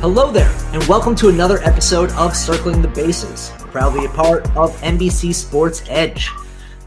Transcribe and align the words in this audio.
Hello 0.00 0.30
there, 0.30 0.56
and 0.72 0.80
welcome 0.84 1.16
to 1.16 1.28
another 1.28 1.58
episode 1.64 2.12
of 2.12 2.36
Circling 2.36 2.82
the 2.82 2.86
Bases, 2.86 3.50
proudly 3.56 4.04
a 4.04 4.08
part 4.10 4.44
of 4.56 4.70
NBC 4.76 5.34
Sports 5.34 5.82
Edge. 5.88 6.30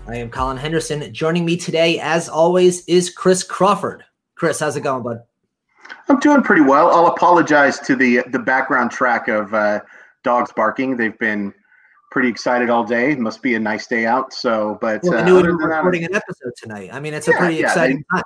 I 0.08 0.16
am 0.16 0.30
Colin 0.30 0.56
Henderson. 0.56 1.14
Joining 1.14 1.44
me 1.44 1.58
today, 1.58 2.00
as 2.00 2.30
always, 2.30 2.86
is 2.86 3.10
Chris 3.10 3.44
Crawford. 3.44 4.06
Chris, 4.36 4.62
how's 4.62 4.78
it 4.78 4.84
going, 4.84 5.04
bud? 5.04 5.24
I'm 6.08 6.22
doing 6.22 6.42
pretty 6.42 6.62
well. 6.62 6.90
I'll 6.90 7.08
apologize 7.08 7.80
to 7.80 7.98
the 7.98 8.24
the 8.30 8.40
background 8.40 8.92
track 8.92 9.28
of 9.28 9.54
uh, 9.54 9.82
dogs 10.24 10.54
barking. 10.56 10.96
They've 10.96 11.20
been 11.20 11.54
pretty 12.12 12.30
excited 12.30 12.70
all 12.70 12.86
day. 12.86 13.12
It 13.12 13.20
must 13.20 13.42
be 13.42 13.56
a 13.56 13.60
nice 13.60 13.88
day 13.88 14.06
out. 14.06 14.32
So, 14.34 14.78
but 14.80 15.02
Well, 15.04 15.16
I 15.16 15.24
uh, 15.24 15.26
we 15.26 15.34
were 15.34 15.58
recording 15.58 16.06
an 16.06 16.16
episode 16.16 16.54
tonight. 16.56 16.92
I 16.94 17.02
mean, 17.02 17.14
it's 17.14 17.28
a 17.28 17.34
pretty 17.34 17.56
yeah, 17.56 17.64
exciting 17.66 18.06
time. 18.10 18.24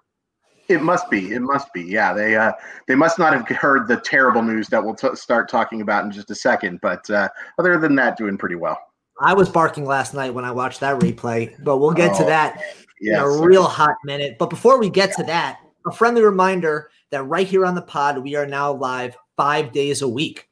It 0.67 0.81
must 0.81 1.09
be. 1.09 1.33
It 1.33 1.41
must 1.41 1.71
be. 1.73 1.83
Yeah, 1.83 2.13
they 2.13 2.35
uh, 2.35 2.53
they 2.88 2.95
must 2.95 3.19
not 3.19 3.33
have 3.33 3.47
heard 3.58 3.88
the 3.88 3.97
terrible 3.97 4.41
news 4.41 4.67
that 4.69 4.83
we'll 4.83 4.95
t- 4.95 5.16
start 5.16 5.49
talking 5.49 5.81
about 5.81 6.05
in 6.05 6.11
just 6.11 6.31
a 6.31 6.35
second. 6.35 6.80
But 6.81 7.09
uh, 7.09 7.30
other 7.59 7.77
than 7.77 7.95
that, 7.95 8.17
doing 8.17 8.38
pretty 8.38 8.55
well. 8.55 8.80
I 9.22 9.33
was 9.33 9.47
barking 9.47 9.85
last 9.85 10.13
night 10.13 10.33
when 10.33 10.44
I 10.44 10.52
watched 10.52 10.81
that 10.81 10.99
replay, 10.99 11.55
but 11.63 11.77
we'll 11.77 11.91
get 11.94 12.16
to 12.17 12.23
Oh, 12.23 12.27
that 12.27 12.61
in 12.99 13.13
Yeah, 13.13 13.23
a 13.23 13.41
real 13.45 13.63
hot 13.63 13.95
minute. 14.03 14.38
But 14.38 14.49
before 14.49 14.77
we 14.77 14.89
get 14.89 15.13
to 15.13 15.23
that, 15.23 15.59
a 15.88 15.91
friendly 15.94 16.22
reminder 16.22 16.89
that 17.11 17.23
right 17.23 17.47
here 17.47 17.66
on 17.66 17.75
the 17.75 17.81
pod, 17.81 18.17
we 18.17 18.35
are 18.35 18.45
now 18.45 18.73
live 18.73 19.16
five 19.38 19.72
days 19.72 20.02
a 20.02 20.09
week. 20.09 20.50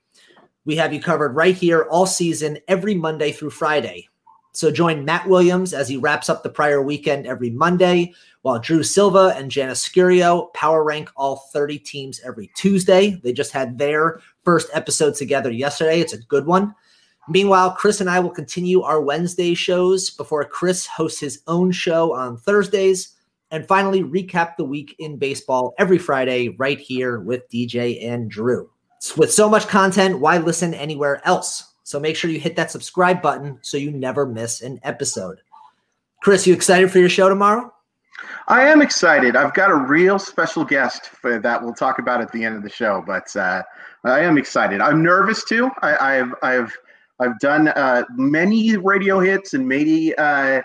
We 0.64 0.78
have 0.78 0.94
you 0.94 1.02
covered 1.02 1.36
right 1.36 1.56
here 1.56 1.88
all 1.90 2.06
season, 2.06 2.58
every 2.70 2.96
Monday 2.96 3.34
through 3.34 3.50
Friday. 3.50 4.08
So 4.54 4.70
join 4.70 5.04
Matt 5.04 5.28
Williams 5.28 5.74
as 5.74 5.90
he 5.90 5.98
wraps 5.98 6.30
up 6.30 6.44
the 6.44 6.50
prior 6.50 6.82
weekend 6.82 7.26
every 7.26 7.50
Monday, 7.50 8.14
while 8.44 8.60
Drew 8.60 8.84
Silva 8.84 9.34
and 9.36 9.50
Janice 9.50 9.88
Scurio 9.88 10.54
power 10.54 10.84
rank 10.84 11.10
all 11.16 11.50
30 11.52 11.80
teams 11.80 12.22
every 12.24 12.52
Tuesday. 12.56 13.20
They 13.24 13.34
just 13.34 13.52
had 13.52 13.80
their 13.80 14.22
first 14.44 14.70
episode 14.72 15.16
together 15.16 15.52
yesterday. 15.52 16.00
It's 16.00 16.14
a 16.14 16.20
good 16.20 16.46
one. 16.46 16.76
Meanwhile, 17.28 17.72
Chris 17.72 18.00
and 18.00 18.10
I 18.10 18.20
will 18.20 18.30
continue 18.30 18.82
our 18.84 19.02
Wednesday 19.02 19.56
shows 19.56 20.12
before 20.12 20.46
Chris 20.46 20.86
hosts 20.86 21.20
his 21.20 21.42
own 21.48 21.72
show 21.72 22.14
on 22.14 22.38
Thursdays. 22.38 23.16
And 23.50 23.68
finally, 23.68 24.04
recap 24.04 24.58
the 24.58 24.66
week 24.66 24.96
in 25.00 25.18
baseball 25.18 25.74
every 25.80 25.98
Friday 25.98 26.50
right 26.50 26.80
here 26.80 27.20
with 27.20 27.50
DJ 27.50 28.06
and 28.08 28.30
Drew. 28.30 28.70
With 29.18 29.34
so 29.34 29.50
much 29.50 29.68
content, 29.68 30.20
why 30.20 30.38
listen 30.38 30.74
anywhere 30.74 31.22
else? 31.26 31.73
So 31.84 32.00
make 32.00 32.16
sure 32.16 32.32
you 32.32 32.40
hit 32.40 32.56
that 32.56 32.72
subscribe 32.72 33.22
button 33.22 33.60
so 33.62 33.78
you 33.78 33.92
never 33.92 34.26
miss 34.26 34.62
an 34.62 34.80
episode. 34.84 35.42
Chris, 36.22 36.48
you 36.48 36.54
excited 36.54 36.90
for 36.92 37.00
your 37.00 37.10
show 37.10 37.28
tomorrow? 37.28 37.74
I 38.48 38.64
am 38.64 38.82
excited. 38.82 39.36
I've 39.36 39.54
got 39.54 39.72
a 39.72 39.76
real 39.76 40.20
special 40.20 40.64
guest 40.64 41.08
for, 41.08 41.40
that 41.40 41.62
we'll 41.62 41.74
talk 41.74 42.00
about 42.00 42.22
at 42.22 42.32
the 42.32 42.44
end 42.44 42.56
of 42.56 42.64
the 42.64 42.70
show, 42.70 43.04
but 43.06 43.34
uh, 43.36 43.64
I 44.04 44.22
am 44.22 44.38
excited. 44.38 44.82
I'm 44.82 45.02
nervous 45.02 45.44
too. 45.44 45.70
I, 45.82 46.20
I've 46.20 46.34
I've 46.42 46.78
I've 47.20 47.40
done 47.40 47.70
uh, 47.70 48.04
many 48.16 48.76
radio 48.78 49.20
hits 49.20 49.54
and 49.54 49.68
many 49.68 50.14
uh, 50.16 50.62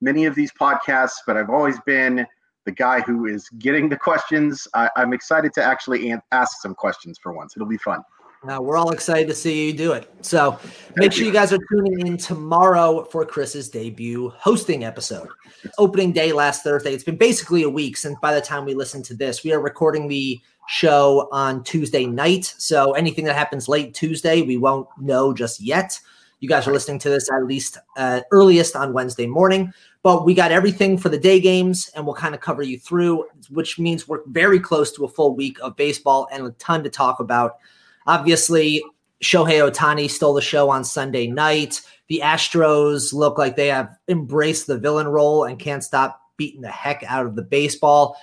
many 0.00 0.24
of 0.26 0.34
these 0.34 0.50
podcasts, 0.52 1.18
but 1.26 1.36
I've 1.36 1.50
always 1.50 1.78
been 1.80 2.26
the 2.66 2.72
guy 2.72 3.00
who 3.00 3.26
is 3.26 3.48
getting 3.58 3.88
the 3.88 3.96
questions. 3.96 4.66
I, 4.74 4.90
I'm 4.96 5.12
excited 5.12 5.52
to 5.54 5.62
actually 5.62 6.14
ask 6.32 6.60
some 6.60 6.74
questions 6.74 7.18
for 7.22 7.32
once. 7.32 7.54
It'll 7.56 7.68
be 7.68 7.78
fun. 7.78 8.02
Uh, 8.48 8.58
we're 8.58 8.78
all 8.78 8.90
excited 8.90 9.28
to 9.28 9.34
see 9.34 9.66
you 9.66 9.72
do 9.74 9.92
it. 9.92 10.10
So 10.22 10.58
make 10.96 11.12
sure 11.12 11.26
you 11.26 11.32
guys 11.32 11.52
are 11.52 11.58
tuning 11.70 12.06
in 12.06 12.16
tomorrow 12.16 13.04
for 13.04 13.26
Chris's 13.26 13.68
debut 13.68 14.30
hosting 14.30 14.82
episode. 14.82 15.28
Opening 15.76 16.10
day 16.12 16.32
last 16.32 16.64
Thursday. 16.64 16.94
It's 16.94 17.04
been 17.04 17.18
basically 17.18 17.64
a 17.64 17.68
week 17.68 17.98
since 17.98 18.18
by 18.22 18.34
the 18.34 18.40
time 18.40 18.64
we 18.64 18.72
listen 18.72 19.02
to 19.04 19.14
this. 19.14 19.44
We 19.44 19.52
are 19.52 19.60
recording 19.60 20.08
the 20.08 20.40
show 20.68 21.28
on 21.32 21.62
Tuesday 21.64 22.06
night. 22.06 22.54
So 22.56 22.92
anything 22.92 23.26
that 23.26 23.36
happens 23.36 23.68
late 23.68 23.92
Tuesday, 23.92 24.40
we 24.40 24.56
won't 24.56 24.88
know 24.98 25.34
just 25.34 25.60
yet. 25.60 26.00
You 26.38 26.48
guys 26.48 26.66
are 26.66 26.72
listening 26.72 26.98
to 27.00 27.10
this 27.10 27.30
at 27.30 27.44
least 27.44 27.76
uh, 27.98 28.22
earliest 28.30 28.74
on 28.74 28.94
Wednesday 28.94 29.26
morning. 29.26 29.70
But 30.02 30.24
we 30.24 30.32
got 30.32 30.50
everything 30.50 30.96
for 30.96 31.10
the 31.10 31.18
day 31.18 31.40
games 31.40 31.90
and 31.94 32.06
we'll 32.06 32.14
kind 32.14 32.34
of 32.34 32.40
cover 32.40 32.62
you 32.62 32.78
through, 32.78 33.26
which 33.50 33.78
means 33.78 34.08
we're 34.08 34.22
very 34.28 34.58
close 34.58 34.92
to 34.92 35.04
a 35.04 35.08
full 35.08 35.36
week 35.36 35.58
of 35.60 35.76
baseball 35.76 36.26
and 36.32 36.46
a 36.46 36.50
ton 36.52 36.82
to 36.84 36.88
talk 36.88 37.20
about. 37.20 37.58
Obviously, 38.06 38.82
Shohei 39.22 39.70
Ohtani 39.70 40.10
stole 40.10 40.34
the 40.34 40.40
show 40.40 40.70
on 40.70 40.84
Sunday 40.84 41.26
night. 41.26 41.82
The 42.08 42.22
Astros 42.24 43.12
look 43.12 43.38
like 43.38 43.56
they 43.56 43.68
have 43.68 43.96
embraced 44.08 44.66
the 44.66 44.78
villain 44.78 45.08
role 45.08 45.44
and 45.44 45.58
can't 45.58 45.84
stop 45.84 46.20
beating 46.36 46.62
the 46.62 46.68
heck 46.68 47.04
out 47.06 47.26
of 47.26 47.36
the 47.36 47.42
baseball. 47.42 48.16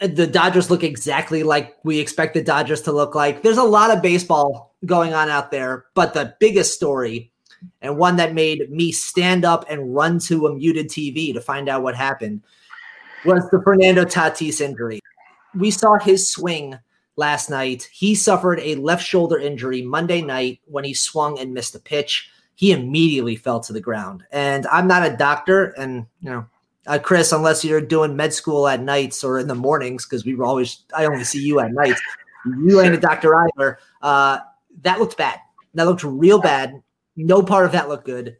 The 0.00 0.26
Dodgers 0.26 0.70
look 0.70 0.84
exactly 0.84 1.42
like 1.42 1.76
we 1.82 1.98
expect 1.98 2.34
the 2.34 2.42
Dodgers 2.42 2.82
to 2.82 2.92
look 2.92 3.14
like. 3.14 3.42
There's 3.42 3.58
a 3.58 3.64
lot 3.64 3.90
of 3.90 4.02
baseball 4.02 4.76
going 4.86 5.14
on 5.14 5.28
out 5.28 5.50
there, 5.50 5.86
but 5.94 6.14
the 6.14 6.34
biggest 6.38 6.74
story 6.74 7.32
and 7.80 7.96
one 7.96 8.16
that 8.16 8.34
made 8.34 8.70
me 8.70 8.92
stand 8.92 9.44
up 9.44 9.64
and 9.68 9.94
run 9.94 10.18
to 10.20 10.46
a 10.46 10.54
muted 10.54 10.88
TV 10.88 11.32
to 11.32 11.40
find 11.40 11.68
out 11.68 11.82
what 11.82 11.96
happened 11.96 12.42
was 13.24 13.48
the 13.50 13.60
Fernando 13.64 14.04
Tatis 14.04 14.60
injury. 14.60 15.00
We 15.54 15.70
saw 15.72 15.98
his 15.98 16.30
swing 16.30 16.78
last 17.18 17.50
night. 17.50 17.88
He 17.92 18.14
suffered 18.14 18.60
a 18.60 18.76
left 18.76 19.04
shoulder 19.04 19.38
injury 19.38 19.82
Monday 19.82 20.22
night 20.22 20.60
when 20.64 20.84
he 20.84 20.94
swung 20.94 21.38
and 21.38 21.52
missed 21.52 21.74
a 21.74 21.80
pitch. 21.80 22.30
He 22.54 22.72
immediately 22.72 23.36
fell 23.36 23.60
to 23.60 23.72
the 23.72 23.80
ground. 23.80 24.24
And 24.32 24.66
I'm 24.68 24.86
not 24.86 25.06
a 25.06 25.16
doctor, 25.16 25.66
and 25.76 26.06
you 26.20 26.30
know, 26.30 26.46
uh, 26.86 26.98
Chris, 26.98 27.32
unless 27.32 27.64
you're 27.64 27.80
doing 27.80 28.16
med 28.16 28.32
school 28.32 28.66
at 28.66 28.80
nights 28.80 29.22
or 29.22 29.38
in 29.38 29.48
the 29.48 29.54
mornings, 29.54 30.06
because 30.06 30.24
we 30.24 30.34
were 30.34 30.46
always 30.46 30.84
I 30.96 31.04
only 31.04 31.24
see 31.24 31.42
you 31.42 31.60
at 31.60 31.72
nights. 31.72 32.00
You 32.46 32.80
ain't 32.80 32.94
a 32.94 33.00
doctor 33.00 33.34
either. 33.34 33.78
Uh, 34.00 34.38
that 34.82 35.00
looked 35.00 35.16
bad. 35.16 35.40
That 35.74 35.84
looked 35.84 36.04
real 36.04 36.40
bad. 36.40 36.82
No 37.16 37.42
part 37.42 37.66
of 37.66 37.72
that 37.72 37.88
looked 37.88 38.06
good. 38.06 38.36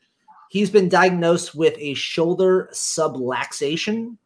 He's 0.50 0.70
been 0.70 0.88
diagnosed 0.88 1.54
with 1.54 1.74
a 1.78 1.94
shoulder 1.94 2.70
subluxation, 2.72 4.16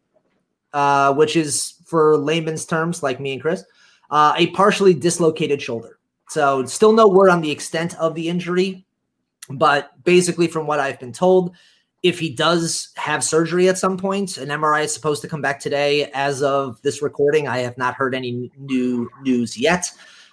uh, 0.72 1.14
which 1.14 1.36
is 1.36 1.74
for 1.84 2.16
layman's 2.16 2.64
terms, 2.64 3.02
like 3.02 3.18
me 3.18 3.32
and 3.32 3.42
Chris, 3.42 3.64
uh, 4.12 4.34
a 4.36 4.46
partially 4.48 4.94
dislocated 4.94 5.60
shoulder. 5.60 5.98
So, 6.28 6.64
still 6.66 6.92
no 6.92 7.08
word 7.08 7.30
on 7.30 7.40
the 7.40 7.50
extent 7.50 7.98
of 7.98 8.14
the 8.14 8.28
injury, 8.28 8.86
but 9.50 9.90
basically, 10.04 10.46
from 10.46 10.66
what 10.66 10.78
I've 10.78 11.00
been 11.00 11.12
told, 11.12 11.56
if 12.02 12.18
he 12.18 12.30
does 12.30 12.90
have 12.96 13.24
surgery 13.24 13.68
at 13.68 13.78
some 13.78 13.96
point, 13.96 14.36
an 14.36 14.48
MRI 14.48 14.84
is 14.84 14.94
supposed 14.94 15.22
to 15.22 15.28
come 15.28 15.40
back 15.40 15.60
today. 15.60 16.10
As 16.14 16.42
of 16.42 16.80
this 16.82 17.02
recording, 17.02 17.48
I 17.48 17.58
have 17.58 17.78
not 17.78 17.94
heard 17.94 18.14
any 18.14 18.50
new 18.58 19.08
news 19.22 19.56
yet. 19.56 19.90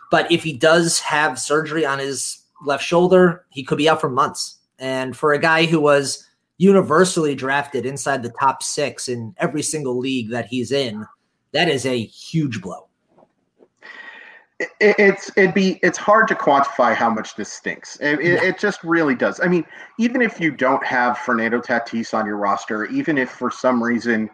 But 0.10 0.31
if 0.31 0.44
he 0.44 0.54
does 0.54 1.00
have 1.02 1.38
surgery 1.38 1.86
on 1.86 2.00
his 2.00 2.40
left 2.66 2.84
shoulder, 2.84 3.46
he 3.50 3.64
could 3.64 3.78
be 3.78 3.88
out 3.88 4.02
for 4.02 4.10
months. 4.10 4.58
And 4.80 5.16
for 5.16 5.34
a 5.34 5.40
guy 5.40 5.66
who 5.66 5.80
was 5.80 6.26
universally 6.58 7.36
drafted 7.36 7.86
inside 7.86 8.24
the 8.24 8.34
top 8.40 8.64
six 8.64 9.08
in 9.08 9.36
every 9.38 9.62
single 9.62 9.98
league 9.98 10.30
that 10.30 10.48
he's 10.48 10.72
in, 10.72 11.06
that 11.52 11.70
is 11.70 11.86
a 11.86 12.04
huge 12.04 12.62
blow. 12.62 12.89
It, 14.60 14.70
it's 15.00 15.32
it'd 15.38 15.54
be 15.54 15.80
it's 15.82 15.98
hard 15.98 16.28
to 16.28 16.36
quantify 16.36 16.94
how 16.94 17.10
much 17.10 17.36
this 17.36 17.52
stinks. 17.52 17.98
It, 18.02 18.20
it, 18.20 18.44
it 18.44 18.60
just 18.60 18.84
really 18.84 19.16
does. 19.16 19.40
I 19.40 19.48
mean, 19.48 19.66
even 19.98 20.22
if 20.22 20.40
you 20.40 20.52
don't 20.52 20.86
have 20.86 21.18
Fernando 21.18 21.62
Tatis 21.62 22.14
on 22.14 22.26
your 22.26 22.38
roster, 22.38 22.86
even 22.86 23.18
if 23.18 23.30
for 23.30 23.50
some 23.50 23.82
reason 23.82 24.30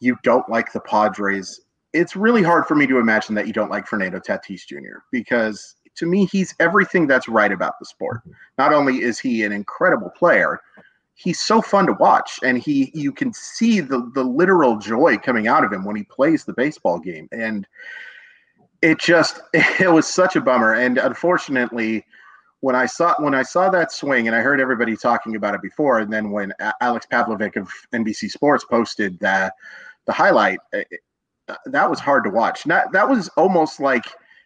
you 0.00 0.16
don't 0.24 0.48
like 0.48 0.72
the 0.72 0.80
Padres, 0.80 1.60
it's 1.92 2.16
really 2.16 2.42
hard 2.42 2.66
for 2.66 2.74
me 2.74 2.86
to 2.88 2.98
imagine 2.98 3.34
that 3.36 3.46
you 3.46 3.52
don't 3.52 3.70
like 3.70 3.86
Fernando 3.86 4.18
Tatis 4.18 4.66
Jr. 4.66 4.98
because 5.12 5.76
to 5.94 6.06
me 6.06 6.26
he's 6.26 6.54
everything 6.58 7.06
that's 7.06 7.28
right 7.28 7.52
about 7.52 7.78
the 7.78 7.86
sport. 7.86 8.22
Not 8.58 8.72
only 8.72 9.02
is 9.02 9.20
he 9.20 9.44
an 9.44 9.52
incredible 9.52 10.10
player, 10.10 10.60
he's 11.14 11.40
so 11.40 11.60
fun 11.62 11.86
to 11.86 11.92
watch 11.94 12.40
and 12.42 12.58
he 12.58 12.90
you 12.94 13.12
can 13.12 13.32
see 13.32 13.80
the 13.80 14.10
the 14.14 14.24
literal 14.24 14.78
joy 14.78 15.16
coming 15.18 15.46
out 15.46 15.64
of 15.64 15.72
him 15.72 15.84
when 15.84 15.96
he 15.96 16.04
plays 16.04 16.44
the 16.44 16.54
baseball 16.54 16.98
game 16.98 17.28
and 17.32 17.66
it 18.82 18.98
just 18.98 19.40
it 19.54 19.90
was 19.90 20.06
such 20.06 20.36
a 20.36 20.40
bummer 20.40 20.74
and 20.74 20.98
unfortunately 20.98 22.04
when 22.60 22.76
I 22.76 22.86
saw 22.86 23.14
when 23.18 23.34
I 23.34 23.42
saw 23.42 23.70
that 23.70 23.90
swing 23.90 24.26
and 24.28 24.36
I 24.36 24.40
heard 24.40 24.60
everybody 24.60 24.96
talking 24.96 25.34
about 25.36 25.54
it 25.54 25.62
before 25.62 25.98
and 25.98 26.12
then 26.12 26.30
when 26.30 26.52
Alex 26.80 27.06
Pavlovic 27.10 27.56
of 27.56 27.68
NBC 27.92 28.30
Sports 28.30 28.64
posted 28.64 29.18
that 29.20 29.54
the 30.06 30.12
highlight 30.12 30.58
it, 30.72 30.86
that 31.66 31.88
was 31.88 32.00
hard 32.00 32.24
to 32.24 32.30
watch. 32.30 32.66
Not 32.66 32.92
that 32.92 33.08
was 33.08 33.28
almost 33.30 33.80
like 33.80 34.04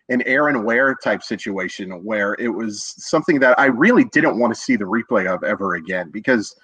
an 0.08 0.22
Aaron 0.22 0.64
Ware 0.64 0.96
type 1.02 1.22
situation 1.22 2.04
where 2.04 2.34
it 2.38 2.48
was 2.48 2.94
something 2.98 3.40
that 3.40 3.58
I 3.58 3.66
really 3.66 4.04
didn't 4.04 4.38
want 4.38 4.54
to 4.54 4.60
see 4.60 4.76
the 4.76 4.84
replay 4.84 5.26
of 5.26 5.42
ever 5.42 5.74
again 5.74 6.10
because 6.10 6.54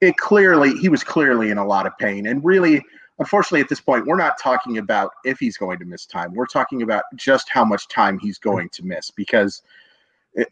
it 0.00 0.16
clearly 0.16 0.76
he 0.78 0.88
was 0.88 1.02
clearly 1.02 1.50
in 1.50 1.58
a 1.58 1.66
lot 1.66 1.86
of 1.86 1.96
pain 1.98 2.26
and 2.26 2.44
really 2.44 2.82
unfortunately 3.20 3.60
at 3.60 3.68
this 3.68 3.80
point 3.80 4.06
we're 4.06 4.16
not 4.16 4.38
talking 4.38 4.78
about 4.78 5.12
if 5.24 5.38
he's 5.38 5.56
going 5.56 5.78
to 5.78 5.84
miss 5.84 6.06
time 6.06 6.34
we're 6.34 6.46
talking 6.46 6.82
about 6.82 7.04
just 7.14 7.48
how 7.48 7.64
much 7.64 7.86
time 7.88 8.18
he's 8.18 8.38
going 8.38 8.68
to 8.70 8.84
miss 8.84 9.10
because 9.10 9.62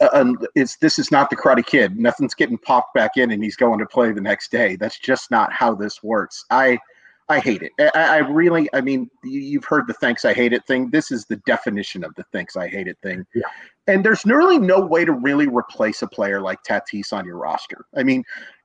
uh, 0.00 0.08
um, 0.12 0.38
it's 0.54 0.76
this 0.76 0.98
is 0.98 1.10
not 1.10 1.30
the 1.30 1.36
karate 1.36 1.66
kid 1.66 1.98
nothing's 1.98 2.34
getting 2.34 2.58
popped 2.58 2.94
back 2.94 3.16
in 3.16 3.32
and 3.32 3.42
he's 3.42 3.56
going 3.56 3.78
to 3.78 3.86
play 3.86 4.12
the 4.12 4.20
next 4.20 4.50
day 4.50 4.76
that's 4.76 4.98
just 4.98 5.30
not 5.30 5.52
how 5.52 5.74
this 5.74 6.02
works 6.02 6.44
i 6.50 6.78
I 7.30 7.40
hate 7.40 7.62
it. 7.62 7.72
I, 7.78 7.90
I, 7.94 8.18
really, 8.18 8.70
I 8.72 8.80
mean, 8.80 9.10
you've 9.22 9.66
heard 9.66 9.86
the 9.86 9.92
thanks 9.92 10.24
I 10.24 10.32
hate 10.32 10.54
it 10.54 10.66
thing. 10.66 10.88
This 10.88 11.10
is 11.10 11.26
the 11.26 11.36
definition 11.44 12.02
of 12.02 12.14
the 12.14 12.24
thanks 12.32 12.56
I 12.56 12.68
hate 12.68 12.88
it 12.88 12.96
thing. 13.02 13.26
Yeah. 13.34 13.42
And 13.86 14.02
there's 14.02 14.24
really 14.24 14.58
no 14.58 14.80
way 14.80 15.04
to 15.04 15.12
really 15.12 15.46
replace 15.46 16.00
a 16.00 16.06
player 16.06 16.40
like 16.40 16.62
Tatis 16.62 17.12
on 17.12 17.26
your 17.26 17.36
roster. 17.36 17.84
I 17.94 18.02
mean, 18.02 18.24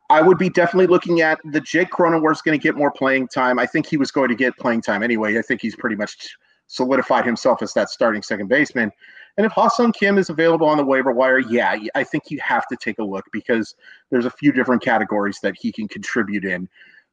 I 0.09 0.21
would 0.21 0.37
be 0.37 0.49
definitely 0.49 0.87
looking 0.87 1.21
at 1.21 1.39
the 1.45 1.61
Jake 1.61 1.89
Cronenworth's 1.89 2.41
going 2.41 2.57
to 2.57 2.61
get 2.61 2.75
more 2.75 2.91
playing 2.91 3.27
time. 3.29 3.57
I 3.57 3.65
think 3.65 3.87
he 3.87 3.97
was 3.97 4.11
going 4.11 4.29
to 4.29 4.35
get 4.35 4.57
playing 4.57 4.81
time 4.81 5.01
anyway. 5.01 5.37
I 5.37 5.41
think 5.41 5.61
he's 5.61 5.75
pretty 5.75 5.95
much 5.95 6.35
solidified 6.67 7.25
himself 7.25 7.61
as 7.61 7.73
that 7.73 7.89
starting 7.89 8.21
second 8.21 8.47
baseman. 8.47 8.91
And 9.37 9.45
if 9.45 9.51
Ha-Seong 9.53 9.93
Kim 9.93 10.17
is 10.17 10.29
available 10.29 10.67
on 10.67 10.77
the 10.77 10.85
waiver 10.85 11.11
wire, 11.11 11.39
yeah, 11.39 11.77
I 11.95 12.03
think 12.03 12.29
you 12.29 12.39
have 12.41 12.67
to 12.67 12.75
take 12.75 12.99
a 12.99 13.03
look 13.03 13.25
because 13.31 13.75
there's 14.11 14.25
a 14.25 14.31
few 14.31 14.51
different 14.51 14.83
categories 14.83 15.39
that 15.41 15.55
he 15.57 15.71
can 15.71 15.87
contribute 15.87 16.45
in. 16.45 16.69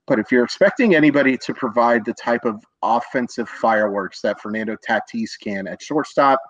But 0.06 0.18
if 0.18 0.32
you're 0.32 0.44
expecting 0.44 0.94
anybody 0.94 1.38
to 1.38 1.54
provide 1.54 2.04
the 2.04 2.14
type 2.14 2.44
of 2.44 2.62
offensive 2.82 3.48
fireworks 3.48 4.20
that 4.22 4.40
Fernando 4.40 4.76
Tatis 4.76 5.30
can 5.40 5.66
at 5.66 5.80
shortstop, 5.80 6.40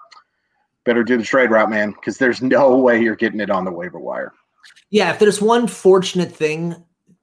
better 0.85 1.05
do 1.05 1.17
the 1.17 1.25
trade 1.25 1.51
route, 1.51 1.71
man, 1.71 1.93
because 1.93 2.17
there's 2.17 2.43
no 2.43 2.77
way 2.79 3.01
you're 3.01 3.17
getting 3.17 3.41
it 3.41 3.51
on 3.51 3.65
the 3.65 3.71
waiver 3.71 4.01
wire. 4.01 4.33
Yeah, 4.91 5.13
if 5.13 5.19
there's 5.19 5.41
one 5.41 5.67
fortunate 5.67 6.33
thing 6.33 6.77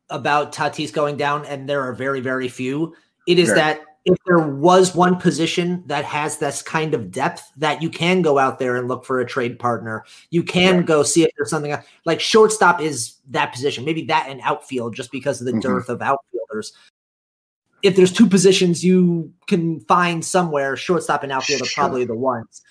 about 0.09 0.53
Tatis 0.53 0.93
going 0.93 1.17
down, 1.17 1.45
and 1.45 1.67
there 1.67 1.81
are 1.81 1.93
very, 1.93 2.21
very 2.21 2.47
few, 2.47 2.95
it 3.27 3.39
is 3.39 3.53
that 3.53 3.81
if 4.07 4.17
there 4.25 4.39
was 4.39 4.95
one 4.95 5.17
position 5.17 5.83
that 5.87 6.05
has 6.05 6.37
this 6.37 6.61
kind 6.61 6.93
of 6.93 7.11
depth 7.11 7.51
that 7.57 7.81
you 7.81 7.89
can 7.89 8.21
go 8.21 8.39
out 8.39 8.57
there 8.57 8.77
and 8.77 8.87
look 8.87 9.03
for 9.03 9.19
a 9.19 9.25
trade 9.25 9.59
partner, 9.59 10.05
you 10.29 10.43
can 10.43 10.77
right. 10.77 10.85
go 10.85 11.03
see 11.03 11.23
if 11.23 11.31
there's 11.35 11.49
something 11.49 11.75
like 12.05 12.21
shortstop 12.21 12.79
is 12.79 13.15
that 13.29 13.51
position, 13.51 13.83
maybe 13.83 14.05
that 14.05 14.27
and 14.29 14.39
outfield 14.43 14.95
just 14.95 15.11
because 15.11 15.41
of 15.41 15.45
the 15.45 15.51
mm-hmm. 15.51 15.59
dearth 15.59 15.89
of 15.89 16.01
outfielders. 16.01 16.71
If 17.83 17.97
there's 17.97 18.13
two 18.13 18.27
positions 18.27 18.83
you 18.83 19.33
can 19.45 19.81
find 19.81 20.23
somewhere, 20.23 20.77
shortstop 20.77 21.23
and 21.23 21.31
outfield 21.31 21.63
are 21.63 21.69
probably 21.75 22.05
the 22.05 22.15
ones. 22.15 22.61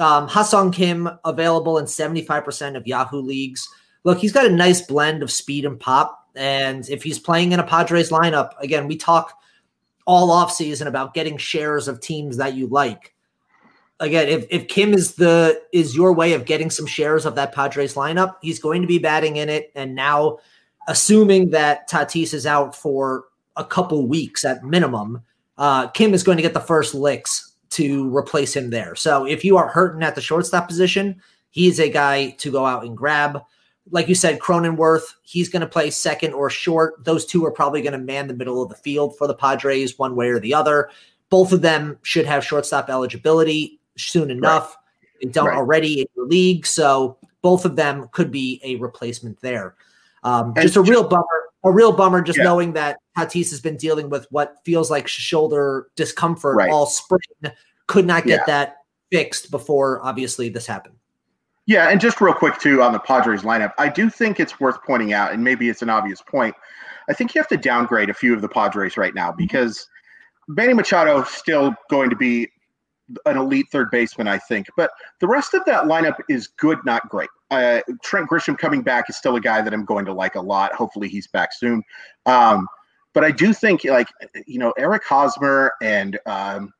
Um, 0.00 0.26
Ha-Seong 0.26 0.72
Kim 0.72 1.08
available 1.24 1.78
in 1.78 1.84
75% 1.84 2.76
of 2.76 2.86
Yahoo 2.86 3.20
leagues. 3.20 3.68
Look, 4.04 4.18
he's 4.18 4.32
got 4.32 4.46
a 4.46 4.50
nice 4.50 4.80
blend 4.80 5.22
of 5.22 5.30
speed 5.30 5.64
and 5.64 5.78
pop. 5.78 6.28
And 6.34 6.88
if 6.88 7.02
he's 7.02 7.18
playing 7.18 7.52
in 7.52 7.60
a 7.60 7.66
Padres 7.66 8.10
lineup, 8.10 8.52
again, 8.58 8.86
we 8.86 8.96
talk 8.96 9.38
all 10.06 10.28
offseason 10.28 10.86
about 10.86 11.14
getting 11.14 11.36
shares 11.36 11.88
of 11.88 12.00
teams 12.00 12.36
that 12.38 12.54
you 12.54 12.66
like. 12.66 13.14
Again, 13.98 14.28
if, 14.28 14.46
if 14.50 14.66
Kim 14.68 14.94
is 14.94 15.14
the 15.14 15.60
is 15.72 15.94
your 15.94 16.14
way 16.14 16.32
of 16.32 16.46
getting 16.46 16.70
some 16.70 16.86
shares 16.86 17.26
of 17.26 17.34
that 17.34 17.54
Padres 17.54 17.94
lineup, 17.94 18.36
he's 18.40 18.58
going 18.58 18.80
to 18.80 18.88
be 18.88 18.98
batting 18.98 19.36
in 19.36 19.50
it. 19.50 19.70
And 19.74 19.94
now, 19.94 20.38
assuming 20.88 21.50
that 21.50 21.88
Tatis 21.90 22.32
is 22.32 22.46
out 22.46 22.74
for 22.74 23.24
a 23.56 23.64
couple 23.64 24.06
weeks 24.06 24.44
at 24.44 24.64
minimum, 24.64 25.22
uh, 25.58 25.88
Kim 25.88 26.14
is 26.14 26.22
going 26.22 26.38
to 26.38 26.42
get 26.42 26.54
the 26.54 26.60
first 26.60 26.94
licks 26.94 27.52
to 27.70 28.14
replace 28.16 28.56
him 28.56 28.70
there. 28.70 28.94
So 28.94 29.26
if 29.26 29.44
you 29.44 29.58
are 29.58 29.68
hurting 29.68 30.02
at 30.02 30.14
the 30.14 30.20
shortstop 30.20 30.66
position, 30.66 31.20
he's 31.50 31.78
a 31.78 31.90
guy 31.90 32.30
to 32.30 32.50
go 32.50 32.64
out 32.64 32.84
and 32.84 32.96
grab 32.96 33.42
like 33.90 34.08
you 34.08 34.14
said, 34.14 34.38
Cronenworth, 34.38 35.14
he's 35.22 35.48
going 35.48 35.60
to 35.60 35.66
play 35.66 35.90
second 35.90 36.32
or 36.32 36.50
short. 36.50 37.04
Those 37.04 37.26
two 37.26 37.44
are 37.44 37.50
probably 37.50 37.82
going 37.82 37.92
to 37.92 37.98
man 37.98 38.28
the 38.28 38.34
middle 38.34 38.62
of 38.62 38.68
the 38.68 38.76
field 38.76 39.16
for 39.16 39.26
the 39.26 39.34
Padres, 39.34 39.98
one 39.98 40.16
way 40.16 40.28
or 40.28 40.38
the 40.38 40.54
other. 40.54 40.90
Both 41.28 41.52
of 41.52 41.62
them 41.62 41.98
should 42.02 42.26
have 42.26 42.44
shortstop 42.44 42.88
eligibility 42.88 43.80
soon 43.96 44.30
enough. 44.30 44.76
Right. 44.76 45.22
They 45.22 45.28
don't 45.30 45.48
right. 45.48 45.56
already 45.56 46.00
in 46.00 46.06
the 46.16 46.24
league, 46.24 46.66
so 46.66 47.18
both 47.42 47.64
of 47.64 47.76
them 47.76 48.08
could 48.12 48.30
be 48.30 48.60
a 48.64 48.76
replacement 48.76 49.40
there. 49.40 49.74
Um, 50.22 50.54
just 50.60 50.76
a 50.76 50.82
real 50.82 51.06
bummer. 51.06 51.24
A 51.62 51.70
real 51.70 51.92
bummer 51.92 52.22
just 52.22 52.38
yeah. 52.38 52.44
knowing 52.44 52.72
that 52.72 52.96
Tatis 53.18 53.50
has 53.50 53.60
been 53.60 53.76
dealing 53.76 54.08
with 54.08 54.26
what 54.30 54.56
feels 54.64 54.90
like 54.90 55.06
shoulder 55.06 55.88
discomfort 55.94 56.56
right. 56.56 56.70
all 56.70 56.86
spring. 56.86 57.20
Could 57.86 58.06
not 58.06 58.24
get 58.24 58.40
yeah. 58.40 58.44
that 58.46 58.76
fixed 59.12 59.50
before 59.50 60.00
obviously 60.02 60.48
this 60.48 60.66
happened. 60.66 60.94
Yeah, 61.70 61.88
and 61.88 62.00
just 62.00 62.20
real 62.20 62.34
quick 62.34 62.58
too 62.58 62.82
on 62.82 62.92
the 62.92 62.98
Padres 62.98 63.42
lineup, 63.42 63.74
I 63.78 63.88
do 63.88 64.10
think 64.10 64.40
it's 64.40 64.58
worth 64.58 64.82
pointing 64.82 65.12
out, 65.12 65.32
and 65.32 65.44
maybe 65.44 65.68
it's 65.68 65.82
an 65.82 65.88
obvious 65.88 66.20
point. 66.20 66.52
I 67.08 67.12
think 67.12 67.32
you 67.32 67.40
have 67.40 67.46
to 67.46 67.56
downgrade 67.56 68.10
a 68.10 68.12
few 68.12 68.34
of 68.34 68.40
the 68.40 68.48
Padres 68.48 68.96
right 68.96 69.14
now 69.14 69.30
because 69.30 69.86
Manny 70.48 70.74
Machado 70.74 71.22
is 71.22 71.28
still 71.28 71.72
going 71.88 72.10
to 72.10 72.16
be 72.16 72.50
an 73.24 73.36
elite 73.36 73.66
third 73.70 73.88
baseman, 73.92 74.26
I 74.26 74.38
think, 74.38 74.66
but 74.76 74.90
the 75.20 75.28
rest 75.28 75.54
of 75.54 75.64
that 75.66 75.84
lineup 75.84 76.16
is 76.28 76.48
good, 76.48 76.78
not 76.84 77.08
great. 77.08 77.30
Uh, 77.52 77.82
Trent 78.02 78.28
Grisham 78.28 78.58
coming 78.58 78.82
back 78.82 79.08
is 79.08 79.16
still 79.16 79.36
a 79.36 79.40
guy 79.40 79.62
that 79.62 79.72
I'm 79.72 79.84
going 79.84 80.06
to 80.06 80.12
like 80.12 80.34
a 80.34 80.40
lot. 80.40 80.74
Hopefully, 80.74 81.06
he's 81.06 81.28
back 81.28 81.50
soon. 81.52 81.84
Um, 82.26 82.66
but 83.12 83.22
I 83.22 83.30
do 83.30 83.52
think, 83.52 83.84
like 83.84 84.08
you 84.44 84.58
know, 84.58 84.74
Eric 84.76 85.04
Hosmer 85.04 85.74
and 85.80 86.18
um, 86.26 86.72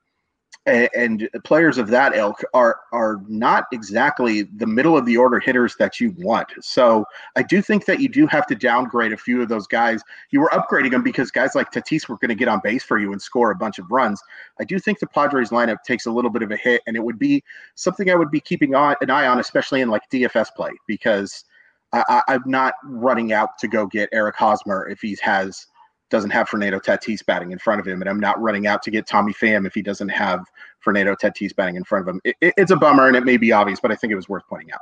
and 0.70 1.28
players 1.44 1.78
of 1.78 1.88
that 1.88 2.14
ilk 2.14 2.42
are 2.54 2.80
are 2.92 3.20
not 3.28 3.66
exactly 3.72 4.42
the 4.42 4.66
middle 4.66 4.96
of 4.96 5.04
the 5.04 5.16
order 5.16 5.40
hitters 5.40 5.74
that 5.76 6.00
you 6.00 6.14
want. 6.18 6.48
So 6.60 7.04
I 7.36 7.42
do 7.42 7.60
think 7.60 7.86
that 7.86 8.00
you 8.00 8.08
do 8.08 8.26
have 8.26 8.46
to 8.46 8.54
downgrade 8.54 9.12
a 9.12 9.16
few 9.16 9.42
of 9.42 9.48
those 9.48 9.66
guys. 9.66 10.02
You 10.30 10.40
were 10.40 10.50
upgrading 10.50 10.92
them 10.92 11.02
because 11.02 11.30
guys 11.30 11.54
like 11.54 11.72
Tatis 11.72 12.08
were 12.08 12.16
going 12.18 12.28
to 12.28 12.34
get 12.34 12.48
on 12.48 12.60
base 12.62 12.84
for 12.84 12.98
you 12.98 13.12
and 13.12 13.20
score 13.20 13.50
a 13.50 13.56
bunch 13.56 13.78
of 13.78 13.90
runs. 13.90 14.22
I 14.60 14.64
do 14.64 14.78
think 14.78 14.98
the 14.98 15.06
Padres 15.06 15.50
lineup 15.50 15.82
takes 15.84 16.06
a 16.06 16.10
little 16.10 16.30
bit 16.30 16.42
of 16.42 16.50
a 16.50 16.56
hit, 16.56 16.82
and 16.86 16.96
it 16.96 17.02
would 17.02 17.18
be 17.18 17.42
something 17.74 18.10
I 18.10 18.14
would 18.14 18.30
be 18.30 18.40
keeping 18.40 18.74
on 18.74 18.96
an 19.00 19.10
eye 19.10 19.26
on, 19.26 19.38
especially 19.40 19.80
in 19.80 19.88
like 19.88 20.02
DFS 20.10 20.54
play, 20.54 20.72
because 20.86 21.44
I, 21.92 22.22
I'm 22.28 22.44
not 22.46 22.74
running 22.84 23.32
out 23.32 23.58
to 23.58 23.68
go 23.68 23.86
get 23.86 24.08
Eric 24.12 24.36
Hosmer 24.36 24.88
if 24.88 25.00
he 25.00 25.18
has 25.22 25.66
doesn't 26.10 26.30
have 26.30 26.48
Fernando 26.48 26.78
Tatis 26.78 27.24
batting 27.24 27.52
in 27.52 27.58
front 27.58 27.80
of 27.80 27.86
him, 27.86 28.02
and 28.02 28.08
I'm 28.08 28.20
not 28.20 28.40
running 28.40 28.66
out 28.66 28.82
to 28.82 28.90
get 28.90 29.06
Tommy 29.06 29.32
Pham 29.32 29.66
if 29.66 29.74
he 29.74 29.82
doesn't 29.82 30.08
have 30.08 30.44
Fernando 30.80 31.14
Tatis 31.14 31.54
batting 31.54 31.76
in 31.76 31.84
front 31.84 32.08
of 32.08 32.14
him. 32.14 32.20
It, 32.24 32.36
it, 32.40 32.54
it's 32.56 32.70
a 32.70 32.76
bummer, 32.76 33.06
and 33.06 33.16
it 33.16 33.24
may 33.24 33.36
be 33.36 33.52
obvious, 33.52 33.80
but 33.80 33.90
I 33.90 33.94
think 33.94 34.12
it 34.12 34.16
was 34.16 34.28
worth 34.28 34.46
pointing 34.48 34.72
out. 34.72 34.80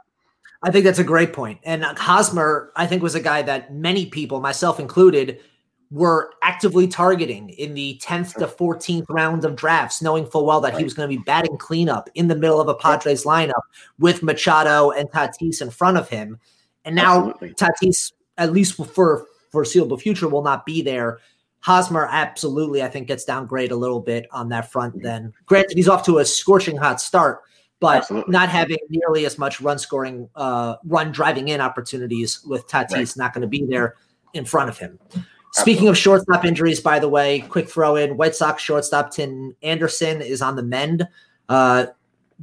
I 0.63 0.71
think 0.71 0.85
that's 0.85 0.99
a 0.99 1.05
great 1.05 1.33
point. 1.33 1.61
And 1.63 1.85
uh, 1.85 1.95
Hosmer, 1.95 2.73
I 2.75 2.87
think, 2.87 3.03
was 3.03 3.15
a 3.15 3.21
guy 3.21 3.43
that 3.43 3.73
many 3.73 4.07
people, 4.07 4.41
myself 4.41 4.81
included, 4.81 5.41
were 5.91 6.33
actively 6.43 6.87
targeting 6.87 7.49
in 7.51 7.75
the 7.75 8.01
10th 8.03 8.35
to 8.35 8.47
14th 8.47 9.07
round 9.09 9.45
of 9.45 9.57
drafts, 9.57 10.03
knowing 10.03 10.27
full 10.27 10.45
well 10.45 10.61
that 10.61 10.73
right. 10.73 10.79
he 10.79 10.85
was 10.85 10.95
going 10.95 11.09
to 11.09 11.17
be 11.17 11.23
batting 11.25 11.57
cleanup 11.57 12.11
in 12.15 12.29
the 12.29 12.35
middle 12.35 12.61
of 12.61 12.69
a 12.69 12.75
Padres 12.75 13.25
lineup 13.25 13.63
with 13.99 14.23
Machado 14.23 14.91
and 14.91 15.11
Tatis 15.11 15.63
in 15.63 15.71
front 15.71 15.97
of 15.97 16.09
him. 16.09 16.39
And 16.85 16.95
now 16.95 17.31
Absolutely. 17.31 17.55
Tatis, 17.55 18.13
at 18.37 18.53
least 18.53 18.75
for 18.75 19.27
foreseeable 19.51 19.97
future 19.97 20.29
will 20.29 20.43
not 20.43 20.67
be 20.67 20.83
there. 20.83 21.19
Hosmer 21.61 22.09
absolutely, 22.11 22.83
I 22.83 22.89
think, 22.89 23.09
gets 23.09 23.25
downgraded 23.25 23.73
a 23.73 23.77
little 23.77 24.01
bit 24.01 24.27
on 24.31 24.49
that 24.51 24.71
front. 24.71 25.03
Then, 25.03 25.33
granted, 25.47 25.77
he's 25.77 25.89
off 25.89 26.05
to 26.07 26.19
a 26.19 26.25
scorching 26.25 26.77
hot 26.77 27.01
start, 27.01 27.41
but 27.81 27.99
absolutely. 27.99 28.33
not 28.33 28.49
having 28.49 28.79
nearly 28.89 29.27
as 29.27 29.39
much 29.39 29.61
run 29.61 29.79
scoring, 29.79 30.29
uh, 30.37 30.77
run 30.85 31.11
driving 31.11 31.49
in 31.49 31.61
opportunities 31.61 32.45
with 32.45 32.67
Tatis 32.69 32.93
right. 32.93 33.17
not 33.17 33.35
going 33.35 33.43
to 33.43 33.49
be 33.49 33.65
there 33.65 33.97
in 34.35 34.45
front 34.45 34.69
of 34.69 34.79
him. 34.79 34.99
Speaking 35.53 35.89
of 35.89 35.97
shortstop 35.97 36.45
injuries, 36.45 36.81
by 36.81 36.99
the 36.99 37.09
way, 37.09 37.41
quick 37.41 37.69
throw 37.69 37.97
in: 37.97 38.17
White 38.17 38.37
Sox 38.37 38.63
shortstop 38.63 39.11
Tim 39.11 39.57
Anderson 39.63 40.21
is 40.21 40.43
on 40.43 40.57
the 40.57 40.63
mend. 40.63 41.09
Uh, 41.49 41.87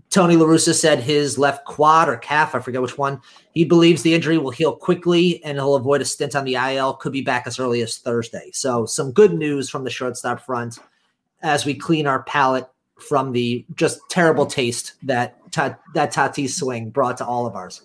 Tony 0.09 0.35
La 0.35 0.45
Russa 0.45 0.73
said 0.73 0.99
his 0.99 1.37
left 1.37 1.65
quad 1.65 2.09
or 2.09 2.17
calf, 2.17 2.53
I 2.53 2.59
forget 2.59 2.81
which 2.81 2.97
one. 2.97 3.21
He 3.53 3.65
believes 3.65 4.01
the 4.01 4.13
injury 4.13 4.37
will 4.37 4.51
heal 4.51 4.75
quickly 4.75 5.43
and 5.43 5.57
he'll 5.57 5.75
avoid 5.75 6.01
a 6.01 6.05
stint 6.05 6.35
on 6.35 6.45
the 6.45 6.55
IL. 6.55 6.95
Could 6.95 7.13
be 7.13 7.21
back 7.21 7.47
as 7.47 7.59
early 7.59 7.81
as 7.81 7.97
Thursday. 7.97 8.49
So 8.53 8.85
some 8.85 9.11
good 9.11 9.33
news 9.33 9.69
from 9.69 9.83
the 9.83 9.89
shortstop 9.89 10.41
front 10.41 10.79
as 11.41 11.65
we 11.65 11.73
clean 11.73 12.07
our 12.07 12.23
palate 12.23 12.67
from 12.99 13.31
the 13.31 13.65
just 13.75 13.99
terrible 14.09 14.45
taste 14.45 14.93
that 15.03 15.37
that 15.51 16.13
Tatis 16.13 16.51
swing 16.51 16.89
brought 16.89 17.17
to 17.17 17.25
all 17.25 17.45
of 17.45 17.55
ours. 17.55 17.81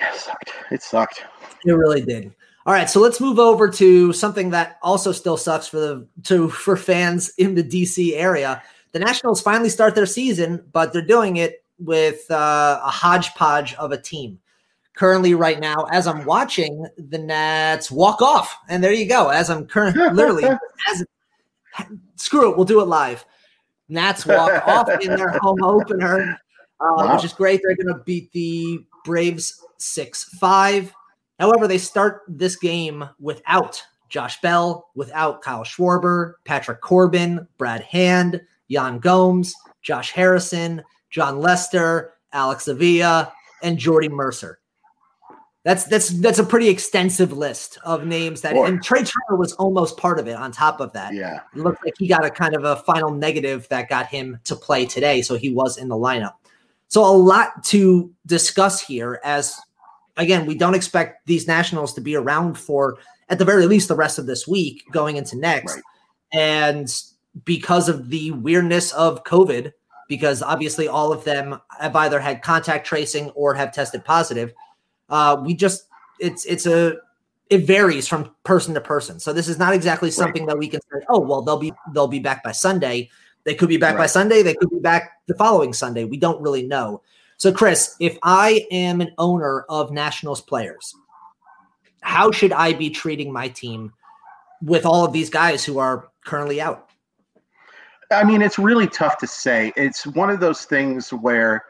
It 0.00 0.18
sucked. 0.18 0.52
It 0.70 0.82
sucked. 0.82 1.24
It 1.64 1.72
really 1.72 2.02
did. 2.02 2.34
All 2.66 2.72
right, 2.72 2.88
so 2.88 3.00
let's 3.00 3.20
move 3.20 3.38
over 3.38 3.68
to 3.68 4.12
something 4.14 4.50
that 4.50 4.78
also 4.82 5.12
still 5.12 5.36
sucks 5.36 5.66
for 5.66 5.78
the 5.78 6.06
to 6.24 6.48
for 6.48 6.76
fans 6.76 7.32
in 7.36 7.54
the 7.54 7.62
DC 7.62 8.14
area. 8.14 8.62
The 8.94 9.00
Nationals 9.00 9.42
finally 9.42 9.70
start 9.70 9.96
their 9.96 10.06
season, 10.06 10.64
but 10.72 10.92
they're 10.92 11.02
doing 11.02 11.38
it 11.38 11.64
with 11.80 12.30
uh, 12.30 12.80
a 12.80 12.90
hodgepodge 12.90 13.74
of 13.74 13.90
a 13.90 14.00
team. 14.00 14.38
Currently, 14.94 15.34
right 15.34 15.58
now, 15.58 15.88
as 15.90 16.06
I'm 16.06 16.24
watching 16.24 16.86
the 16.96 17.18
Nats 17.18 17.90
walk 17.90 18.22
off, 18.22 18.56
and 18.68 18.84
there 18.84 18.92
you 18.92 19.08
go. 19.08 19.30
As 19.30 19.50
I'm 19.50 19.66
currently 19.66 20.08
literally, 20.12 20.44
as 20.44 21.04
screw 22.14 22.52
it, 22.52 22.56
we'll 22.56 22.66
do 22.66 22.80
it 22.80 22.84
live. 22.84 23.24
Nats 23.88 24.26
walk 24.26 24.64
off 24.68 24.88
in 25.02 25.16
their 25.16 25.40
home 25.40 25.64
opener, 25.64 26.38
uh, 26.78 26.92
wow. 26.96 27.16
which 27.16 27.24
is 27.24 27.32
great. 27.32 27.62
They're 27.64 27.74
going 27.74 27.98
to 27.98 28.04
beat 28.04 28.30
the 28.30 28.78
Braves 29.04 29.60
six 29.76 30.22
five. 30.22 30.94
However, 31.40 31.66
they 31.66 31.78
start 31.78 32.22
this 32.28 32.54
game 32.54 33.08
without 33.18 33.82
Josh 34.08 34.40
Bell, 34.40 34.88
without 34.94 35.42
Kyle 35.42 35.64
Schwarber, 35.64 36.34
Patrick 36.44 36.80
Corbin, 36.80 37.48
Brad 37.58 37.82
Hand, 37.82 38.40
Yan 38.68 38.98
Gomes, 38.98 39.54
Josh 39.82 40.12
Harrison, 40.12 40.82
Jon 41.10 41.40
Lester, 41.40 42.14
Alex 42.32 42.68
Avila, 42.68 43.32
and 43.62 43.78
Jordy 43.78 44.08
Mercer. 44.08 44.58
That's 45.64 45.84
that's 45.84 46.10
that's 46.20 46.38
a 46.38 46.44
pretty 46.44 46.68
extensive 46.68 47.32
list 47.32 47.78
of 47.84 48.04
names 48.04 48.42
that 48.42 48.54
and 48.54 48.82
Trea 48.82 49.02
Turner 49.02 49.38
was 49.38 49.54
almost 49.54 49.96
part 49.96 50.20
of 50.20 50.28
it 50.28 50.36
on 50.36 50.52
top 50.52 50.78
of 50.80 50.92
that. 50.92 51.14
Yeah. 51.14 51.40
It 51.54 51.60
looked 51.60 51.82
like 51.82 51.94
he 51.98 52.06
got 52.06 52.24
a 52.24 52.30
kind 52.30 52.54
of 52.54 52.64
a 52.64 52.76
final 52.76 53.10
negative 53.10 53.66
that 53.70 53.88
got 53.88 54.06
him 54.06 54.38
to 54.44 54.56
play 54.56 54.84
today. 54.84 55.22
So 55.22 55.36
he 55.36 55.48
was 55.48 55.78
in 55.78 55.88
the 55.88 55.94
lineup. 55.94 56.34
So 56.88 57.02
a 57.02 57.16
lot 57.16 57.64
to 57.64 58.12
discuss 58.26 58.82
here 58.82 59.20
as 59.24 59.58
again, 60.18 60.44
we 60.44 60.54
don't 60.54 60.74
expect 60.74 61.26
these 61.26 61.46
nationals 61.46 61.94
to 61.94 62.02
be 62.02 62.14
around 62.14 62.58
for 62.58 62.98
at 63.30 63.38
the 63.38 63.44
very 63.46 63.66
least 63.66 63.88
the 63.88 63.96
rest 63.96 64.18
of 64.18 64.26
this 64.26 64.46
week 64.46 64.84
going 64.92 65.16
into 65.16 65.36
next. 65.36 65.76
Right. 65.76 65.82
And 66.34 67.02
because 67.44 67.88
of 67.88 68.10
the 68.10 68.30
weirdness 68.30 68.92
of 68.92 69.24
COVID, 69.24 69.72
because 70.08 70.42
obviously 70.42 70.88
all 70.88 71.12
of 71.12 71.24
them 71.24 71.60
have 71.80 71.96
either 71.96 72.20
had 72.20 72.42
contact 72.42 72.86
tracing 72.86 73.30
or 73.30 73.54
have 73.54 73.72
tested 73.72 74.04
positive. 74.04 74.52
Uh, 75.08 75.40
we 75.44 75.54
just 75.54 75.86
it's 76.20 76.44
it's 76.44 76.66
a 76.66 76.96
it 77.50 77.66
varies 77.66 78.08
from 78.08 78.34
person 78.44 78.74
to 78.74 78.80
person. 78.80 79.20
So 79.20 79.32
this 79.32 79.48
is 79.48 79.58
not 79.58 79.74
exactly 79.74 80.10
something 80.10 80.42
right. 80.42 80.52
that 80.52 80.58
we 80.58 80.68
can 80.68 80.80
say, 80.80 81.04
oh 81.08 81.20
well, 81.20 81.42
they'll 81.42 81.58
be 81.58 81.72
they'll 81.92 82.08
be 82.08 82.20
back 82.20 82.42
by 82.42 82.52
Sunday. 82.52 83.10
They 83.44 83.54
could 83.54 83.68
be 83.68 83.76
back 83.76 83.94
right. 83.94 84.04
by 84.04 84.06
Sunday. 84.06 84.42
They 84.42 84.54
could 84.54 84.70
be 84.70 84.78
back 84.78 85.20
the 85.26 85.34
following 85.34 85.72
Sunday. 85.72 86.04
We 86.04 86.16
don't 86.16 86.40
really 86.40 86.62
know. 86.62 87.02
So, 87.36 87.52
Chris, 87.52 87.96
if 88.00 88.16
I 88.22 88.66
am 88.70 89.00
an 89.00 89.12
owner 89.18 89.66
of 89.68 89.92
Nationals 89.92 90.40
players, 90.40 90.94
how 92.00 92.30
should 92.30 92.52
I 92.52 92.72
be 92.72 92.90
treating 92.90 93.32
my 93.32 93.48
team 93.48 93.92
with 94.62 94.86
all 94.86 95.04
of 95.04 95.12
these 95.12 95.30
guys 95.30 95.64
who 95.64 95.78
are 95.78 96.08
currently 96.24 96.60
out? 96.60 96.83
I 98.10 98.24
mean, 98.24 98.42
it's 98.42 98.58
really 98.58 98.86
tough 98.86 99.18
to 99.18 99.26
say. 99.26 99.72
It's 99.76 100.06
one 100.06 100.30
of 100.30 100.40
those 100.40 100.64
things 100.64 101.12
where 101.12 101.64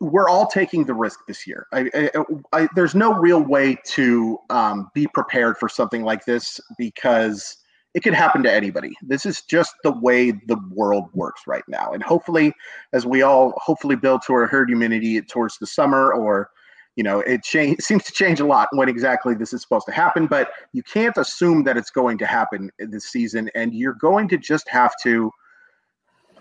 we're 0.00 0.28
all 0.28 0.46
taking 0.46 0.84
the 0.84 0.94
risk 0.94 1.20
this 1.26 1.46
year. 1.46 1.66
I, 1.72 1.90
I, 1.94 2.10
I, 2.52 2.68
there's 2.74 2.94
no 2.94 3.14
real 3.14 3.42
way 3.42 3.76
to 3.86 4.38
um, 4.50 4.90
be 4.94 5.06
prepared 5.08 5.58
for 5.58 5.68
something 5.68 6.02
like 6.02 6.24
this 6.24 6.60
because 6.78 7.58
it 7.94 8.02
could 8.02 8.14
happen 8.14 8.42
to 8.42 8.52
anybody. 8.52 8.94
This 9.02 9.26
is 9.26 9.42
just 9.42 9.74
the 9.82 9.92
way 9.92 10.30
the 10.30 10.58
world 10.70 11.10
works 11.12 11.42
right 11.46 11.64
now. 11.68 11.92
And 11.92 12.02
hopefully, 12.02 12.54
as 12.92 13.04
we 13.04 13.22
all 13.22 13.52
hopefully 13.56 13.96
build 13.96 14.22
to 14.26 14.32
our 14.32 14.46
herd 14.46 14.70
immunity 14.70 15.20
towards 15.20 15.58
the 15.58 15.66
summer, 15.66 16.12
or 16.14 16.50
you 16.96 17.02
know, 17.02 17.20
it 17.20 17.44
seems 17.44 18.04
to 18.04 18.12
change 18.12 18.40
a 18.40 18.44
lot 18.44 18.68
when 18.72 18.88
exactly 18.88 19.34
this 19.34 19.52
is 19.52 19.62
supposed 19.62 19.86
to 19.86 19.92
happen. 19.92 20.26
But 20.26 20.50
you 20.72 20.82
can't 20.82 21.16
assume 21.16 21.64
that 21.64 21.76
it's 21.76 21.90
going 21.90 22.18
to 22.18 22.26
happen 22.26 22.70
this 22.78 23.06
season, 23.06 23.50
and 23.54 23.74
you're 23.74 23.94
going 23.94 24.28
to 24.28 24.38
just 24.38 24.68
have 24.68 24.92
to. 25.02 25.30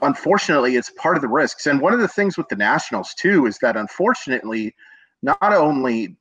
Unfortunately, 0.01 0.77
it's 0.77 0.89
part 0.97 1.15
of 1.15 1.21
the 1.21 1.27
risks. 1.27 1.67
And 1.67 1.79
one 1.79 1.93
of 1.93 1.99
the 1.99 2.07
things 2.07 2.35
with 2.35 2.49
the 2.49 2.55
Nationals 2.55 3.13
too 3.13 3.45
is 3.45 3.59
that 3.59 3.77
unfortunately, 3.77 4.75
not 5.21 5.37
only 5.41 6.17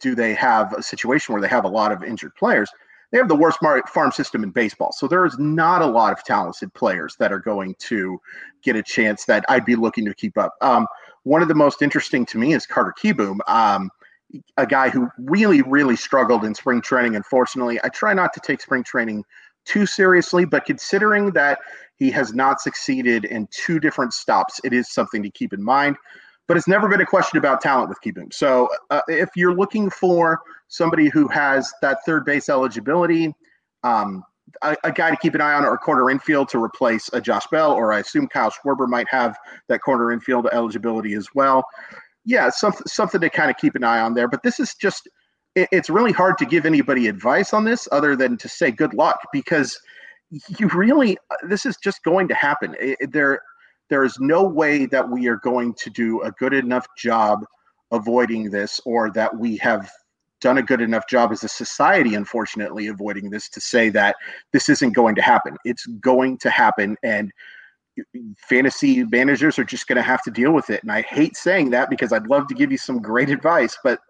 do 0.00 0.14
they 0.14 0.34
have 0.34 0.72
a 0.74 0.82
situation 0.82 1.32
where 1.32 1.40
they 1.40 1.48
have 1.48 1.64
a 1.64 1.68
lot 1.68 1.92
of 1.92 2.02
injured 2.02 2.34
players 2.34 2.68
they 3.12 3.18
have 3.18 3.28
the 3.28 3.36
worst 3.36 3.58
farm 3.92 4.10
system 4.10 4.42
in 4.42 4.50
baseball. 4.50 4.90
So 4.90 5.06
there 5.06 5.26
is 5.26 5.38
not 5.38 5.82
a 5.82 5.86
lot 5.86 6.14
of 6.14 6.24
talented 6.24 6.72
players 6.72 7.14
that 7.16 7.30
are 7.30 7.38
going 7.38 7.74
to 7.80 8.18
get 8.62 8.74
a 8.74 8.82
chance 8.82 9.26
that 9.26 9.44
I'd 9.50 9.66
be 9.66 9.76
looking 9.76 10.06
to 10.06 10.14
keep 10.14 10.38
up. 10.38 10.54
Um, 10.62 10.86
one 11.24 11.42
of 11.42 11.48
the 11.48 11.54
most 11.54 11.82
interesting 11.82 12.26
to 12.26 12.38
me 12.38 12.54
is 12.54 12.66
Carter 12.66 12.94
Kieboom, 13.00 13.38
um, 13.46 13.90
a 14.56 14.66
guy 14.66 14.88
who 14.88 15.08
really, 15.18 15.62
really 15.62 15.96
struggled 15.96 16.44
in 16.44 16.54
spring 16.54 16.80
training. 16.80 17.16
Unfortunately, 17.16 17.78
I 17.84 17.88
try 17.88 18.14
not 18.14 18.32
to 18.34 18.40
take 18.40 18.60
spring 18.60 18.82
training 18.82 19.24
too 19.64 19.86
seriously, 19.86 20.44
but 20.44 20.64
considering 20.64 21.30
that 21.32 21.58
he 21.96 22.10
has 22.10 22.34
not 22.34 22.60
succeeded 22.60 23.24
in 23.26 23.46
two 23.52 23.78
different 23.78 24.12
stops, 24.12 24.60
it 24.64 24.72
is 24.72 24.90
something 24.90 25.22
to 25.22 25.30
keep 25.30 25.52
in 25.52 25.62
mind 25.62 25.96
but 26.48 26.56
it's 26.56 26.68
never 26.68 26.88
been 26.88 27.00
a 27.00 27.06
question 27.06 27.38
about 27.38 27.60
talent 27.60 27.88
with 27.88 27.98
Kieboom. 28.02 28.32
So 28.32 28.68
uh, 28.90 29.00
if 29.08 29.30
you're 29.36 29.54
looking 29.54 29.90
for 29.90 30.40
somebody 30.68 31.08
who 31.08 31.28
has 31.28 31.72
that 31.82 31.98
third 32.04 32.24
base 32.24 32.48
eligibility, 32.48 33.34
um, 33.84 34.22
a, 34.62 34.76
a, 34.84 34.92
guy 34.92 35.10
to 35.10 35.16
keep 35.16 35.34
an 35.34 35.40
eye 35.40 35.54
on 35.54 35.64
or 35.64 35.76
corner 35.78 36.10
infield 36.10 36.48
to 36.50 36.62
replace 36.62 37.08
a 37.12 37.20
Josh 37.20 37.46
Bell, 37.48 37.72
or 37.72 37.92
I 37.92 38.00
assume 38.00 38.28
Kyle 38.28 38.50
Schwarber 38.50 38.88
might 38.88 39.08
have 39.08 39.36
that 39.68 39.80
corner 39.80 40.12
infield 40.12 40.48
eligibility 40.52 41.14
as 41.14 41.28
well. 41.34 41.64
Yeah, 42.24 42.50
something 42.50 42.86
something 42.86 43.20
to 43.20 43.30
kind 43.30 43.50
of 43.50 43.56
keep 43.56 43.74
an 43.74 43.84
eye 43.84 44.00
on 44.00 44.14
there. 44.14 44.28
But 44.28 44.42
this 44.42 44.60
is 44.60 44.74
just 44.74 45.08
it, 45.54 45.68
it's 45.72 45.90
really 45.90 46.12
hard 46.12 46.38
to 46.38 46.46
give 46.46 46.66
anybody 46.66 47.08
advice 47.08 47.52
on 47.52 47.64
this 47.64 47.88
other 47.92 48.16
than 48.16 48.36
to 48.38 48.48
say 48.48 48.70
good 48.70 48.94
luck 48.94 49.18
because 49.32 49.78
you 50.58 50.68
really 50.68 51.18
uh, 51.30 51.36
this 51.48 51.66
is 51.66 51.76
just 51.82 52.02
going 52.04 52.28
to 52.28 52.34
happen. 52.34 52.76
It, 52.80 53.12
there 53.12 53.40
there 53.90 54.04
is 54.04 54.16
no 54.20 54.44
way 54.44 54.86
that 54.86 55.08
we 55.08 55.28
are 55.28 55.36
going 55.36 55.74
to 55.74 55.90
do 55.90 56.22
a 56.22 56.30
good 56.32 56.54
enough 56.54 56.86
job 56.96 57.44
avoiding 57.90 58.50
this 58.50 58.80
or 58.86 59.10
that 59.10 59.36
we 59.36 59.56
have 59.58 59.90
done 60.42 60.58
a 60.58 60.62
good 60.62 60.82
enough 60.82 61.08
job 61.08 61.32
as 61.32 61.42
a 61.42 61.48
society 61.48 62.14
unfortunately 62.14 62.88
avoiding 62.88 63.30
this 63.30 63.48
to 63.48 63.60
say 63.60 63.88
that 63.88 64.16
this 64.52 64.68
isn't 64.68 64.94
going 64.94 65.14
to 65.14 65.22
happen. 65.22 65.56
It's 65.64 65.86
going 65.86 66.36
to 66.38 66.50
happen 66.50 66.96
and 67.02 67.32
fantasy 68.36 69.04
managers 69.04 69.58
are 69.58 69.64
just 69.64 69.86
going 69.86 69.96
to 69.96 70.02
have 70.02 70.22
to 70.22 70.30
deal 70.30 70.52
with 70.52 70.68
it. 70.70 70.82
And 70.82 70.92
i 70.92 71.02
hate 71.02 71.36
saying 71.36 71.70
that 71.70 71.90
because 71.90 72.12
i'd 72.12 72.26
love 72.26 72.46
to 72.48 72.54
give 72.54 72.72
you 72.72 72.78
some 72.78 73.00
great 73.00 73.28
advice 73.30 73.76
but 73.84 74.00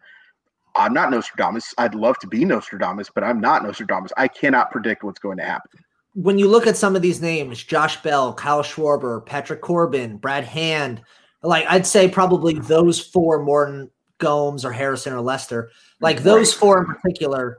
i'm 0.76 0.94
not 0.94 1.10
nostradamus. 1.10 1.74
I'd 1.78 1.94
love 1.94 2.18
to 2.20 2.26
be 2.26 2.44
nostradamus 2.44 3.10
but 3.14 3.24
i'm 3.24 3.40
not 3.40 3.62
nostradamus. 3.62 4.12
I 4.16 4.28
cannot 4.28 4.70
predict 4.70 5.04
what's 5.04 5.20
going 5.20 5.38
to 5.38 5.44
happen. 5.44 5.70
When 6.14 6.38
you 6.38 6.48
look 6.48 6.66
at 6.66 6.76
some 6.76 6.94
of 6.94 7.00
these 7.02 7.22
names, 7.22 7.62
Josh 7.62 8.02
Bell, 8.02 8.34
Kyle 8.34 8.62
Schwarber, 8.62 9.24
Patrick 9.24 9.62
Corbin, 9.62 10.18
Brad 10.18 10.44
Hand, 10.44 11.02
like 11.42 11.64
I'd 11.68 11.86
say 11.86 12.08
probably 12.08 12.58
those 12.58 13.00
four 13.00 13.42
more 13.42 13.88
Gomes 14.22 14.64
or 14.64 14.72
Harrison 14.72 15.12
or 15.12 15.20
Lester, 15.20 15.70
like 16.00 16.22
those 16.22 16.54
four 16.54 16.78
in 16.78 16.86
particular, 16.86 17.58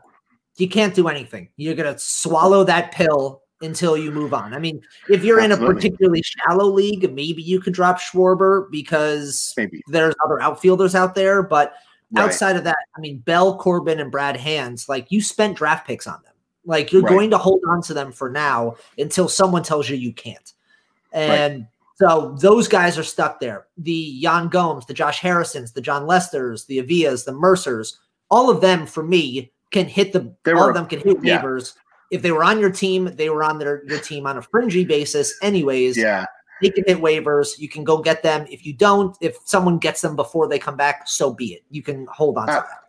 you 0.57 0.67
can't 0.67 0.95
do 0.95 1.07
anything. 1.07 1.49
You're 1.57 1.75
gonna 1.75 1.99
swallow 1.99 2.63
that 2.63 2.91
pill 2.91 3.43
until 3.63 3.97
you 3.97 4.11
move 4.11 4.33
on. 4.33 4.53
I 4.53 4.59
mean, 4.59 4.81
if 5.09 5.23
you're 5.23 5.39
Absolutely. 5.39 5.65
in 5.65 5.71
a 5.71 5.75
particularly 5.75 6.21
shallow 6.23 6.65
league, 6.65 7.13
maybe 7.13 7.41
you 7.41 7.59
could 7.59 7.73
drop 7.73 7.99
Schwarber 7.99 8.69
because 8.71 9.53
maybe. 9.57 9.81
there's 9.87 10.15
other 10.23 10.41
outfielders 10.41 10.95
out 10.95 11.15
there. 11.15 11.41
But 11.41 11.73
right. 12.11 12.25
outside 12.25 12.55
of 12.55 12.63
that, 12.65 12.77
I 12.95 12.99
mean, 12.99 13.19
Bell, 13.19 13.57
Corbin, 13.57 13.99
and 13.99 14.11
Brad 14.11 14.37
Hands, 14.37 14.87
like 14.87 15.11
you 15.11 15.21
spent 15.21 15.57
draft 15.57 15.87
picks 15.87 16.07
on 16.07 16.21
them. 16.23 16.33
Like 16.65 16.91
you're 16.91 17.01
right. 17.01 17.09
going 17.09 17.29
to 17.31 17.37
hold 17.37 17.61
on 17.67 17.81
to 17.83 17.93
them 17.93 18.11
for 18.11 18.29
now 18.29 18.75
until 18.97 19.27
someone 19.27 19.63
tells 19.63 19.89
you 19.89 19.97
you 19.97 20.13
can't. 20.13 20.53
And 21.11 21.61
right. 21.61 21.67
So 21.95 22.35
those 22.39 22.67
guys 22.67 22.97
are 22.97 23.03
stuck 23.03 23.39
there. 23.39 23.67
The 23.77 23.91
Yan 23.91 24.47
Gomes, 24.47 24.85
the 24.85 24.93
Josh 24.93 25.19
Harrisons, 25.19 25.73
the 25.73 25.81
Jon 25.81 26.07
Lesters, 26.07 26.65
the 26.65 26.79
Avilas, 26.79 27.25
the 27.25 27.33
Mercers, 27.33 27.99
all 28.31 28.49
of 28.49 28.61
them 28.61 28.87
for 28.87 29.03
me 29.03 29.51
can 29.71 29.87
hit 29.87 30.13
the 30.13 30.33
they 30.43 30.53
all 30.53 30.61
were, 30.61 30.69
of 30.69 30.75
them 30.75 30.87
can 30.87 30.99
hit 30.99 31.17
yeah. 31.23 31.41
waivers. 31.41 31.73
If 32.11 32.21
they 32.21 32.31
were 32.31 32.43
on 32.43 32.59
your 32.59 32.71
team, 32.71 33.15
they 33.15 33.29
were 33.29 33.43
on 33.43 33.59
their 33.59 33.83
your 33.87 33.99
team 33.99 34.25
on 34.25 34.37
a 34.37 34.41
fringy 34.41 34.85
basis, 34.85 35.33
anyways. 35.41 35.97
Yeah. 35.97 36.25
They 36.61 36.69
can 36.69 36.83
hit 36.87 36.99
waivers. 36.99 37.59
You 37.59 37.67
can 37.67 37.83
go 37.83 38.01
get 38.01 38.23
them. 38.23 38.45
If 38.49 38.65
you 38.65 38.73
don't, 38.73 39.17
if 39.19 39.35
someone 39.45 39.79
gets 39.79 40.01
them 40.01 40.15
before 40.15 40.47
they 40.47 40.59
come 40.59 40.77
back, 40.77 41.07
so 41.07 41.33
be 41.33 41.53
it. 41.53 41.63
You 41.69 41.83
can 41.83 42.07
hold 42.11 42.37
on 42.37 42.49
uh, 42.49 42.61
to 42.61 42.67
that. 42.67 42.83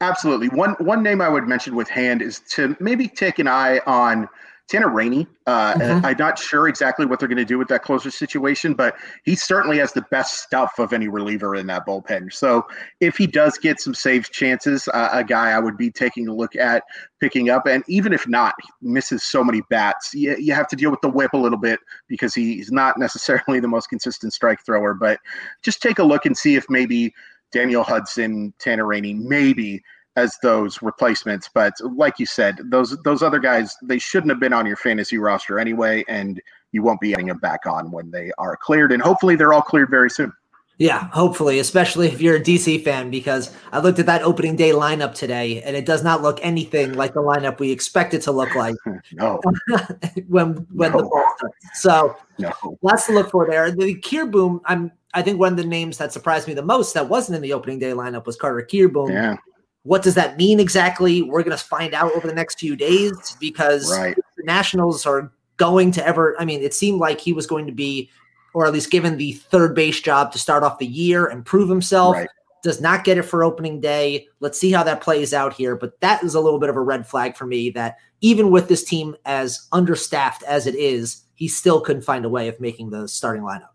Absolutely. 0.00 0.48
One 0.48 0.72
one 0.80 1.02
name 1.02 1.20
I 1.20 1.28
would 1.28 1.48
mention 1.48 1.74
with 1.74 1.88
hand 1.88 2.22
is 2.22 2.40
to 2.50 2.76
maybe 2.78 3.08
take 3.08 3.38
an 3.38 3.48
eye 3.48 3.80
on 3.86 4.28
Tanner 4.68 4.88
Rainey. 4.88 5.26
Uh, 5.46 5.74
mm-hmm. 5.74 6.04
I'm 6.04 6.16
not 6.18 6.38
sure 6.38 6.66
exactly 6.66 7.06
what 7.06 7.20
they're 7.20 7.28
going 7.28 7.36
to 7.38 7.44
do 7.44 7.56
with 7.56 7.68
that 7.68 7.82
closer 7.82 8.10
situation, 8.10 8.74
but 8.74 8.96
he 9.24 9.36
certainly 9.36 9.78
has 9.78 9.92
the 9.92 10.02
best 10.10 10.42
stuff 10.42 10.72
of 10.78 10.92
any 10.92 11.06
reliever 11.06 11.54
in 11.54 11.66
that 11.68 11.86
bullpen. 11.86 12.32
So 12.32 12.66
if 13.00 13.16
he 13.16 13.28
does 13.28 13.58
get 13.58 13.80
some 13.80 13.94
saved 13.94 14.32
chances, 14.32 14.88
uh, 14.88 15.10
a 15.12 15.22
guy 15.22 15.50
I 15.50 15.60
would 15.60 15.76
be 15.76 15.90
taking 15.90 16.26
a 16.26 16.34
look 16.34 16.56
at 16.56 16.82
picking 17.20 17.48
up. 17.48 17.66
And 17.66 17.84
even 17.86 18.12
if 18.12 18.26
not, 18.26 18.54
misses 18.82 19.22
so 19.22 19.44
many 19.44 19.62
bats, 19.70 20.12
you, 20.14 20.36
you 20.36 20.52
have 20.52 20.68
to 20.68 20.76
deal 20.76 20.90
with 20.90 21.00
the 21.00 21.10
WHIP 21.10 21.32
a 21.34 21.38
little 21.38 21.58
bit 21.58 21.78
because 22.08 22.34
he's 22.34 22.72
not 22.72 22.98
necessarily 22.98 23.60
the 23.60 23.68
most 23.68 23.88
consistent 23.88 24.32
strike 24.32 24.64
thrower. 24.66 24.94
But 24.94 25.20
just 25.62 25.80
take 25.80 26.00
a 26.00 26.04
look 26.04 26.26
and 26.26 26.36
see 26.36 26.56
if 26.56 26.66
maybe– 26.68 27.14
Daniel 27.52 27.82
Hudson, 27.82 28.52
Tanner 28.58 28.86
Rainey, 28.86 29.14
maybe 29.14 29.82
as 30.16 30.36
those 30.42 30.82
replacements. 30.82 31.48
But 31.52 31.74
like 31.80 32.18
you 32.18 32.26
said, 32.26 32.58
those 32.64 32.96
those 33.02 33.22
other 33.22 33.38
guys 33.38 33.76
they 33.82 33.98
shouldn't 33.98 34.30
have 34.30 34.40
been 34.40 34.52
on 34.52 34.66
your 34.66 34.76
fantasy 34.76 35.18
roster 35.18 35.58
anyway, 35.58 36.04
and 36.08 36.40
you 36.72 36.82
won't 36.82 37.00
be 37.00 37.10
getting 37.10 37.26
them 37.26 37.38
back 37.38 37.66
on 37.66 37.90
when 37.90 38.10
they 38.10 38.32
are 38.38 38.56
cleared. 38.56 38.92
And 38.92 39.02
hopefully 39.02 39.36
they're 39.36 39.52
all 39.52 39.62
cleared 39.62 39.90
very 39.90 40.10
soon. 40.10 40.32
Yeah, 40.78 41.08
hopefully, 41.08 41.58
especially 41.58 42.08
if 42.08 42.20
you're 42.20 42.36
a 42.36 42.40
DC 42.40 42.84
fan, 42.84 43.10
because 43.10 43.50
I 43.72 43.78
looked 43.78 43.98
at 43.98 44.04
that 44.06 44.20
opening 44.20 44.56
day 44.56 44.72
lineup 44.72 45.14
today, 45.14 45.62
and 45.62 45.74
it 45.74 45.86
does 45.86 46.04
not 46.04 46.20
look 46.20 46.38
anything 46.42 46.92
like 46.92 47.14
the 47.14 47.22
lineup 47.22 47.58
we 47.60 47.72
expect 47.72 48.12
it 48.12 48.20
to 48.22 48.32
look 48.32 48.54
like 48.54 48.74
no. 49.12 49.40
when 50.28 50.52
when 50.72 50.92
No. 50.92 50.98
the 50.98 51.04
ball 51.04 51.32
starts. 51.38 51.56
So 51.74 52.16
No. 52.38 52.52
lots 52.82 53.06
to 53.06 53.12
look 53.12 53.30
for 53.30 53.46
there. 53.46 53.70
The 53.70 53.94
Kieboom, 54.00 54.60
I'm 54.66 54.92
I 55.14 55.22
think 55.22 55.40
one 55.40 55.52
of 55.52 55.56
the 55.56 55.64
names 55.64 55.96
that 55.96 56.12
surprised 56.12 56.46
me 56.46 56.52
the 56.52 56.60
most 56.62 56.92
that 56.92 57.08
wasn't 57.08 57.36
in 57.36 57.42
the 57.42 57.54
opening 57.54 57.78
day 57.78 57.92
lineup 57.92 58.26
was 58.26 58.36
Carter 58.36 58.66
Kieboom. 58.70 59.10
Yeah. 59.12 59.36
What 59.86 60.02
does 60.02 60.16
that 60.16 60.36
mean 60.36 60.58
exactly? 60.58 61.22
We're 61.22 61.44
going 61.44 61.56
to 61.56 61.64
find 61.64 61.94
out 61.94 62.12
over 62.16 62.26
the 62.26 62.34
next 62.34 62.58
few 62.58 62.74
days 62.74 63.36
because 63.38 63.90
Right. 63.96 64.16
the 64.36 64.42
Nationals 64.42 65.06
are 65.06 65.30
going 65.58 65.92
to 65.92 66.04
ever. 66.04 66.34
I 66.40 66.44
mean, 66.44 66.60
it 66.62 66.74
seemed 66.74 66.98
like 66.98 67.20
he 67.20 67.32
was 67.32 67.46
going 67.46 67.66
to 67.66 67.72
be, 67.72 68.10
or 68.52 68.66
at 68.66 68.72
least 68.72 68.90
given 68.90 69.16
the 69.16 69.32
third 69.34 69.76
base 69.76 70.00
job 70.00 70.32
to 70.32 70.38
start 70.40 70.64
off 70.64 70.80
the 70.80 70.86
year 70.86 71.26
and 71.26 71.44
prove 71.46 71.68
himself. 71.68 72.16
Right. 72.16 72.28
Does 72.64 72.80
not 72.80 73.04
get 73.04 73.16
it 73.16 73.22
for 73.22 73.44
opening 73.44 73.80
day. 73.80 74.26
Let's 74.40 74.58
see 74.58 74.72
how 74.72 74.82
that 74.82 75.00
plays 75.02 75.32
out 75.32 75.52
here. 75.52 75.76
But 75.76 76.00
that 76.00 76.24
is 76.24 76.34
a 76.34 76.40
little 76.40 76.58
bit 76.58 76.68
of 76.68 76.74
a 76.74 76.80
red 76.80 77.06
flag 77.06 77.36
for 77.36 77.46
me 77.46 77.70
that 77.70 77.96
even 78.22 78.50
with 78.50 78.66
this 78.66 78.82
team 78.82 79.14
as 79.24 79.68
understaffed 79.70 80.42
as 80.42 80.66
it 80.66 80.74
is, 80.74 81.22
he 81.34 81.46
still 81.46 81.80
couldn't 81.80 82.02
find 82.02 82.24
a 82.24 82.28
way 82.28 82.48
of 82.48 82.58
making 82.58 82.90
the 82.90 83.06
starting 83.06 83.44
lineup. 83.44 83.68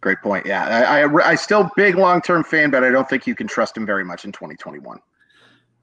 Great 0.00 0.20
point. 0.20 0.46
Yeah. 0.46 0.64
I, 0.66 1.02
I, 1.02 1.30
I 1.30 1.34
still 1.36 1.70
big 1.76 1.94
long 1.94 2.20
term 2.20 2.42
fan, 2.42 2.70
but 2.70 2.82
I 2.82 2.90
don't 2.90 3.08
think 3.08 3.24
you 3.28 3.36
can 3.36 3.46
trust 3.46 3.76
him 3.76 3.86
very 3.86 4.04
much 4.04 4.24
in 4.24 4.32
2021. 4.32 4.98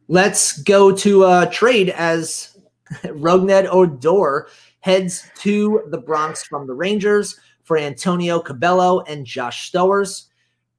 Let's 0.07 0.59
go 0.59 0.91
to 0.95 1.23
uh, 1.23 1.45
trade 1.47 1.89
as 1.89 2.57
Rougned 3.03 3.67
Odor 3.71 4.47
heads 4.81 5.27
to 5.39 5.83
the 5.89 5.97
Bronx 5.97 6.43
from 6.43 6.67
the 6.67 6.73
Rangers 6.73 7.39
for 7.63 7.77
Antonio 7.77 8.39
Cabello 8.39 9.01
and 9.01 9.25
Josh 9.25 9.71
Stowers. 9.71 10.25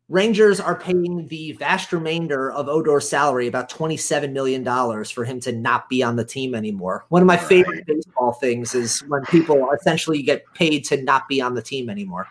Rangers 0.09 0.61
are 0.61 0.79
paying 0.79 1.27
the 1.27 1.51
vast 1.53 1.93
remainder 1.93 2.53
of 2.53 2.69
Odor's 2.69 3.09
salary, 3.09 3.49
about 3.49 3.69
$27 3.69 4.31
million, 4.31 4.65
for 5.05 5.25
him 5.25 5.41
to 5.41 5.51
not 5.51 5.89
be 5.89 6.01
on 6.05 6.15
the 6.15 6.25
team 6.25 6.55
anymore. 6.55 7.05
One 7.09 7.23
of 7.23 7.27
my 7.27 7.37
favorite 7.37 7.85
baseball 7.87 8.35
things 8.35 8.77
is 8.77 9.01
when 9.09 9.25
people 9.25 9.69
essentially 9.73 10.23
get 10.23 10.45
paid 10.55 10.85
to 10.85 11.03
not 11.03 11.27
be 11.27 11.41
on 11.41 11.55
the 11.55 11.63
team 11.63 11.91
anymore. 11.91 12.29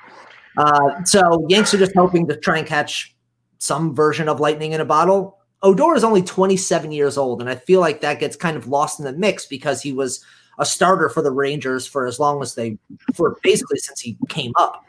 Uh, 0.57 1.03
so 1.03 1.45
Yanks 1.49 1.73
are 1.73 1.77
just 1.77 1.93
hoping 1.97 2.25
to 2.29 2.37
try 2.37 2.59
and 2.59 2.67
catch 2.67 3.13
some 3.57 3.93
version 3.93 4.29
of 4.29 4.39
lightning 4.39 4.71
in 4.71 4.79
a 4.79 4.85
bottle. 4.85 5.39
Odor 5.65 5.95
is 5.95 6.03
only 6.03 6.21
27 6.21 6.91
years 6.91 7.17
old, 7.17 7.41
and 7.41 7.49
I 7.49 7.55
feel 7.55 7.79
like 7.79 7.99
that 8.01 8.19
gets 8.19 8.35
kind 8.35 8.55
of 8.55 8.67
lost 8.67 8.99
in 8.99 9.05
the 9.05 9.13
mix 9.13 9.47
because 9.47 9.81
he 9.81 9.91
was 9.91 10.23
a 10.59 10.65
starter 10.65 11.09
for 11.09 11.23
the 11.23 11.31
Rangers 11.31 11.87
for 11.87 12.05
as 12.05 12.19
long 12.19 12.41
as 12.43 12.53
they, 12.53 12.77
for 13.15 13.37
basically 13.41 13.79
since 13.79 13.99
he 13.99 14.15
came 14.29 14.53
up. 14.59 14.85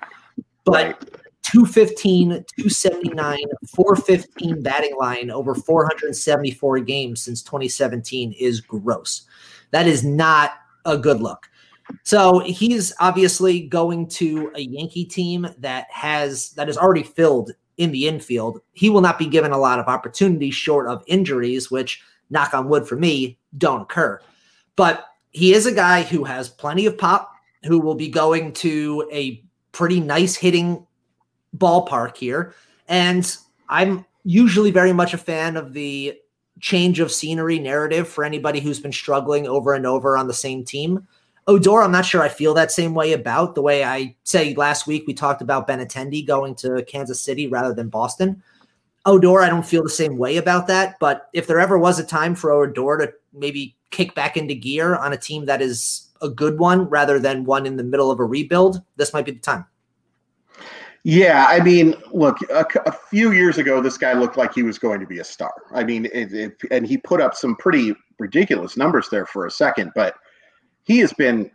But 0.65 0.73
Right. 0.73 1.11
215, 1.45 2.29
279, 2.29 3.39
415 3.75 4.63
batting 4.63 4.97
line 4.99 5.31
over 5.31 5.55
474 5.55 6.81
games 6.81 7.23
since 7.23 7.41
2017 7.43 8.33
is 8.33 8.61
gross. 8.61 9.27
That 9.71 9.87
is 9.87 10.05
not 10.05 10.55
a 10.85 10.99
good 10.99 11.23
look. 11.23 11.49
So 12.03 12.41
he's 12.41 12.93
obviously 12.99 13.61
going 13.61 14.09
to 14.09 14.51
a 14.57 14.61
Yankee 14.61 15.05
team 15.05 15.47
that 15.59 15.87
has 15.91 16.51
that 16.51 16.69
is 16.69 16.77
already 16.77 17.05
filled 17.05 17.53
in 17.79 17.93
the 17.93 18.09
infield. 18.09 18.61
He 18.73 18.91
will 18.91 19.01
not 19.01 19.19
be 19.19 19.27
given 19.27 19.53
a 19.53 19.59
lot 19.59 19.79
of 19.79 19.87
opportunities 19.87 20.55
short 20.55 20.89
of 20.89 21.05
injuries, 21.07 21.71
which 21.71 22.03
knock 22.31 22.55
on 22.55 22.69
wood 22.69 22.87
for 22.87 22.97
me 22.97 23.39
don't 23.57 23.83
occur. 23.83 24.21
But 24.77 25.07
he 25.31 25.53
is 25.53 25.67
a 25.67 25.73
guy 25.73 26.03
who 26.03 26.25
has 26.25 26.49
plenty 26.49 26.87
of 26.87 26.99
pop, 26.99 27.33
who 27.65 27.79
will 27.79 27.95
be 27.95 28.09
going 28.09 28.53
to 28.55 29.09
a 29.13 29.43
pretty 29.73 30.01
nice 30.01 30.35
hitting 30.35 30.87
ballpark 31.57 32.17
here. 32.17 32.55
And 32.89 33.37
I'm 33.69 34.05
usually 34.25 34.71
very 34.71 34.93
much 34.93 35.15
a 35.15 35.19
fan 35.19 35.57
of 35.57 35.73
the 35.73 36.19
change 36.61 37.01
of 37.01 37.13
scenery 37.13 37.59
narrative 37.59 38.09
for 38.09 38.25
anybody 38.25 38.61
who's 38.61 38.81
been 38.81 38.93
struggling 38.93 39.47
over 39.47 39.75
and 39.75 39.87
over 39.87 40.17
on 40.17 40.27
the 40.27 40.35
same 40.35 40.65
team. 40.65 41.07
Odor, 41.49 41.83
I'm 41.83 41.93
not 41.93 42.05
sure 42.05 42.23
I 42.23 42.29
feel 42.29 42.55
that 42.55 42.73
same 42.73 42.95
way 42.95 43.13
about 43.13 43.55
the 43.55 43.63
way 43.63 43.85
I 43.85 44.17
say 44.25 44.55
last 44.55 44.87
week 44.87 45.05
we 45.07 45.15
talked 45.15 45.43
about 45.43 45.69
Benintendi 45.69 46.27
going 46.27 46.57
to 46.57 46.85
Kansas 46.89 47.21
City 47.21 47.47
rather 47.47 47.73
than 47.73 47.89
Boston. 47.89 48.43
Odor, 49.05 49.43
I 49.43 49.49
don't 49.49 49.65
feel 49.65 49.85
the 49.85 49.89
same 49.89 50.19
way 50.19 50.37
about 50.37 50.67
that. 50.67 50.97
But 50.99 51.29
if 51.33 51.47
there 51.47 51.61
ever 51.61 51.79
was 51.79 52.01
a 52.01 52.05
time 52.05 52.35
for 52.35 52.51
Odor 52.51 53.07
to 53.07 53.13
maybe 53.33 53.77
kick 53.91 54.15
back 54.17 54.37
into 54.37 54.55
gear 54.55 54.97
on 54.97 55.13
a 55.13 55.17
team 55.17 55.47
that 55.47 55.63
is 55.63 56.09
a 56.21 56.29
good 56.29 56.59
one 56.59 56.89
rather 56.89 57.21
than 57.21 57.45
one 57.45 57.67
in 57.67 57.77
the 57.77 57.85
middle 57.85 58.11
of 58.11 58.19
a 58.19 58.25
rebuild, 58.25 58.83
this 58.97 59.13
might 59.13 59.25
be 59.25 59.31
the 59.31 59.39
time. 59.39 59.65
Yeah, 61.05 61.47
I 61.49 61.61
mean, 61.61 61.95
look, 62.13 62.39
a, 62.51 62.67
a 62.87 62.91
few 62.91 63.31
years 63.31 63.59
ago, 63.59 63.81
this 63.81 63.97
guy 63.97 64.15
looked 64.15 64.37
like 64.37 64.53
he 64.53 64.65
was 64.65 64.77
going 64.77 64.99
to 64.99 65.07
be 65.07 65.21
a 65.21 65.25
star. 65.25 65.53
I 65.71 65.85
mean, 65.85 66.07
it, 66.07 66.33
it, 66.33 66.57
and 66.73 66.85
he 66.85 66.99
put 66.99 67.21
up 67.21 67.37
some 67.37 67.55
pretty 67.55 67.95
ridiculous 68.19 68.77
numbers 68.77 69.09
there 69.09 69.25
for 69.25 69.47
a 69.47 69.51
second, 69.51 69.93
but 69.95 70.17
he 70.87 70.99
has 70.99 71.13
been, 71.13 71.51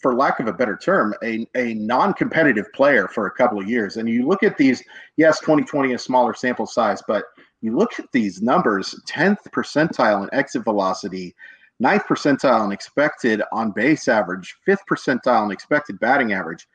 for 0.00 0.14
lack 0.14 0.40
of 0.40 0.48
a 0.48 0.52
better 0.52 0.76
term, 0.76 1.14
a, 1.22 1.46
a 1.54 1.74
non-competitive 1.74 2.66
player 2.72 3.08
for 3.08 3.26
a 3.26 3.30
couple 3.30 3.58
of 3.60 3.68
years. 3.68 3.96
And 3.96 4.08
you 4.08 4.26
look 4.26 4.42
at 4.42 4.58
these, 4.58 4.82
yes, 5.16 5.40
2020 5.40 5.92
is 5.92 6.02
smaller 6.02 6.34
sample 6.34 6.66
size, 6.66 7.02
but 7.06 7.24
you 7.60 7.76
look 7.76 7.98
at 7.98 8.10
these 8.12 8.42
numbers: 8.42 9.00
10th 9.08 9.38
percentile 9.50 10.22
in 10.22 10.34
exit 10.34 10.64
velocity, 10.64 11.34
ninth 11.80 12.04
percentile 12.08 12.64
in 12.64 12.72
expected 12.72 13.42
on 13.52 13.70
base 13.70 14.08
average, 14.08 14.54
fifth 14.66 14.82
percentile 14.90 15.44
in 15.46 15.50
expected 15.50 15.98
batting 16.00 16.32
average 16.32 16.66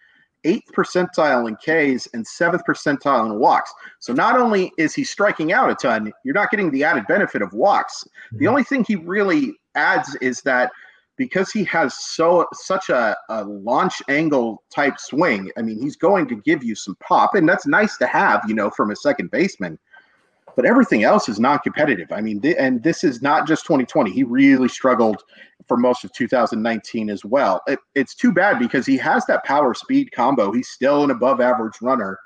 eighth 0.44 0.72
percentile 0.74 1.48
in 1.48 1.56
Ks 1.56 2.08
and 2.14 2.26
seventh 2.26 2.64
percentile 2.68 3.26
in 3.26 3.40
walks. 3.40 3.74
So 4.00 4.14
not 4.14 4.40
only 4.40 4.72
is 4.78 4.94
he 4.94 5.04
striking 5.04 5.52
out 5.52 5.70
a 5.70 5.76
ton, 5.76 6.12
you're 6.24 6.34
not 6.34 6.52
getting 6.52 6.72
the 6.72 6.84
added 6.84 7.06
benefit 7.08 7.42
of 7.42 7.54
walks. 7.54 8.04
The 8.32 8.38
mm-hmm. 8.38 8.48
only 8.48 8.64
thing 8.64 8.86
he 8.88 8.96
really 8.96 9.54
adds 9.76 10.16
is 10.22 10.42
that 10.42 10.72
because 11.20 11.52
he 11.52 11.66
has 11.66 11.96
so 11.96 12.48
such 12.54 12.88
a, 12.88 13.16
a 13.28 13.44
launch 13.44 14.02
angle 14.08 14.64
type 14.74 14.98
swing, 14.98 15.52
I 15.58 15.62
mean, 15.62 15.80
he's 15.80 15.98
going 15.98 16.28
to 16.30 16.36
give 16.36 16.64
you 16.64 16.76
some 16.76 16.96
pop, 17.02 17.36
and 17.36 17.48
that's 17.48 17.68
nice 17.68 17.98
to 17.98 18.08
have, 18.08 18.42
you 18.48 18.56
know, 18.56 18.70
from 18.70 18.90
a 18.90 18.96
second 18.96 19.30
baseman. 19.30 19.78
But 20.56 20.66
everything 20.66 21.04
else 21.04 21.28
is 21.28 21.38
non-competitive. 21.38 22.10
I 22.14 22.22
mean, 22.22 22.40
th- 22.40 22.56
and 22.58 22.82
this 22.82 23.04
is 23.04 23.22
not 23.22 23.48
just 23.48 23.66
2020. 23.66 24.12
He 24.12 24.24
really 24.24 24.70
struggled 24.70 25.22
for 25.68 25.76
most 25.76 26.06
of 26.06 26.14
2019 26.14 27.10
as 27.10 27.26
well. 27.26 27.62
It, 27.68 27.80
it's 27.96 28.16
too 28.16 28.32
bad 28.32 28.58
because 28.58 28.86
he 28.86 28.98
has 28.98 29.26
that 29.26 29.44
power 29.44 29.74
speed 29.74 30.14
combo. 30.14 30.54
He's 30.54 30.70
still 30.70 31.04
an 31.04 31.12
above 31.12 31.42
average 31.42 31.82
runner, 31.82 32.18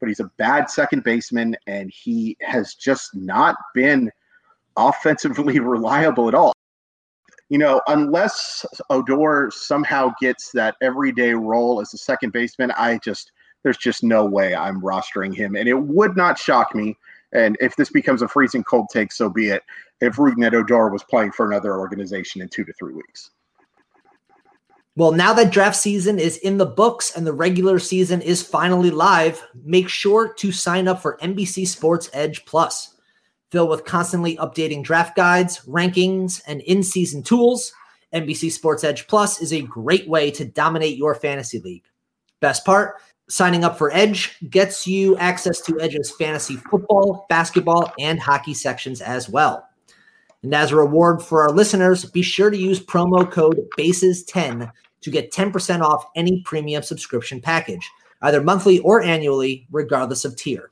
but 0.00 0.08
he's 0.08 0.20
a 0.20 0.30
bad 0.36 0.68
second 0.68 1.04
baseman 1.04 1.56
and 1.68 1.92
he 1.94 2.36
has 2.40 2.74
just 2.74 3.14
not 3.14 3.54
been 3.72 4.10
offensively 4.76 5.58
reliable 5.60 6.28
at 6.28 6.34
all. 6.34 6.52
You 7.52 7.58
know, 7.58 7.82
unless 7.86 8.64
Odor 8.88 9.50
somehow 9.54 10.14
gets 10.18 10.52
that 10.52 10.74
everyday 10.80 11.34
role 11.34 11.82
as 11.82 11.92
a 11.92 11.98
second 11.98 12.32
baseman, 12.32 12.70
I 12.78 12.96
just 12.96 13.30
there's 13.62 13.76
just 13.76 14.02
no 14.02 14.24
way 14.24 14.54
I'm 14.54 14.80
rostering 14.80 15.36
him. 15.36 15.54
And 15.54 15.68
it 15.68 15.74
would 15.74 16.16
not 16.16 16.38
shock 16.38 16.74
me. 16.74 16.96
And 17.34 17.58
if 17.60 17.76
this 17.76 17.90
becomes 17.90 18.22
a 18.22 18.28
freezing 18.28 18.64
cold 18.64 18.86
take, 18.90 19.12
so 19.12 19.28
be 19.28 19.48
it. 19.48 19.64
If 20.00 20.16
Rougned 20.16 20.54
Odor 20.54 20.88
was 20.88 21.04
playing 21.04 21.32
for 21.32 21.44
another 21.44 21.78
organization 21.78 22.40
in 22.40 22.48
two 22.48 22.64
to 22.64 22.72
three 22.72 22.94
weeks. 22.94 23.32
Well, 24.96 25.12
now 25.12 25.34
that 25.34 25.52
draft 25.52 25.76
season 25.76 26.18
is 26.18 26.38
in 26.38 26.56
the 26.56 26.64
books 26.64 27.14
and 27.14 27.26
the 27.26 27.34
regular 27.34 27.78
season 27.78 28.22
is 28.22 28.42
finally 28.42 28.90
live, 28.90 29.46
make 29.62 29.90
sure 29.90 30.32
to 30.32 30.52
sign 30.52 30.88
up 30.88 31.02
for 31.02 31.18
NBC 31.18 31.68
Sports 31.68 32.08
Edge 32.14 32.46
Plus. 32.46 32.96
Filled 33.52 33.68
with 33.68 33.84
constantly 33.84 34.36
updating 34.38 34.82
draft 34.82 35.14
guides, 35.14 35.60
rankings, 35.66 36.40
and 36.46 36.62
in 36.62 36.82
season 36.82 37.22
tools, 37.22 37.70
NBC 38.14 38.50
Sports 38.50 38.82
Edge 38.82 39.06
Plus 39.08 39.42
is 39.42 39.52
a 39.52 39.60
great 39.60 40.08
way 40.08 40.30
to 40.30 40.46
dominate 40.46 40.96
your 40.96 41.14
fantasy 41.14 41.58
league. 41.60 41.84
Best 42.40 42.64
part 42.64 42.94
signing 43.28 43.62
up 43.62 43.76
for 43.76 43.92
Edge 43.92 44.38
gets 44.48 44.86
you 44.86 45.18
access 45.18 45.60
to 45.60 45.78
Edge's 45.82 46.10
fantasy 46.12 46.56
football, 46.56 47.26
basketball, 47.28 47.92
and 47.98 48.18
hockey 48.18 48.54
sections 48.54 49.02
as 49.02 49.28
well. 49.28 49.68
And 50.42 50.54
as 50.54 50.72
a 50.72 50.76
reward 50.76 51.22
for 51.22 51.42
our 51.42 51.50
listeners, 51.50 52.06
be 52.06 52.22
sure 52.22 52.48
to 52.48 52.56
use 52.56 52.80
promo 52.80 53.30
code 53.30 53.60
BASES10 53.78 54.72
to 55.02 55.10
get 55.10 55.30
10% 55.30 55.82
off 55.82 56.06
any 56.16 56.40
premium 56.46 56.82
subscription 56.82 57.38
package, 57.38 57.86
either 58.22 58.40
monthly 58.40 58.78
or 58.78 59.02
annually, 59.02 59.66
regardless 59.70 60.24
of 60.24 60.36
tier. 60.36 60.70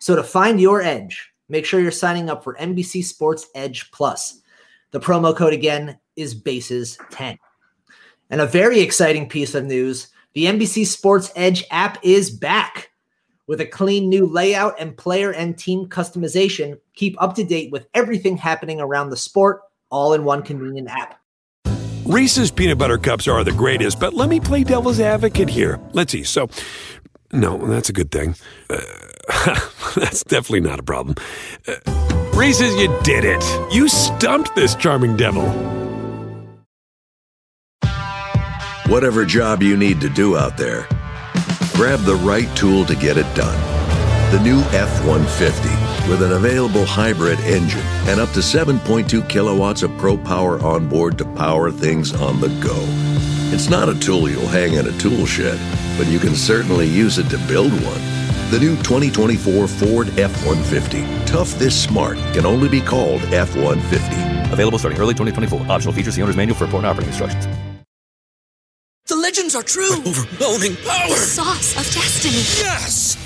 So 0.00 0.16
to 0.16 0.24
find 0.24 0.60
your 0.60 0.82
edge, 0.82 1.32
make 1.48 1.64
sure 1.64 1.80
you're 1.80 1.90
signing 1.90 2.30
up 2.30 2.44
for 2.44 2.54
NBC 2.54 3.04
Sports 3.04 3.46
Edge 3.54 3.90
Plus. 3.90 4.40
The 4.90 5.00
promo 5.00 5.36
code 5.36 5.52
again 5.52 5.98
is 6.16 6.34
BASES10. 6.34 7.38
And 8.30 8.40
a 8.40 8.46
very 8.46 8.80
exciting 8.80 9.28
piece 9.28 9.54
of 9.54 9.64
news 9.64 10.08
the 10.34 10.44
NBC 10.44 10.84
Sports 10.84 11.32
Edge 11.34 11.64
app 11.70 11.98
is 12.02 12.30
back. 12.30 12.90
With 13.46 13.60
a 13.60 13.66
clean 13.66 14.10
new 14.10 14.26
layout 14.26 14.74
and 14.78 14.94
player 14.94 15.32
and 15.32 15.56
team 15.56 15.86
customization, 15.86 16.78
keep 16.94 17.20
up 17.22 17.34
to 17.36 17.44
date 17.44 17.72
with 17.72 17.86
everything 17.94 18.36
happening 18.36 18.78
around 18.78 19.08
the 19.08 19.16
sport, 19.16 19.62
all 19.88 20.12
in 20.12 20.24
one 20.24 20.42
convenient 20.42 20.90
app. 20.90 21.18
Reese's 22.04 22.50
peanut 22.50 22.76
butter 22.76 22.98
cups 22.98 23.26
are 23.26 23.42
the 23.44 23.52
greatest, 23.52 23.98
but 23.98 24.14
let 24.14 24.28
me 24.28 24.38
play 24.38 24.62
devil's 24.62 25.00
advocate 25.00 25.48
here. 25.48 25.80
Let's 25.92 26.12
see. 26.12 26.22
So, 26.22 26.50
no, 27.32 27.56
that's 27.66 27.88
a 27.88 27.92
good 27.92 28.10
thing. 28.10 28.36
Uh, 28.68 28.76
that's 29.96 30.22
definitely 30.24 30.60
not 30.60 30.78
a 30.78 30.82
problem. 30.82 31.16
Uh, 31.66 31.74
Reese's, 32.34 32.74
you 32.76 32.94
did 33.02 33.24
it. 33.24 33.42
You 33.72 33.88
stumped 33.88 34.54
this 34.54 34.74
charming 34.74 35.16
devil. 35.16 35.44
Whatever 38.88 39.24
job 39.24 39.62
you 39.62 39.76
need 39.76 40.00
to 40.00 40.08
do 40.08 40.36
out 40.36 40.56
there, 40.56 40.86
grab 41.74 42.00
the 42.00 42.20
right 42.22 42.48
tool 42.56 42.84
to 42.84 42.94
get 42.94 43.16
it 43.16 43.26
done. 43.34 43.58
The 44.30 44.40
new 44.40 44.60
F 44.70 45.04
150 45.04 45.68
with 46.08 46.22
an 46.22 46.32
available 46.32 46.84
hybrid 46.84 47.40
engine 47.40 47.80
and 48.06 48.20
up 48.20 48.30
to 48.32 48.40
7.2 48.40 49.28
kilowatts 49.28 49.82
of 49.82 49.96
pro 49.98 50.16
power 50.16 50.60
on 50.60 50.88
board 50.88 51.18
to 51.18 51.24
power 51.34 51.72
things 51.72 52.14
on 52.14 52.38
the 52.40 52.48
go. 52.62 52.76
It's 53.52 53.68
not 53.68 53.88
a 53.88 53.98
tool 53.98 54.28
you'll 54.28 54.46
hang 54.46 54.74
in 54.74 54.86
a 54.86 54.98
tool 54.98 55.26
shed, 55.26 55.58
but 55.98 56.06
you 56.06 56.18
can 56.18 56.34
certainly 56.36 56.86
use 56.86 57.18
it 57.18 57.28
to 57.30 57.38
build 57.48 57.72
one. 57.72 58.15
The 58.50 58.60
new 58.60 58.76
2024 58.76 59.66
Ford 59.66 60.08
F 60.20 60.46
150. 60.46 61.02
Tough 61.26 61.50
this 61.58 61.82
smart 61.82 62.16
can 62.32 62.46
only 62.46 62.68
be 62.68 62.80
called 62.80 63.20
F 63.34 63.56
150. 63.56 64.52
Available 64.52 64.78
starting 64.78 65.00
early 65.00 65.14
2024. 65.14 65.68
Optional 65.68 65.92
features 65.92 66.14
the 66.14 66.22
owner's 66.22 66.36
manual 66.36 66.56
for 66.56 66.64
important 66.64 66.86
operating 66.86 67.08
instructions. 67.08 67.48
The 69.06 69.16
legends 69.16 69.56
are 69.56 69.64
true. 69.64 69.94
Overwhelming 69.94 70.76
power! 70.76 71.08
The 71.08 71.16
sauce 71.16 71.72
of 71.72 71.92
destiny. 71.92 72.36
Yes! 72.64 73.25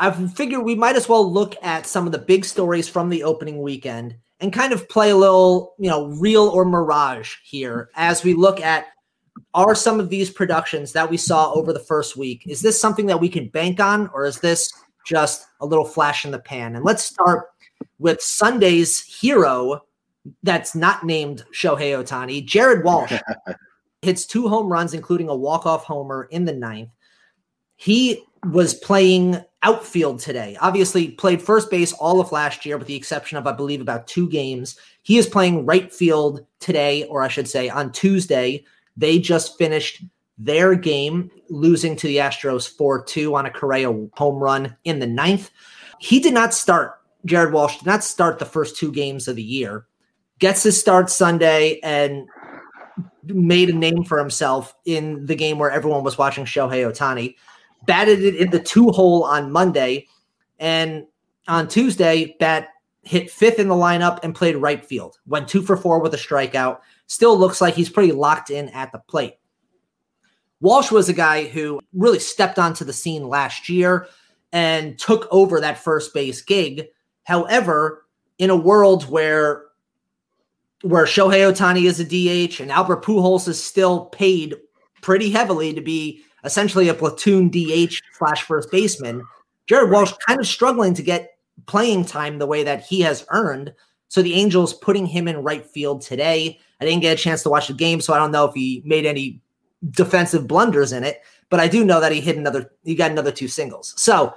I 0.00 0.10
figured 0.28 0.64
we 0.64 0.74
might 0.74 0.96
as 0.96 1.10
well 1.10 1.30
look 1.30 1.54
at 1.62 1.86
some 1.86 2.06
of 2.06 2.12
the 2.12 2.18
big 2.18 2.46
stories 2.46 2.88
from 2.88 3.10
the 3.10 3.22
opening 3.22 3.60
weekend 3.60 4.16
and 4.40 4.50
kind 4.50 4.72
of 4.72 4.88
play 4.88 5.10
a 5.10 5.16
little, 5.16 5.74
you 5.78 5.90
know, 5.90 6.06
real 6.06 6.48
or 6.48 6.64
mirage 6.64 7.36
here 7.44 7.90
as 7.94 8.24
we 8.24 8.32
look 8.32 8.62
at 8.62 8.86
are 9.52 9.74
some 9.74 10.00
of 10.00 10.08
these 10.08 10.30
productions 10.30 10.92
that 10.92 11.08
we 11.08 11.18
saw 11.18 11.52
over 11.52 11.72
the 11.72 11.78
first 11.78 12.16
week 12.16 12.44
is 12.46 12.62
this 12.62 12.80
something 12.80 13.06
that 13.06 13.20
we 13.20 13.28
can 13.28 13.48
bank 13.48 13.78
on 13.78 14.08
or 14.14 14.24
is 14.24 14.40
this 14.40 14.72
just 15.06 15.46
a 15.60 15.66
little 15.66 15.84
flash 15.84 16.24
in 16.24 16.30
the 16.30 16.38
pan? 16.38 16.76
And 16.76 16.84
let's 16.84 17.04
start 17.04 17.48
with 17.98 18.22
sunday's 18.22 19.00
hero 19.00 19.82
that's 20.42 20.74
not 20.74 21.04
named 21.04 21.44
shohei 21.52 21.92
ohtani 21.92 22.44
jared 22.44 22.84
walsh. 22.84 23.12
Hits 24.02 24.24
two 24.24 24.48
home 24.48 24.72
runs 24.72 24.94
including 24.94 25.28
a 25.28 25.36
walk-off 25.36 25.84
homer 25.84 26.26
in 26.30 26.46
the 26.46 26.54
ninth. 26.54 26.88
He 27.76 28.24
was 28.44 28.74
playing 28.74 29.42
outfield 29.62 30.20
today. 30.20 30.56
Obviously, 30.60 31.10
played 31.10 31.42
first 31.42 31.70
base 31.70 31.92
all 31.92 32.20
of 32.20 32.32
last 32.32 32.64
year, 32.64 32.78
with 32.78 32.86
the 32.86 32.94
exception 32.94 33.36
of, 33.36 33.46
I 33.46 33.52
believe, 33.52 33.80
about 33.80 34.06
two 34.06 34.28
games. 34.28 34.78
He 35.02 35.18
is 35.18 35.26
playing 35.26 35.66
right 35.66 35.92
field 35.92 36.46
today, 36.58 37.04
or 37.04 37.22
I 37.22 37.28
should 37.28 37.48
say 37.48 37.68
on 37.68 37.92
Tuesday. 37.92 38.64
They 38.96 39.18
just 39.18 39.58
finished 39.58 40.04
their 40.38 40.74
game, 40.74 41.30
losing 41.50 41.96
to 41.96 42.06
the 42.06 42.16
Astros 42.16 42.68
4 42.76 43.04
2 43.04 43.34
on 43.34 43.46
a 43.46 43.50
Correa 43.50 43.92
home 44.14 44.36
run 44.36 44.76
in 44.84 44.98
the 44.98 45.06
ninth. 45.06 45.50
He 45.98 46.18
did 46.18 46.32
not 46.32 46.54
start, 46.54 47.00
Jared 47.26 47.52
Walsh 47.52 47.78
did 47.78 47.86
not 47.86 48.02
start 48.02 48.38
the 48.38 48.46
first 48.46 48.76
two 48.76 48.90
games 48.90 49.28
of 49.28 49.36
the 49.36 49.42
year. 49.42 49.86
Gets 50.38 50.62
his 50.62 50.80
start 50.80 51.10
Sunday 51.10 51.78
and 51.82 52.26
made 53.24 53.68
a 53.68 53.74
name 53.74 54.04
for 54.04 54.18
himself 54.18 54.74
in 54.86 55.26
the 55.26 55.34
game 55.34 55.58
where 55.58 55.70
everyone 55.70 56.02
was 56.02 56.16
watching 56.16 56.46
Shohei 56.46 56.90
Ohtani 56.90 57.36
batted 57.86 58.22
it 58.22 58.36
in 58.36 58.50
the 58.50 58.60
two 58.60 58.88
hole 58.90 59.24
on 59.24 59.52
Monday. 59.52 60.06
And 60.58 61.06
on 61.48 61.68
Tuesday, 61.68 62.36
Bat 62.38 62.68
hit 63.02 63.30
fifth 63.30 63.58
in 63.58 63.68
the 63.68 63.74
lineup 63.74 64.20
and 64.22 64.34
played 64.34 64.56
right 64.56 64.84
field. 64.84 65.18
Went 65.26 65.48
two 65.48 65.62
for 65.62 65.76
four 65.76 66.00
with 66.00 66.14
a 66.14 66.18
strikeout. 66.18 66.80
Still 67.06 67.38
looks 67.38 67.60
like 67.60 67.74
he's 67.74 67.88
pretty 67.88 68.12
locked 68.12 68.50
in 68.50 68.68
at 68.70 68.92
the 68.92 68.98
plate. 68.98 69.34
Walsh 70.60 70.90
was 70.90 71.08
a 71.08 71.14
guy 71.14 71.46
who 71.46 71.80
really 71.94 72.18
stepped 72.18 72.58
onto 72.58 72.84
the 72.84 72.92
scene 72.92 73.26
last 73.26 73.68
year 73.68 74.06
and 74.52 74.98
took 74.98 75.26
over 75.30 75.60
that 75.60 75.78
first 75.78 76.12
base 76.12 76.42
gig. 76.42 76.88
However, 77.24 78.06
in 78.38 78.50
a 78.50 78.56
world 78.56 79.08
where 79.10 79.64
where 80.82 81.04
Shohei 81.04 81.50
Ohtani 81.50 81.84
is 81.84 82.00
a 82.00 82.04
DH 82.04 82.60
and 82.60 82.70
Albert 82.70 83.04
Pujols 83.04 83.48
is 83.48 83.62
still 83.62 84.06
paid 84.06 84.56
pretty 85.02 85.30
heavily 85.30 85.74
to 85.74 85.80
be 85.80 86.22
essentially 86.44 86.88
a 86.88 86.94
platoon 86.94 87.48
DH 87.48 88.00
slash 88.18 88.42
first 88.42 88.70
baseman. 88.70 89.22
Jared 89.66 89.90
Walsh 89.90 90.12
kind 90.26 90.40
of 90.40 90.46
struggling 90.46 90.94
to 90.94 91.02
get 91.02 91.30
playing 91.66 92.04
time 92.04 92.38
the 92.38 92.46
way 92.46 92.62
that 92.64 92.82
he 92.82 93.00
has 93.02 93.26
earned. 93.30 93.72
So 94.08 94.22
the 94.22 94.34
Angels 94.34 94.74
putting 94.74 95.06
him 95.06 95.28
in 95.28 95.42
right 95.42 95.64
field 95.64 96.02
today. 96.02 96.58
I 96.80 96.84
didn't 96.84 97.02
get 97.02 97.18
a 97.18 97.22
chance 97.22 97.42
to 97.44 97.50
watch 97.50 97.68
the 97.68 97.74
game, 97.74 98.00
so 98.00 98.12
I 98.12 98.18
don't 98.18 98.32
know 98.32 98.46
if 98.46 98.54
he 98.54 98.82
made 98.84 99.06
any 99.06 99.40
defensive 99.90 100.48
blunders 100.48 100.92
in 100.92 101.04
it, 101.04 101.22
but 101.48 101.60
I 101.60 101.68
do 101.68 101.84
know 101.84 102.00
that 102.00 102.12
he 102.12 102.20
hit 102.20 102.36
another, 102.36 102.70
he 102.84 102.94
got 102.94 103.10
another 103.10 103.30
two 103.30 103.48
singles. 103.48 103.94
So 103.96 104.34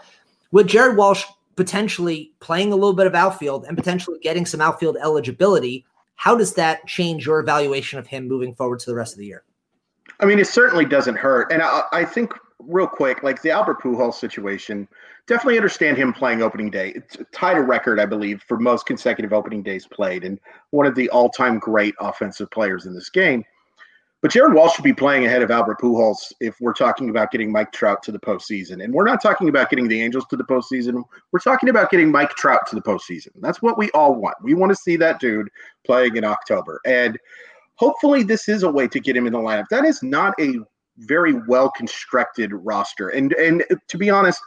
with 0.52 0.68
Jared 0.68 0.98
Walsh 0.98 1.26
potentially 1.56 2.32
playing 2.40 2.72
a 2.72 2.76
little 2.76 2.94
bit 2.94 3.08
of 3.08 3.16
outfield 3.16 3.66
and 3.66 3.78
potentially 3.78 4.20
getting 4.22 4.46
some 4.46 4.62
outfield 4.62 4.98
eligibility, 4.98 5.86
how 6.16 6.36
does 6.36 6.54
that 6.54 6.86
change 6.88 7.26
your 7.26 7.40
evaluation 7.40 8.00
of 8.00 8.08
him 8.08 8.28
moving 8.28 8.54
forward 8.54 8.80
to 8.80 8.86
the 8.86 8.96
rest 8.96 9.14
of 9.14 9.20
the 9.20 9.26
year? 9.26 9.44
I 10.20 10.26
mean, 10.26 10.40
it 10.40 10.48
certainly 10.48 10.86
doesn't 10.86 11.16
hurt. 11.16 11.52
And 11.52 11.62
I, 11.62 11.84
I 11.92 12.06
think, 12.06 12.34
real 12.60 12.88
quick, 12.88 13.24
like 13.24 13.42
the 13.42 13.52
Albert 13.52 13.82
Pujols 13.82 14.14
situation, 14.14 14.88
definitely 15.28 15.58
understand 15.58 15.98
him 15.98 16.14
playing 16.14 16.42
opening 16.42 16.70
day. 16.70 16.94
It's 16.96 17.18
tied 17.34 17.58
a 17.58 17.62
record, 17.62 18.00
I 18.00 18.06
believe, 18.06 18.42
for 18.48 18.58
most 18.58 18.86
consecutive 18.86 19.34
opening 19.34 19.64
days 19.64 19.86
played, 19.86 20.24
and 20.24 20.40
one 20.70 20.86
of 20.86 20.96
the 20.96 21.10
all-time 21.10 21.60
great 21.60 21.94
offensive 22.00 22.50
players 22.52 22.86
in 22.86 22.94
this 22.94 23.10
game. 23.10 23.44
But 24.22 24.32
Jared 24.32 24.54
Walsh 24.54 24.76
should 24.76 24.86
be 24.86 24.94
playing 24.94 25.26
ahead 25.26 25.42
of 25.42 25.52
Albert 25.52 25.82
Pujols 25.82 26.32
if 26.40 26.56
we're 26.62 26.74
talking 26.74 27.10
about 27.10 27.32
getting 27.32 27.52
Mike 27.52 27.74
Trout 27.74 28.02
to 28.04 28.14
the 28.14 28.20
postseason. 28.20 28.82
And 28.82 28.94
we're 28.94 29.04
not 29.04 29.22
talking 29.22 29.50
about 29.50 29.70
getting 29.70 29.90
the 29.90 30.02
Angels 30.02 30.26
to 30.30 30.38
the 30.38 30.46
postseason. 30.46 31.04
We're 31.34 31.40
talking 31.40 31.68
about 31.68 31.92
getting 31.92 32.10
Mike 32.10 32.30
Trout 32.36 32.62
to 32.70 32.76
the 32.76 32.82
postseason. 32.82 33.32
That's 33.42 33.62
what 33.62 33.78
we 33.78 33.92
all 33.92 34.16
want. 34.16 34.36
We 34.42 34.54
want 34.54 34.70
to 34.70 34.78
see 34.78 34.96
that 34.96 35.20
dude 35.20 35.50
playing 35.86 36.16
in 36.16 36.24
October. 36.24 36.80
And– 36.86 37.20
hopefully 37.76 38.24
this 38.24 38.48
is 38.48 38.64
a 38.64 38.72
way 38.72 38.88
to 38.88 39.00
get 39.00 39.16
him 39.16 39.28
in 39.28 39.34
the 39.34 39.40
lineup. 39.40 39.66
That 39.70 39.86
is 39.86 40.02
not 40.04 40.34
a 40.40 40.56
very 40.98 41.34
well 41.48 41.72
constructed 41.72 42.52
roster, 42.54 43.10
and 43.10 43.34
and 43.34 43.64
to 43.88 43.98
be 43.98 44.10
honest, 44.10 44.40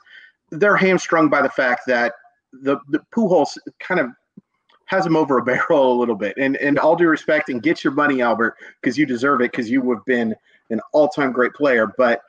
they're 0.51 0.77
hamstrung 0.77 1.29
by 1.29 1.43
the 1.43 1.51
fact 1.51 1.83
that 1.87 2.15
the 2.53 2.79
the 2.89 3.01
Pujols 3.15 3.57
kind 3.81 4.01
of 4.01 4.11
has 4.87 5.05
him 5.05 5.17
over 5.17 5.39
a 5.39 5.45
barrel 5.45 5.93
a 5.93 5.99
little 5.99 6.15
bit. 6.15 6.35
And 6.39 6.57
and 6.57 6.79
all 6.79 6.97
due 6.97 7.09
respect, 7.09 7.49
and 7.49 7.63
get 7.63 7.85
your 7.85 7.93
money, 7.93 8.23
Albert, 8.23 8.57
because 8.81 8.97
you 8.97 9.07
deserve 9.07 9.41
it, 9.41 9.53
because 9.53 9.71
you 9.71 9.89
have 9.91 10.05
been 10.05 10.35
an 10.71 10.81
all 10.93 11.09
time 11.09 11.33
great 11.33 11.55
player, 11.55 11.93
but 11.99 12.23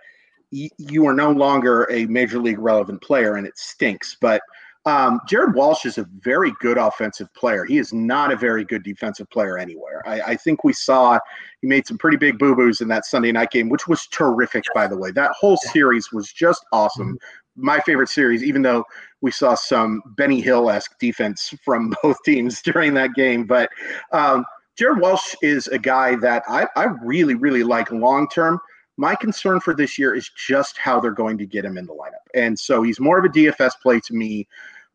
you 0.51 1.05
are 1.05 1.13
no 1.13 1.31
longer 1.31 1.87
a 1.91 2.05
major 2.05 2.39
league 2.39 2.59
relevant 2.59 3.01
player, 3.01 3.35
and 3.35 3.45
it 3.45 3.57
stinks. 3.57 4.15
But 4.19 4.41
um, 4.87 5.19
Jared 5.27 5.53
Walsh 5.53 5.85
is 5.85 5.97
a 5.97 6.07
very 6.21 6.53
good 6.61 6.77
offensive 6.77 7.31
player. 7.33 7.65
He 7.65 7.77
is 7.77 7.91
not 7.91 8.31
a 8.31 8.37
very 8.37 8.63
good 8.63 8.83
defensive 8.83 9.29
player 9.29 9.57
anywhere. 9.57 10.01
I, 10.07 10.21
I 10.21 10.35
think 10.37 10.63
we 10.63 10.71
saw 10.71 11.19
he 11.61 11.67
made 11.67 11.85
some 11.85 11.97
pretty 11.97 12.15
big 12.15 12.39
boo 12.39 12.55
boos 12.55 12.79
in 12.79 12.87
that 12.87 13.05
Sunday 13.05 13.33
night 13.33 13.51
game, 13.51 13.67
which 13.67 13.89
was 13.89 14.07
terrific, 14.07 14.63
by 14.73 14.87
the 14.87 14.97
way. 14.97 15.11
That 15.11 15.31
whole 15.37 15.57
series 15.57 16.13
was 16.13 16.31
just 16.31 16.65
awesome. 16.71 17.15
Mm-hmm. 17.15 17.65
My 17.65 17.81
favorite 17.81 18.07
series, 18.07 18.43
even 18.45 18.61
though 18.61 18.85
we 19.19 19.29
saw 19.29 19.55
some 19.55 20.01
Benny 20.15 20.39
Hill 20.39 20.69
esque 20.69 20.97
defense 20.99 21.53
from 21.65 21.93
both 22.01 22.17
teams 22.23 22.61
during 22.61 22.93
that 22.93 23.13
game. 23.13 23.45
But 23.45 23.69
um, 24.13 24.45
Jared 24.77 25.01
Walsh 25.01 25.35
is 25.41 25.67
a 25.67 25.79
guy 25.79 26.15
that 26.17 26.43
I, 26.47 26.65
I 26.77 26.85
really, 27.03 27.35
really 27.35 27.63
like 27.63 27.91
long 27.91 28.29
term. 28.29 28.57
My 28.95 29.15
concern 29.15 29.59
for 29.59 29.75
this 29.75 29.99
year 29.99 30.15
is 30.15 30.31
just 30.47 30.77
how 30.77 31.01
they're 31.01 31.11
going 31.11 31.37
to 31.39 31.45
get 31.45 31.65
him 31.65 31.77
in 31.77 31.85
the 31.85 31.93
lineup. 31.93 32.25
And 32.33 32.57
so 32.57 32.81
he's 32.81 32.99
more 32.99 33.19
of 33.19 33.25
a 33.25 33.29
DFS 33.29 33.73
play 33.81 33.99
to 33.99 34.13
me 34.13 34.47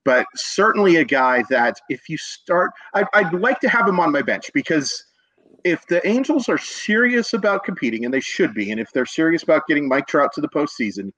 but 0.05 0.27
certainly 0.35 0.97
a 0.97 1.05
guy 1.05 1.45
that 1.51 1.77
if 1.89 2.09
you 2.09 2.17
start, 2.19 2.71
I'd, 2.95 3.07
I'd 3.15 3.35
like 3.35 3.61
to 3.61 3.69
have 3.69 3.87
him 3.87 4.01
on 4.01 4.13
my 4.13 4.23
bench 4.23 4.51
because 4.53 5.05
if 5.65 5.87
the 5.87 6.07
Angels 6.07 6.49
are 6.49 6.59
serious 6.59 7.35
about 7.35 7.65
competing, 7.65 8.05
and 8.05 8.13
they 8.13 8.21
should 8.21 8.55
be, 8.55 8.71
and 8.71 8.81
if 8.81 8.93
they're 8.93 9.07
serious 9.07 9.43
about 9.43 9.67
getting 9.69 9.89
Mike 9.89 10.07
Trout 10.07 10.33
to 10.35 10.41
the 10.41 10.49
postseason, 10.49 11.13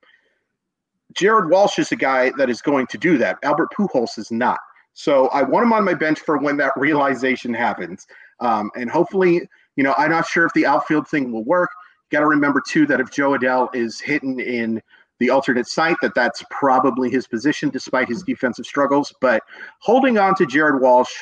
Jared 1.14 1.48
Walsh 1.48 1.78
is 1.78 1.92
a 1.92 1.96
guy 1.96 2.30
that 2.36 2.50
is 2.50 2.60
going 2.60 2.86
to 2.88 2.98
do 2.98 3.16
that. 3.18 3.38
Albert 3.42 3.68
Pujols 3.78 4.18
is 4.18 4.30
not. 4.30 4.58
So 4.94 5.28
I 5.28 5.42
want 5.42 5.64
him 5.64 5.72
on 5.72 5.84
my 5.84 5.94
bench 5.94 6.20
for 6.20 6.38
when 6.38 6.56
that 6.58 6.72
realization 6.76 7.52
happens. 7.54 8.06
Um, 8.40 8.70
and 8.76 8.90
hopefully, 8.90 9.48
you 9.76 9.84
know, 9.84 9.94
I'm 9.96 10.10
not 10.10 10.26
sure 10.26 10.46
if 10.46 10.52
the 10.52 10.66
outfield 10.66 11.08
thing 11.08 11.32
will 11.32 11.44
work. 11.44 11.70
Got 12.10 12.20
to 12.20 12.26
remember 12.26 12.62
too 12.66 12.86
that 12.86 13.00
if 13.00 13.10
Jo 13.10 13.32
Adell 13.32 13.74
is 13.74 14.00
hitting 14.00 14.38
in 14.40 14.80
the 15.20 15.30
alternate 15.30 15.66
site, 15.66 15.96
that 16.02 16.14
that's 16.14 16.42
probably 16.50 17.10
his 17.10 17.26
position 17.26 17.70
despite 17.70 18.08
his 18.08 18.22
defensive 18.22 18.66
struggles. 18.66 19.12
But 19.20 19.42
holding 19.80 20.18
on 20.18 20.34
to 20.36 20.46
Jared 20.46 20.80
Walsh, 20.80 21.12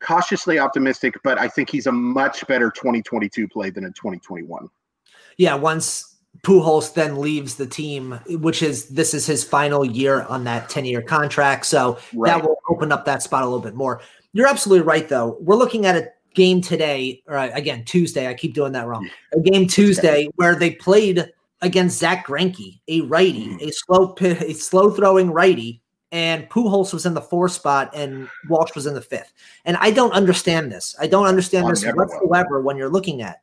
cautiously 0.00 0.58
optimistic, 0.58 1.14
but 1.24 1.38
I 1.38 1.48
think 1.48 1.70
he's 1.70 1.86
a 1.86 1.92
much 1.92 2.46
better 2.46 2.70
2022 2.70 3.48
play 3.48 3.70
than 3.70 3.84
in 3.84 3.92
2021. 3.92 4.68
Yeah, 5.36 5.54
once 5.54 6.16
Pujols 6.42 6.94
then 6.94 7.20
leaves 7.20 7.56
the 7.56 7.66
team, 7.66 8.20
which 8.28 8.62
is 8.62 8.88
this 8.88 9.14
is 9.14 9.26
his 9.26 9.42
final 9.42 9.84
year 9.84 10.22
on 10.22 10.44
that 10.44 10.68
10 10.68 10.84
year 10.84 11.02
contract. 11.02 11.66
So 11.66 11.98
right. 12.14 12.30
that 12.30 12.44
will 12.44 12.58
open 12.68 12.92
up 12.92 13.04
that 13.06 13.22
spot 13.22 13.42
a 13.42 13.46
little 13.46 13.60
bit 13.60 13.74
more. 13.74 14.00
You're 14.32 14.46
absolutely 14.46 14.86
right, 14.86 15.08
though. 15.08 15.36
We're 15.40 15.56
looking 15.56 15.86
at 15.86 15.96
a 15.96 16.08
game 16.34 16.60
today, 16.60 17.22
or 17.26 17.36
again, 17.36 17.84
Tuesday. 17.84 18.28
I 18.28 18.34
keep 18.34 18.54
doing 18.54 18.72
that 18.72 18.86
wrong. 18.86 19.08
A 19.32 19.40
game 19.40 19.66
Tuesday 19.66 20.28
where 20.36 20.54
they 20.54 20.72
played 20.72 21.32
against 21.60 21.98
Zack 21.98 22.26
Greinke, 22.26 22.80
a 22.88 23.00
righty, 23.02 23.48
mm. 23.48 23.60
a 23.60 23.72
slow, 23.72 24.14
a 24.20 24.52
slow 24.52 24.90
throwing 24.90 25.30
righty, 25.30 25.82
and 26.12 26.48
Pujols 26.48 26.92
was 26.92 27.04
in 27.04 27.14
the 27.14 27.20
fourth 27.20 27.52
spot 27.52 27.90
and 27.94 28.28
Walsh 28.48 28.74
was 28.74 28.86
in 28.86 28.94
the 28.94 29.02
fifth. 29.02 29.32
And 29.64 29.76
I 29.78 29.90
don't 29.90 30.12
understand 30.12 30.72
this. 30.72 30.96
I 30.98 31.06
don't 31.06 31.26
understand 31.26 31.68
this 31.68 31.84
whatsoever 31.84 32.62
when 32.62 32.76
you're 32.76 32.88
looking 32.88 33.20
at 33.20 33.42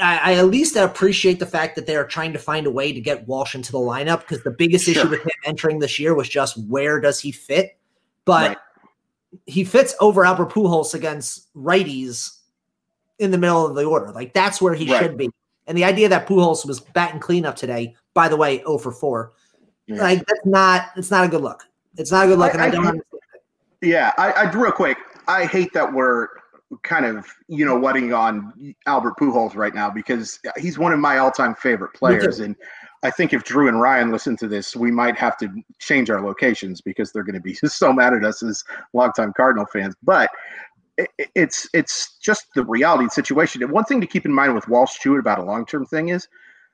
I, 0.00 0.32
I, 0.32 0.34
at 0.34 0.46
least 0.46 0.76
appreciate 0.76 1.38
the 1.38 1.46
fact 1.46 1.76
that 1.76 1.86
they 1.86 1.96
are 1.96 2.06
trying 2.06 2.32
to 2.32 2.38
find 2.38 2.66
a 2.66 2.70
way 2.70 2.92
to 2.92 3.00
get 3.00 3.26
Walsh 3.26 3.54
into 3.54 3.72
the 3.72 3.78
lineup 3.78 4.20
because 4.20 4.42
the 4.42 4.50
biggest 4.50 4.84
sure. 4.84 4.92
issue 4.92 5.08
with 5.08 5.22
him 5.22 5.30
entering 5.44 5.78
this 5.78 5.98
year 5.98 6.14
was 6.14 6.28
just 6.28 6.58
where 6.68 7.00
does 7.00 7.20
he 7.20 7.32
fit? 7.32 7.78
But 8.24 8.48
right. 8.48 8.58
he 9.46 9.64
fits 9.64 9.94
over 10.00 10.24
Albert 10.24 10.50
Pujols 10.50 10.94
against 10.94 11.52
righties 11.54 12.38
in 13.18 13.30
the 13.30 13.38
middle 13.38 13.66
of 13.66 13.74
the 13.74 13.84
order. 13.84 14.12
Like 14.12 14.34
that's 14.34 14.60
where 14.60 14.74
he 14.74 14.90
right. 14.90 15.02
should 15.02 15.16
be. 15.16 15.30
And 15.66 15.76
the 15.76 15.84
idea 15.84 16.08
that 16.08 16.26
Pujols 16.26 16.66
was 16.66 16.80
batting 16.80 17.20
cleanup 17.20 17.56
today, 17.56 17.94
by 18.14 18.28
the 18.28 18.36
way, 18.36 18.58
0 18.58 18.78
for 18.78 18.92
4, 18.92 19.32
yeah. 19.86 19.96
like 19.96 20.18
that's 20.26 20.46
not 20.46 20.90
it's 20.96 21.10
not 21.10 21.24
a 21.24 21.28
good 21.28 21.42
look. 21.42 21.64
It's 21.96 22.12
not 22.12 22.26
a 22.26 22.28
good 22.28 22.38
look, 22.38 22.50
I, 22.50 22.52
and 22.52 22.62
I, 22.62 22.66
I 22.66 22.70
don't 22.70 22.86
understand 22.86 23.20
it. 23.34 23.88
Yeah, 23.88 24.12
I, 24.18 24.32
I 24.32 24.50
real 24.50 24.72
quick. 24.72 24.98
I 25.28 25.44
hate 25.44 25.72
that 25.72 25.92
we're 25.92 26.28
kind 26.82 27.06
of 27.06 27.26
you 27.48 27.64
know 27.64 27.78
whatting 27.78 28.12
on 28.12 28.74
Albert 28.86 29.14
Pujols 29.18 29.54
right 29.54 29.74
now 29.74 29.90
because 29.90 30.38
he's 30.56 30.78
one 30.78 30.92
of 30.92 30.98
my 30.98 31.18
all-time 31.18 31.54
favorite 31.54 31.94
players, 31.94 32.40
and 32.40 32.56
I 33.02 33.10
think 33.10 33.32
if 33.32 33.44
Drew 33.44 33.68
and 33.68 33.80
Ryan 33.80 34.10
listen 34.10 34.36
to 34.38 34.48
this, 34.48 34.74
we 34.74 34.90
might 34.90 35.16
have 35.16 35.36
to 35.38 35.48
change 35.78 36.10
our 36.10 36.20
locations 36.20 36.80
because 36.80 37.12
they're 37.12 37.22
going 37.22 37.34
to 37.34 37.40
be 37.40 37.54
so 37.64 37.92
mad 37.92 38.14
at 38.14 38.24
us 38.24 38.42
as 38.42 38.64
longtime 38.92 39.32
Cardinal 39.36 39.66
fans. 39.66 39.94
But 40.02 40.30
it's 41.34 41.68
it's 41.74 42.18
just 42.18 42.46
the 42.54 42.64
reality 42.64 43.08
situation. 43.08 43.62
And 43.62 43.72
one 43.72 43.84
thing 43.84 44.00
to 44.00 44.06
keep 44.06 44.24
in 44.24 44.32
mind 44.32 44.54
with 44.54 44.68
Walsh 44.68 44.98
too 44.98 45.16
about 45.16 45.38
a 45.38 45.44
long-term 45.44 45.86
thing 45.86 46.08
is 46.08 46.28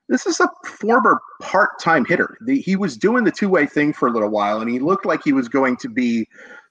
this 0.09 0.27
is 0.27 0.41
a 0.41 0.49
former 0.65 1.21
part-time 1.41 2.05
hitter. 2.05 2.37
The, 2.43 2.61
he 2.61 2.77
was 2.77 2.97
doing 2.97 3.25
the 3.25 3.31
two-way 3.31 3.67
thing 3.67 3.93
for 3.93 4.09
a 4.09 4.13
little 4.13 4.31
while, 4.31 4.61
and 4.61 4.71
he 4.71 4.79
looked 4.79 5.07
like 5.07 5.23
he 5.25 5.33
was 5.33 5.49
going 5.49 5.77
to 5.79 5.89
be 5.89 6.27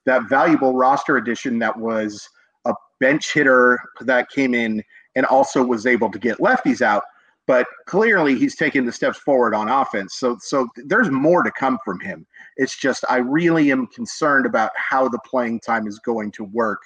that 0.06 0.30
valuable 0.30 0.76
roster 0.76 1.18
addition 1.18 1.60
that 1.60 1.78
was 1.78 2.28
a– 2.66 2.74
bench 3.02 3.34
hitter 3.34 3.80
that 4.02 4.30
came 4.30 4.54
in 4.54 4.82
and 5.16 5.26
also 5.26 5.62
was 5.64 5.86
able 5.86 6.10
to 6.10 6.20
get 6.20 6.38
lefties 6.38 6.82
out. 6.82 7.04
But 7.48 7.66
clearly, 7.88 8.38
he's 8.38 8.56
taking 8.56 8.86
the 8.86 8.92
steps 8.92 9.18
forward 9.18 9.54
on 9.56 9.68
offense. 9.68 10.16
So, 10.16 10.38
so 10.40 10.70
there's 10.86 11.10
more 11.10 11.42
to 11.42 11.52
come 11.52 11.80
from 11.84 12.00
him. 12.00 12.26
It's 12.56 12.80
just 12.80 13.04
I 13.10 13.18
really 13.18 13.72
am 13.72 13.88
concerned 13.88 14.46
about 14.46 14.70
how 14.76 15.10
the 15.10 15.20
playing 15.26 15.60
time 15.60 15.88
is 15.88 16.00
going 16.00 16.32
to 16.34 16.46
work 16.46 16.84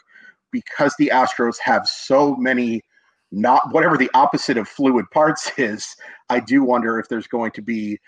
because 0.56 0.96
the 0.98 1.12
Astros 1.14 1.58
have 1.60 1.86
so 1.86 2.36
many 2.38 2.82
not 3.32 3.62
whatever 3.72 3.98
the 3.98 4.10
opposite 4.14 4.58
of 4.58 4.68
fluid 4.68 5.06
parts 5.12 5.52
is. 5.58 5.86
I 6.30 6.40
do 6.40 6.64
wonder 6.64 7.00
if 7.00 7.10
there's 7.10 7.28
going 7.28 7.52
to 7.52 7.62
be 7.62 8.00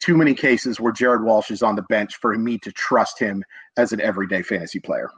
too 0.00 0.16
many 0.16 0.32
cases 0.32 0.80
where 0.80 0.92
Jared 0.92 1.22
Walsh 1.22 1.50
is 1.50 1.62
on 1.62 1.76
the 1.76 1.82
bench 1.82 2.16
for 2.16 2.36
me 2.38 2.56
to 2.58 2.72
trust 2.72 3.18
him 3.18 3.44
as 3.76 3.92
an 3.92 4.00
everyday 4.00 4.42
fantasy 4.42 4.80
player 4.80 5.10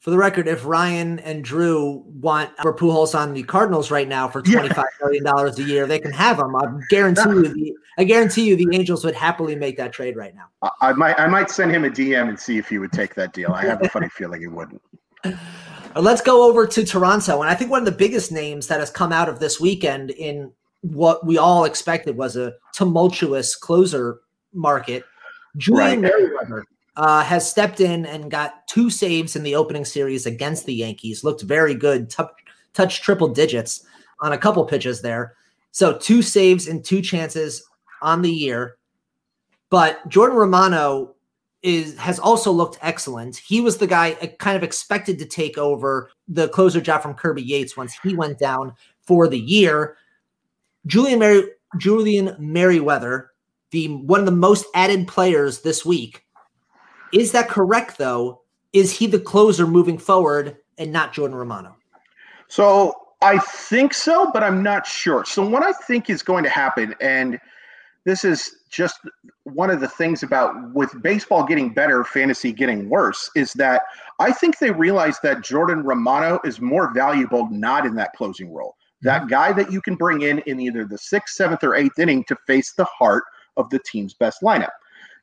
for 0.00 0.08
the 0.08 0.16
record, 0.16 0.48
if 0.48 0.64
Ryan 0.64 1.18
and 1.20 1.44
Drew 1.44 2.02
want 2.06 2.50
for 2.62 2.74
Pujols 2.74 3.14
on 3.14 3.34
the 3.34 3.42
Cardinals 3.42 3.90
right 3.90 4.08
now 4.08 4.28
for 4.28 4.40
twenty 4.40 4.70
five 4.70 4.86
yeah. 4.98 5.06
million 5.06 5.24
dollars 5.24 5.58
a 5.58 5.62
year, 5.62 5.86
they 5.86 5.98
can 5.98 6.10
have 6.10 6.38
him. 6.38 6.56
I 6.56 6.64
guarantee 6.88 7.28
you, 7.28 7.42
the, 7.42 7.74
I 7.98 8.04
guarantee 8.04 8.48
you, 8.48 8.56
the 8.56 8.66
Angels 8.72 9.04
would 9.04 9.14
happily 9.14 9.54
make 9.56 9.76
that 9.76 9.92
trade 9.92 10.16
right 10.16 10.34
now. 10.34 10.46
I, 10.62 10.88
I 10.88 10.92
might, 10.94 11.20
I 11.20 11.26
might 11.26 11.50
send 11.50 11.70
him 11.70 11.84
a 11.84 11.90
DM 11.90 12.30
and 12.30 12.40
see 12.40 12.56
if 12.56 12.66
he 12.70 12.78
would 12.78 12.92
take 12.92 13.14
that 13.16 13.34
deal. 13.34 13.52
I 13.52 13.62
have 13.66 13.82
a 13.82 13.90
funny 13.90 14.08
feeling 14.08 14.40
he 14.40 14.46
wouldn't. 14.46 14.80
Let's 15.96 16.22
go 16.22 16.48
over 16.48 16.66
to 16.66 16.84
Toronto, 16.84 17.40
and 17.42 17.50
I 17.50 17.54
think 17.54 17.70
one 17.70 17.80
of 17.80 17.84
the 17.84 17.92
biggest 17.92 18.30
names 18.30 18.68
that 18.68 18.80
has 18.80 18.90
come 18.90 19.12
out 19.12 19.28
of 19.28 19.40
this 19.40 19.60
weekend 19.60 20.10
in 20.10 20.52
what 20.82 21.26
we 21.26 21.36
all 21.36 21.64
expected 21.64 22.16
was 22.16 22.36
a 22.36 22.54
tumultuous 22.72 23.56
closer 23.56 24.20
market. 24.52 25.04
Julian 25.56 26.02
right. 26.02 26.12
Merryweather 26.12 26.64
uh, 26.96 27.22
has 27.24 27.48
stepped 27.48 27.80
in 27.80 28.06
and 28.06 28.30
got 28.30 28.66
two 28.68 28.90
saves 28.90 29.36
in 29.36 29.42
the 29.42 29.54
opening 29.54 29.84
series 29.84 30.26
against 30.26 30.66
the 30.66 30.74
Yankees. 30.74 31.24
Looked 31.24 31.42
very 31.42 31.74
good, 31.74 32.10
t- 32.10 32.22
touched 32.72 33.02
triple 33.02 33.28
digits 33.28 33.84
on 34.20 34.32
a 34.32 34.38
couple 34.38 34.64
pitches 34.64 35.02
there. 35.02 35.34
So 35.72 35.96
two 35.96 36.22
saves 36.22 36.68
and 36.68 36.84
two 36.84 37.00
chances 37.00 37.64
on 38.02 38.22
the 38.22 38.30
year. 38.30 38.76
But 39.70 40.06
Jordan 40.08 40.36
Romano 40.36 41.14
is 41.62 41.96
has 41.98 42.18
also 42.18 42.50
looked 42.50 42.78
excellent. 42.80 43.36
He 43.36 43.60
was 43.60 43.78
the 43.78 43.86
guy 43.86 44.16
uh, 44.22 44.28
kind 44.38 44.56
of 44.56 44.62
expected 44.62 45.18
to 45.18 45.26
take 45.26 45.58
over 45.58 46.10
the 46.28 46.48
closer 46.48 46.80
job 46.80 47.02
from 47.02 47.14
Kirby 47.14 47.42
Yates 47.42 47.76
once 47.76 47.94
he 48.02 48.14
went 48.14 48.38
down 48.38 48.74
for 49.02 49.28
the 49.28 49.38
year. 49.38 49.96
Julian 50.86 51.18
Mary 51.18 51.44
Julian 51.76 52.34
Merryweather, 52.38 53.30
the 53.70 53.88
one 53.88 54.20
of 54.20 54.26
the 54.26 54.32
most 54.32 54.66
added 54.74 55.06
players 55.06 55.60
this 55.60 55.84
week, 55.84 56.24
is 57.12 57.32
that 57.32 57.48
correct, 57.48 57.98
though? 57.98 58.42
Is 58.72 58.92
he 58.92 59.06
the 59.06 59.20
closer 59.20 59.66
moving 59.66 59.98
forward 59.98 60.56
and 60.78 60.92
not 60.92 61.12
Jordan 61.12 61.36
Romano? 61.36 61.76
So 62.48 62.94
I 63.22 63.38
think 63.38 63.92
so, 63.92 64.30
but 64.32 64.42
I'm 64.42 64.62
not 64.62 64.86
sure. 64.86 65.24
So, 65.24 65.46
what 65.46 65.62
I 65.62 65.72
think 65.72 66.08
is 66.08 66.22
going 66.22 66.44
to 66.44 66.50
happen, 66.50 66.94
and 67.00 67.38
this 68.04 68.24
is 68.24 68.56
just 68.70 69.00
one 69.44 69.70
of 69.70 69.80
the 69.80 69.88
things 69.88 70.22
about 70.22 70.72
with 70.72 71.02
baseball 71.02 71.44
getting 71.44 71.74
better, 71.74 72.04
fantasy 72.04 72.52
getting 72.52 72.88
worse, 72.88 73.30
is 73.34 73.52
that 73.54 73.82
I 74.18 74.32
think 74.32 74.58
they 74.58 74.70
realize 74.70 75.18
that 75.22 75.42
Jordan 75.42 75.82
Romano 75.82 76.40
is 76.44 76.60
more 76.60 76.92
valuable 76.94 77.48
not 77.50 77.84
in 77.84 77.94
that 77.96 78.12
closing 78.14 78.52
role. 78.52 78.76
That 79.02 79.28
guy 79.28 79.52
that 79.52 79.72
you 79.72 79.80
can 79.80 79.94
bring 79.94 80.22
in 80.22 80.38
in 80.40 80.60
either 80.60 80.84
the 80.84 80.98
sixth, 80.98 81.34
seventh, 81.34 81.64
or 81.64 81.74
eighth 81.74 81.98
inning 81.98 82.24
to 82.24 82.36
face 82.46 82.72
the 82.72 82.84
heart 82.84 83.24
of 83.56 83.68
the 83.70 83.80
team's 83.80 84.14
best 84.14 84.42
lineup. 84.42 84.70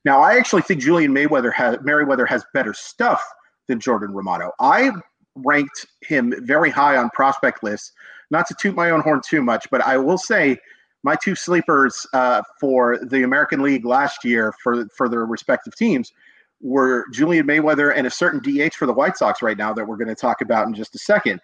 Now, 0.03 0.21
I 0.21 0.37
actually 0.37 0.63
think 0.63 0.81
Julian 0.81 1.13
Mayweather 1.13 1.53
has 1.53 1.77
Merryweather 1.81 2.25
has 2.25 2.43
better 2.53 2.73
stuff 2.73 3.21
than 3.67 3.79
Jordan 3.79 4.13
Romano. 4.13 4.51
I 4.59 4.91
ranked 5.35 5.85
him 6.01 6.33
very 6.43 6.69
high 6.69 6.97
on 6.97 7.09
prospect 7.11 7.63
lists. 7.63 7.91
Not 8.29 8.47
to 8.47 8.55
toot 8.59 8.75
my 8.75 8.89
own 8.89 9.01
horn 9.01 9.21
too 9.23 9.41
much, 9.41 9.69
but 9.69 9.81
I 9.81 9.97
will 9.97 10.17
say 10.17 10.57
my 11.07 11.15
two 11.15 11.35
sleepers 11.35 12.05
uh, 12.13 12.41
for 12.59 12.99
the 13.05 13.23
American 13.23 13.61
League 13.61 13.85
last 13.85 14.23
year 14.23 14.53
for 14.61 14.87
for 14.89 15.09
their 15.09 15.25
respective 15.25 15.75
teams 15.75 16.11
were 16.61 17.05
Julian 17.13 17.47
Mayweather 17.47 17.95
and 17.95 18.07
a 18.07 18.11
certain 18.11 18.39
DH 18.39 18.73
for 18.73 18.85
the 18.85 18.93
White 18.93 19.15
Sox 19.15 19.41
right 19.41 19.57
now 19.57 19.73
that 19.73 19.87
we're 19.87 19.97
going 19.97 20.07
to 20.07 20.15
talk 20.15 20.41
about 20.41 20.67
in 20.67 20.73
just 20.73 20.95
a 20.95 20.99
second. 20.99 21.39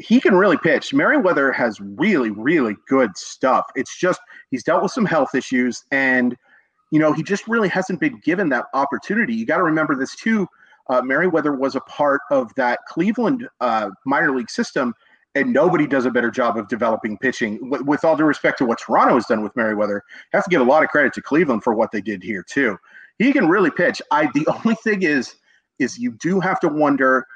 He 0.00 0.20
can 0.20 0.34
really 0.34 0.58
pitch. 0.58 0.92
Merryweather 0.94 1.50
has 1.52 1.80
really, 1.80 2.30
really 2.30 2.76
good 2.86 3.16
stuff. 3.16 3.66
It's 3.74 3.98
just 3.98 4.20
he's 4.50 4.62
dealt 4.62 4.82
with 4.82 4.92
some 4.92 5.06
health 5.06 5.34
issues 5.34 5.84
and– 5.90 6.36
you 6.90 6.98
know, 6.98 7.12
he 7.12 7.22
just 7.22 7.46
really 7.48 7.68
hasn't 7.68 8.00
been 8.00 8.18
given 8.24 8.48
that 8.50 8.66
opportunity. 8.74 9.34
You 9.34 9.46
got 9.46 9.58
to 9.58 9.62
remember 9.62 9.94
this 9.94 10.14
too. 10.16 10.46
Uh, 10.88 11.02
Merryweather 11.02 11.54
was 11.54 11.76
a 11.76 11.80
part 11.80 12.20
of 12.30 12.54
that 12.54 12.80
Cleveland 12.88 13.46
uh, 13.60 13.90
minor 14.06 14.34
league 14.34 14.50
system, 14.50 14.94
and 15.34 15.52
nobody 15.52 15.86
does 15.86 16.06
a 16.06 16.10
better 16.10 16.30
job 16.30 16.56
of 16.56 16.68
developing 16.68 17.18
pitching. 17.18 17.58
With 17.62 18.04
all 18.04 18.16
due 18.16 18.24
respect 18.24 18.58
to 18.58 18.66
what 18.66 18.78
Toronto 18.78 19.14
has 19.14 19.26
done 19.26 19.42
with 19.42 19.54
Merryweather, 19.56 20.02
have 20.32 20.44
to 20.44 20.50
give 20.50 20.60
a 20.60 20.64
lot 20.64 20.82
of 20.82 20.88
credit 20.88 21.12
to 21.14 21.22
Cleveland 21.22 21.62
for 21.62 21.74
what 21.74 21.92
they 21.92 22.00
did 22.00 22.22
here 22.22 22.42
too. 22.42 22.78
He 23.18 23.32
can 23.32 23.48
really 23.48 23.70
pitch. 23.70 24.00
I 24.10 24.28
the 24.34 24.46
only 24.64 24.74
thing 24.76 25.02
is, 25.02 25.34
is 25.78 25.98
you 25.98 26.12
do 26.12 26.40
have 26.40 26.60
to 26.60 26.68
wonder 26.68 27.26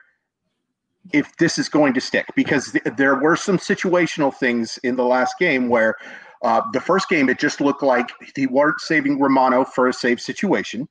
if 1.12 1.37
this 1.37 1.59
is 1.59 1.68
going 1.68 1.92
to 1.94 2.00
stick 2.00 2.26
because 2.37 2.72
th- 2.72 2.85
there 2.96 3.16
were 3.16 3.37
some 3.37 3.59
situational 3.59 4.35
things 4.35 4.78
in 4.85 4.96
the 4.96 5.05
last 5.05 5.35
game 5.38 5.68
where 5.68 5.96
uh, 6.42 6.62
the 6.72 6.81
first 6.81 7.09
game, 7.09 7.28
it 7.28 7.38
just 7.38 7.61
looked 7.61 7.83
like 7.83 8.11
he 8.35 8.46
weren't 8.46 8.81
saving 8.81 9.20
Romano 9.20 9.64
for 9.64 9.88
a 9.88 9.92
safe 9.92 10.20
situation. 10.20 10.88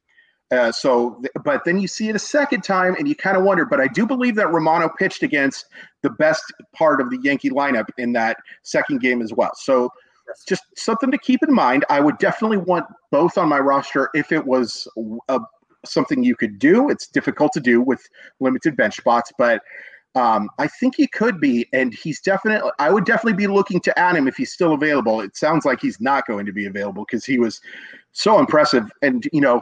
Uh, 0.51 0.71
so, 0.71 1.21
but 1.45 1.63
then 1.63 1.79
you 1.79 1.87
see 1.87 2.09
it 2.09 2.15
a 2.15 2.19
second 2.19 2.61
time 2.61 2.95
and 2.95 3.07
you 3.07 3.15
kind 3.15 3.37
of 3.37 3.43
wonder. 3.43 3.65
But 3.65 3.79
I 3.79 3.87
do 3.87 4.05
believe 4.05 4.35
that 4.35 4.51
Romano 4.51 4.89
pitched 4.89 5.23
against 5.23 5.65
the 6.01 6.09
best 6.09 6.43
part 6.73 6.99
of 6.99 7.09
the 7.09 7.17
Yankee 7.21 7.49
lineup 7.49 7.89
in 7.97 8.11
that 8.13 8.37
second 8.63 8.99
game 8.99 9.21
as 9.21 9.33
well. 9.33 9.51
So 9.55 9.89
just 10.47 10.63
something 10.75 11.11
to 11.11 11.17
keep 11.17 11.41
in 11.43 11.53
mind. 11.53 11.85
I 11.89 11.99
would 11.99 12.17
definitely 12.17 12.57
want 12.57 12.85
both 13.11 13.37
on 13.37 13.49
my 13.49 13.59
roster 13.59 14.09
if 14.13 14.31
it 14.31 14.45
was 14.45 14.87
a, 15.29 15.39
something 15.85 16.23
you 16.23 16.35
could 16.35 16.59
do. 16.59 16.89
It's 16.89 17.07
difficult 17.07 17.51
to 17.53 17.59
do 17.59 17.81
with 17.81 18.01
limited 18.39 18.75
bench 18.75 18.97
spots, 18.97 19.31
but 19.37 19.61
um, 20.15 20.49
I 20.59 20.67
think 20.67 20.95
he 20.97 21.07
could 21.07 21.39
be, 21.39 21.67
and 21.71 21.93
he's 21.93 22.19
definitely. 22.19 22.69
I 22.79 22.89
would 22.89 23.05
definitely 23.05 23.37
be 23.37 23.47
looking 23.47 23.79
to 23.81 23.97
add 23.97 24.17
him 24.17 24.27
if 24.27 24.35
he's 24.35 24.51
still 24.51 24.73
available. 24.73 25.21
It 25.21 25.37
sounds 25.37 25.63
like 25.63 25.79
he's 25.81 26.01
not 26.01 26.27
going 26.27 26.45
to 26.45 26.51
be 26.51 26.65
available 26.65 27.05
because 27.09 27.23
he 27.23 27.39
was 27.39 27.61
so 28.11 28.37
impressive. 28.37 28.91
And 29.01 29.25
you 29.31 29.39
know, 29.39 29.61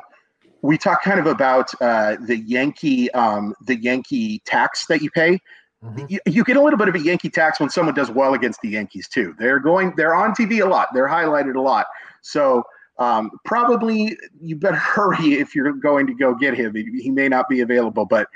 we 0.61 0.77
talk 0.77 1.01
kind 1.03 1.19
of 1.19 1.25
about 1.25 1.71
uh, 1.81 2.17
the 2.21 2.37
Yankee, 2.37 3.11
um, 3.11 3.53
the 3.65 3.75
Yankee 3.77 4.41
tax 4.45 4.85
that 4.87 5.01
you 5.01 5.09
pay. 5.11 5.39
Mm-hmm. 5.83 6.05
You, 6.09 6.19
you, 6.25 6.43
get 6.43 6.57
a 6.57 6.61
little 6.61 6.77
bit 6.77 6.89
of 6.89 6.95
a 6.95 6.99
Yankee 6.99 7.29
tax 7.29 7.59
when 7.59 7.69
someone 7.69 7.95
does 7.95 8.11
well 8.11 8.33
against 8.33 8.59
the 8.61 8.69
Yankees 8.69 9.07
too. 9.07 9.33
They're 9.39 9.59
going, 9.59 9.93
they're 9.95 10.13
on 10.13 10.33
TV 10.33 10.61
a 10.61 10.67
lot. 10.67 10.89
They're 10.93 11.07
highlighted 11.07 11.55
a 11.55 11.61
lot. 11.61 11.85
So 12.21 12.63
um, 12.97 13.31
probably 13.45 14.17
you 14.41 14.57
better 14.57 14.75
hurry 14.75 15.35
if 15.35 15.55
you're 15.55 15.71
going 15.73 16.05
to 16.07 16.13
go 16.13 16.35
get 16.35 16.53
him. 16.53 16.75
He, 16.75 17.01
he 17.01 17.09
may 17.09 17.29
not 17.29 17.47
be 17.47 17.61
available, 17.61 18.05
but 18.05 18.27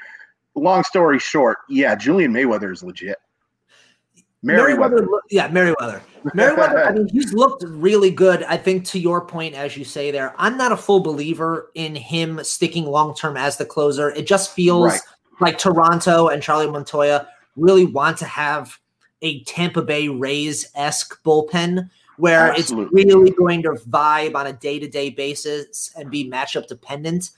long 0.55 0.83
story 0.83 1.19
short, 1.19 1.57
yeah, 1.69 1.95
Julian 1.95 2.31
Mayweather 2.33 2.71
is 2.71 2.81
legit. 2.83 3.17
Merryweather. 4.43 5.07
Yeah, 5.31 5.47
Merryweather. 5.47 6.01
Merryweather, 6.33 6.85
I 6.85 6.91
mean, 6.91 7.07
he's 7.09 7.33
looked 7.33 7.63
really 7.65 8.11
good. 8.11 8.43
I 8.43 8.57
think 8.57 8.85
to 8.85 8.99
your 8.99 9.25
point, 9.25 9.55
as 9.55 9.75
you 9.75 9.83
say 9.83 10.11
there, 10.11 10.33
I'm 10.37 10.57
not 10.57 10.71
a 10.71 10.77
full 10.77 10.99
believer 10.99 11.71
in 11.75 11.95
him 11.95 12.43
sticking 12.43 12.85
long 12.85 13.15
term 13.15 13.35
as 13.37 13.57
the 13.57 13.65
closer. 13.65 14.11
It 14.11 14.27
just 14.27 14.51
feels 14.51 14.91
right. 14.91 15.01
like 15.39 15.57
Toronto 15.57 16.27
and 16.27 16.43
Charlie 16.43 16.67
Montoyo 16.67 17.25
really 17.55 17.85
want 17.85 18.17
to 18.17 18.25
have 18.25 18.77
a 19.21 19.43
Tampa 19.43 19.81
Bay 19.81 20.09
Rays 20.09 20.69
esque 20.75 21.21
bullpen 21.23 21.89
where 22.17 22.51
Absolutely. 22.51 23.01
it's 23.01 23.13
really 23.13 23.31
going 23.31 23.63
to 23.63 23.71
vibe 23.71 24.35
on 24.35 24.47
a 24.47 24.53
day 24.53 24.79
to 24.79 24.87
day 24.87 25.09
basis 25.09 25.91
and 25.95 26.11
be 26.11 26.29
matchup 26.29 26.67
dependent. 26.67 27.31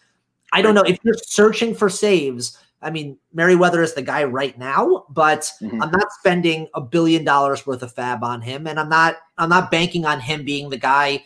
I 0.52 0.62
don't 0.62 0.76
know 0.76 0.84
if 0.84 1.00
you're 1.04 1.16
searching 1.26 1.74
for 1.74 1.90
saves. 1.90 2.58
I 2.86 2.92
mean, 2.92 3.18
Merryweather 3.34 3.82
is 3.82 3.96
the 3.96 4.04
guy 4.04 4.24
right 4.24 4.56
now, 4.60 5.06
but 5.10 5.52
mm-hmm. 5.60 5.82
I'm 5.82 5.90
not 5.90 6.12
spending 6.20 6.70
a 6.76 6.82
billion 6.82 7.26
dollars 7.26 7.66
worth 7.66 7.82
of 7.82 7.92
fab 7.92 8.24
on 8.24 8.42
him, 8.42 8.68
and 8.68 8.80
I'm 8.80 8.90
not 8.90 9.18
I'm 9.40 9.50
not 9.50 9.72
banking 9.72 10.06
on 10.06 10.20
him 10.20 10.46
being 10.46 10.70
the 10.70 10.78
guy 10.78 11.24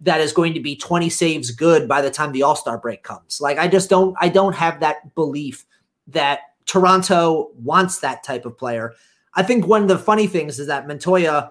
that 0.00 0.20
is 0.20 0.32
going 0.32 0.54
to 0.54 0.60
be 0.60 0.76
20 0.76 1.10
saves 1.10 1.50
good 1.50 1.88
by 1.88 2.00
the 2.00 2.10
time 2.10 2.32
the 2.32 2.42
All-Star 2.42 2.78
break 2.78 3.02
comes. 3.02 3.40
Like 3.40 3.58
I 3.58 3.66
just 3.66 3.90
don't 3.90 4.16
I 4.20 4.28
don't 4.28 4.54
have 4.54 4.78
that 4.80 5.12
belief 5.16 5.66
that 6.06 6.40
Toronto 6.66 7.50
wants 7.56 7.98
that 7.98 8.22
type 8.22 8.46
of 8.46 8.56
player. 8.56 8.94
I 9.34 9.42
think 9.42 9.66
one 9.66 9.82
of 9.82 9.88
the 9.88 9.98
funny 9.98 10.28
things 10.28 10.60
is 10.60 10.68
that 10.68 10.86
Montoyo, 10.86 11.50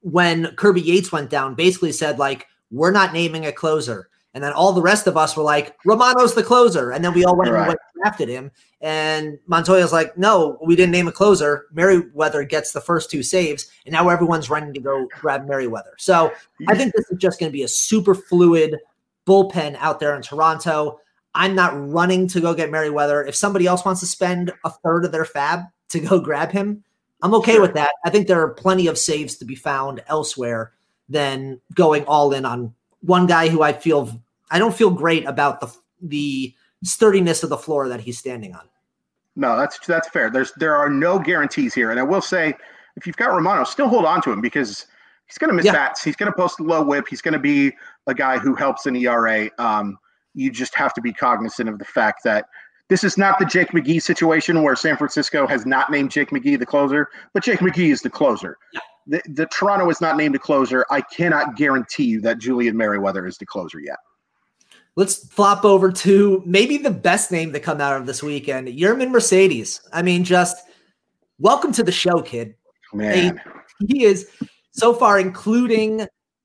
when 0.00 0.54
Kirby 0.56 0.80
Yates 0.80 1.12
went 1.12 1.30
down, 1.30 1.54
basically 1.54 1.92
said 1.92 2.18
like, 2.18 2.48
"We're 2.72 2.90
not 2.90 3.12
naming 3.12 3.46
a 3.46 3.52
closer." 3.52 4.08
And 4.34 4.44
then 4.44 4.52
all 4.52 4.72
the 4.72 4.82
rest 4.82 5.06
of 5.06 5.16
us 5.16 5.36
were 5.36 5.42
like, 5.42 5.76
Romano's 5.84 6.34
the 6.34 6.42
closer. 6.42 6.90
And 6.92 7.04
then 7.04 7.14
we 7.14 7.24
all 7.24 7.36
went 7.36 7.50
right. 7.50 7.60
and 7.60 7.68
went 7.68 7.80
drafted 7.96 8.28
him. 8.28 8.50
And 8.80 9.38
Montoyo's 9.46 9.92
like, 9.92 10.16
no, 10.16 10.58
we 10.64 10.76
didn't 10.76 10.92
name 10.92 11.08
a 11.08 11.12
closer. 11.12 11.66
Merryweather 11.72 12.44
gets 12.44 12.72
the 12.72 12.80
first 12.80 13.10
two 13.10 13.22
saves. 13.22 13.70
And 13.84 13.92
now 13.92 14.08
everyone's 14.08 14.50
running 14.50 14.74
to 14.74 14.80
go 14.80 15.08
grab 15.18 15.48
Merryweather. 15.48 15.94
So 15.98 16.32
I 16.68 16.76
think 16.76 16.92
this 16.94 17.06
is 17.10 17.18
just 17.18 17.40
going 17.40 17.50
to 17.50 17.56
be 17.56 17.62
a 17.62 17.68
super 17.68 18.14
fluid 18.14 18.76
bullpen 19.26 19.76
out 19.80 19.98
there 19.98 20.14
in 20.14 20.22
Toronto. 20.22 21.00
I'm 21.34 21.54
not 21.54 21.72
running 21.90 22.28
to 22.28 22.40
go 22.40 22.54
get 22.54 22.70
Merryweather. 22.70 23.24
If 23.24 23.34
somebody 23.34 23.66
else 23.66 23.84
wants 23.84 24.00
to 24.00 24.06
spend 24.06 24.52
a 24.64 24.70
third 24.70 25.04
of 25.04 25.12
their 25.12 25.24
fab 25.24 25.64
to 25.90 26.00
go 26.00 26.20
grab 26.20 26.52
him, 26.52 26.84
I'm 27.22 27.34
okay 27.34 27.54
sure. 27.54 27.62
with 27.62 27.74
that. 27.74 27.92
I 28.04 28.10
think 28.10 28.26
there 28.26 28.40
are 28.40 28.54
plenty 28.54 28.86
of 28.86 28.98
saves 28.98 29.36
to 29.38 29.44
be 29.44 29.54
found 29.54 30.02
elsewhere 30.06 30.72
than 31.08 31.60
going 31.74 32.04
all 32.04 32.32
in 32.32 32.44
on 32.44 32.74
one 33.00 33.26
guy 33.26 33.48
who 33.48 33.62
I 33.62 33.72
feel 33.72 34.20
I 34.50 34.58
don't 34.58 34.74
feel 34.74 34.90
great 34.90 35.24
about 35.26 35.60
the 35.60 35.74
the 36.00 36.54
sturdiness 36.84 37.42
of 37.42 37.50
the 37.50 37.58
floor 37.58 37.88
that 37.88 38.00
he's 38.00 38.18
standing 38.18 38.54
on. 38.54 38.68
No, 39.36 39.56
that's 39.56 39.78
that's 39.86 40.08
fair. 40.08 40.30
There's 40.30 40.52
there 40.52 40.74
are 40.76 40.88
no 40.88 41.18
guarantees 41.18 41.74
here, 41.74 41.90
and 41.90 42.00
I 42.00 42.02
will 42.02 42.20
say 42.20 42.54
if 42.96 43.06
you've 43.06 43.16
got 43.16 43.28
Romano, 43.28 43.64
still 43.64 43.88
hold 43.88 44.04
on 44.04 44.20
to 44.22 44.32
him 44.32 44.40
because 44.40 44.86
he's 45.26 45.38
going 45.38 45.50
to 45.50 45.54
miss 45.54 45.66
yeah. 45.66 45.72
bats. 45.72 46.02
He's 46.02 46.16
going 46.16 46.30
to 46.30 46.36
post 46.36 46.60
a 46.60 46.64
low 46.64 46.82
whip. 46.82 47.06
He's 47.08 47.22
going 47.22 47.34
to 47.34 47.38
be 47.38 47.72
a 48.06 48.14
guy 48.14 48.38
who 48.38 48.54
helps 48.54 48.86
in 48.86 48.96
ERA. 48.96 49.48
Um, 49.58 49.98
you 50.34 50.50
just 50.50 50.74
have 50.74 50.92
to 50.94 51.00
be 51.00 51.12
cognizant 51.12 51.68
of 51.68 51.78
the 51.78 51.84
fact 51.84 52.24
that 52.24 52.46
this 52.88 53.04
is 53.04 53.18
not 53.18 53.38
the 53.38 53.44
Jake 53.44 53.68
McGee 53.68 54.02
situation 54.02 54.62
where 54.62 54.74
San 54.74 54.96
Francisco 54.96 55.46
has 55.46 55.66
not 55.66 55.90
named 55.90 56.10
Jake 56.10 56.30
McGee 56.30 56.58
the 56.58 56.66
closer, 56.66 57.08
but 57.34 57.44
Jake 57.44 57.60
McGee 57.60 57.92
is 57.92 58.02
the 58.02 58.10
closer. 58.10 58.56
Yeah. 58.72 58.80
The, 59.08 59.22
the 59.26 59.46
Toronto 59.46 59.88
is 59.88 60.02
not 60.02 60.16
named 60.18 60.36
a 60.36 60.38
closer. 60.38 60.84
I 60.90 61.00
cannot 61.00 61.56
guarantee 61.56 62.04
you 62.04 62.20
that 62.20 62.38
Julian 62.38 62.76
Merryweather 62.76 63.26
is 63.26 63.38
the 63.38 63.46
closer 63.46 63.80
yet. 63.80 63.96
Let's 64.96 65.26
flop 65.28 65.64
over 65.64 65.90
to 65.92 66.42
maybe 66.44 66.76
the 66.76 66.90
best 66.90 67.32
name 67.32 67.52
to 67.52 67.60
come 67.60 67.80
out 67.80 67.98
of 67.98 68.04
this 68.04 68.22
weekend, 68.22 68.68
Yermin 68.68 69.10
Mercedes. 69.10 69.80
I 69.92 70.02
mean, 70.02 70.24
just 70.24 70.56
welcome 71.38 71.72
to 71.72 71.82
the 71.82 71.92
show, 71.92 72.20
kid. 72.20 72.54
Man, 72.92 73.40
he 73.86 74.04
is 74.04 74.28
so 74.72 74.92
far, 74.92 75.18
including 75.20 76.02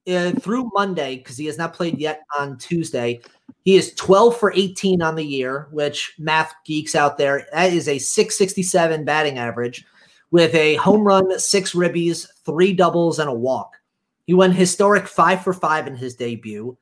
uh, 0.07 0.31
through 0.33 0.71
Monday, 0.73 1.17
because 1.17 1.35
he 1.35 1.47
has 1.47 1.57
not 1.57 1.73
played 1.73 1.97
yet 1.97 2.21
on 2.37 2.57
Tuesday. 2.57 3.21
He 3.63 3.75
is 3.75 3.93
12 3.95 4.37
for 4.37 4.53
18 4.53 5.01
on 5.01 5.15
the 5.15 5.25
year, 5.25 5.67
which 5.71 6.13
math 6.19 6.53
geeks 6.65 6.95
out 6.95 7.17
there, 7.17 7.47
that 7.53 7.73
is 7.73 7.87
a 7.87 7.97
667 7.97 9.03
batting 9.03 9.37
average 9.37 9.85
with 10.33 10.55
a 10.55 10.73
home 10.77 11.03
run, 11.03 11.37
six 11.37 11.73
ribbies, 11.73 12.27
three 12.43 12.73
doubles, 12.73 13.19
and 13.19 13.29
a 13.29 13.33
walk. 13.33 13.77
He 14.25 14.33
went 14.33 14.55
historic 14.55 15.07
five 15.07 15.43
for 15.43 15.53
five 15.53 15.85
in 15.85 15.95
his 15.95 16.15
debut. 16.15 16.75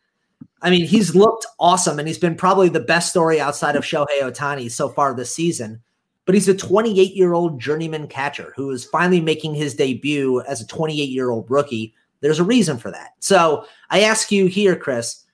I 0.62 0.70
mean, 0.70 0.88
he's 0.88 1.16
looked 1.16 1.46
awesome 1.60 2.00
and 2.00 2.08
he's 2.08 2.18
been 2.18 2.36
probably 2.36 2.70
the 2.70 2.80
best 2.80 3.10
story 3.10 3.42
outside 3.42 3.76
of 3.76 3.84
Shohei 3.84 4.22
Ohtani 4.22 4.72
so 4.72 4.88
far 4.88 5.14
this 5.14 5.36
season. 5.36 5.82
But 6.24 6.36
he's 6.36 6.48
a 6.48 6.56
28 6.56 7.14
year 7.14 7.34
old 7.34 7.60
journeyman 7.60 8.08
catcher 8.08 8.54
who 8.56 8.72
is 8.72 8.86
finally 8.86 9.20
making 9.20 9.56
his 9.56 9.76
debut 9.76 10.42
as 10.48 10.62
a 10.62 10.68
28 10.68 11.10
year 11.10 11.30
old 11.30 11.52
rookie. 11.52 11.94
There's 12.22 12.40
a 12.40 12.46
reason 12.46 12.78
for 12.78 12.90
that. 12.92 13.16
So 13.20 13.66
I 13.90 14.04
ask 14.04 14.32
you 14.32 14.46
here, 14.46 14.78
Chris, 14.78 15.26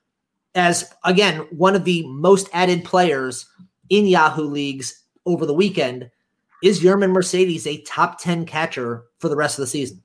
as 0.55 0.91
again, 1.03 1.41
one 1.51 1.75
of 1.75 1.85
the 1.85 2.03
most 2.07 2.49
added 2.51 2.83
players 2.83 3.45
in 3.91 4.07
Yahoo 4.07 4.45
leagues 4.45 5.03
over 5.27 5.45
the 5.45 5.53
weekend, 5.53 6.09
is 6.63 6.81
Yermin 6.81 7.11
Mercedes 7.11 7.67
a 7.67 7.81
top 7.81 8.19
10 8.19 8.45
catcher 8.45 9.03
for 9.19 9.29
the 9.29 9.35
rest 9.35 9.57
of 9.57 9.63
the 9.63 9.67
season? 9.67 10.01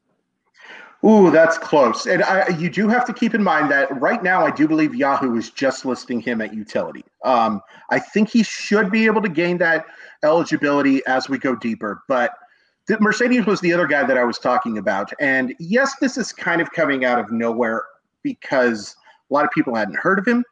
Ooh, 1.05 1.33
that's 1.33 1.59
close. 1.59 2.07
And 2.07 2.23
I, 2.23 2.49
you 2.49 2.71
do 2.71 2.89
have 2.89 3.05
to 3.07 3.13
keep 3.13 3.35
in 3.35 3.43
mind 3.43 3.71
that 3.73 4.01
right 4.01 4.23
now, 4.23 4.47
I 4.47 4.53
do 4.53 4.69
believe 4.69 4.95
Yahoo 4.95 5.37
is 5.37 5.51
just 5.51 5.85
listing 5.85 6.21
him 6.21 6.41
at 6.41 6.55
utility. 6.55 7.05
Um, 7.25 7.61
I 7.91 7.99
think 7.99 8.31
he 8.31 8.45
should 8.45 8.91
be 8.91 9.07
able 9.07 9.21
to 9.23 9.29
gain 9.29 9.59
that 9.59 9.85
eligibility 10.23 11.05
as 11.07 11.29
we 11.29 11.39
go 11.39 11.57
deeper. 11.57 12.05
But 12.07 12.33
the, 12.87 13.01
Mercedes 13.01 13.47
was 13.47 13.61
the 13.61 13.73
other 13.73 13.89
guy 13.89 14.05
that 14.05 14.17
I 14.17 14.23
was 14.23 14.39
talking 14.39 14.79
about. 14.79 15.13
And 15.19 15.55
yes, 15.59 15.97
this 16.01 16.17
is 16.17 16.33
kind 16.33 16.61
of 16.61 16.71
coming 16.71 17.05
out 17.05 17.19
of 17.19 17.33
nowhere 17.33 17.83
because 18.23 18.95
a 19.29 19.35
lot 19.35 19.45
of 19.45 19.51
people 19.51 19.75
hadn't 19.75 19.97
heard 19.97 20.21
of 20.21 20.27
him. 20.27 20.45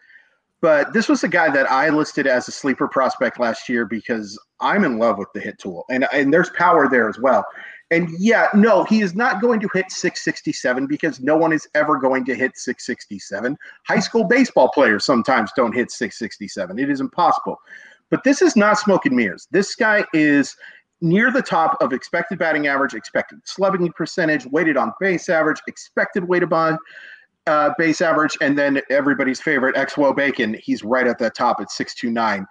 But 0.63 0.93
this 0.93 1.09
was 1.09 1.25
a 1.25 1.29
guy 1.29 1.51
that 1.51 1.71
I 1.71 1.89
listed 1.89 2.27
as 2.27 2.47
a 2.47 2.53
sleeper 2.53 2.87
prospect 2.87 3.41
last 3.41 3.69
year 3.69 3.87
because 3.87 4.39
I'm 4.61 4.85
in 4.85 4.99
love 4.99 5.17
with 5.17 5.29
the 5.33 5.41
hit 5.41 5.59
tool. 5.59 5.85
And, 5.91 6.07
and 6.13 6.33
there's 6.33 6.51
power 6.51 6.89
there 6.89 7.09
as 7.09 7.19
well. 7.19 7.45
And 7.91 8.09
yeah, 8.19 8.49
no, 8.55 8.85
he 8.85 9.01
is 9.01 9.15
not 9.15 9.41
going 9.41 9.59
to 9.61 9.69
hit 9.73 9.91
667 9.91 10.87
because 10.87 11.19
no 11.21 11.37
one 11.37 11.53
is 11.53 11.67
ever 11.75 11.99
going 11.99 12.25
to 12.27 12.35
hit 12.35 12.57
667. 12.57 13.57
High 13.89 13.99
school 13.99 14.25
baseball 14.25 14.69
players 14.69 15.05
sometimes 15.05 15.51
don't 15.57 15.75
hit 15.75 15.91
667. 15.91 16.79
It 16.79 16.91
is 16.91 17.01
impossible. 17.01 17.57
But 18.11 18.23
this 18.23 18.43
is 18.43 18.55
not 18.55 18.79
smoke 18.79 19.07
and 19.07 19.17
mirrors. 19.17 19.49
This 19.51 19.75
guy 19.75 20.05
is 20.13 20.55
near 21.01 21.33
the 21.33 21.43
top 21.43 21.79
of 21.81 21.93
expected 21.93 22.39
batting 22.39 22.67
average, 22.67 22.95
expected 22.95 23.41
slugging 23.45 23.91
percentage, 23.93 24.47
weighted 24.47 24.77
on 24.77 24.93
base 25.01 25.29
average, 25.29 25.61
expected 25.67 26.29
weighted 26.29 26.53
on 26.53 26.79
uh, 27.51 27.75
base 27.79 28.01
average, 28.01 28.37
and 28.41 28.57
then 28.57 28.81
everybody's 28.91 29.41
favorite 29.41 29.75
XWO 29.77 30.15
Bacon. 30.15 30.55
He's 30.63 30.85
right 30.85 31.07
at 31.07 31.19
the 31.19 31.31
top 31.31 31.61
at 31.61 31.71
629. 31.71 32.47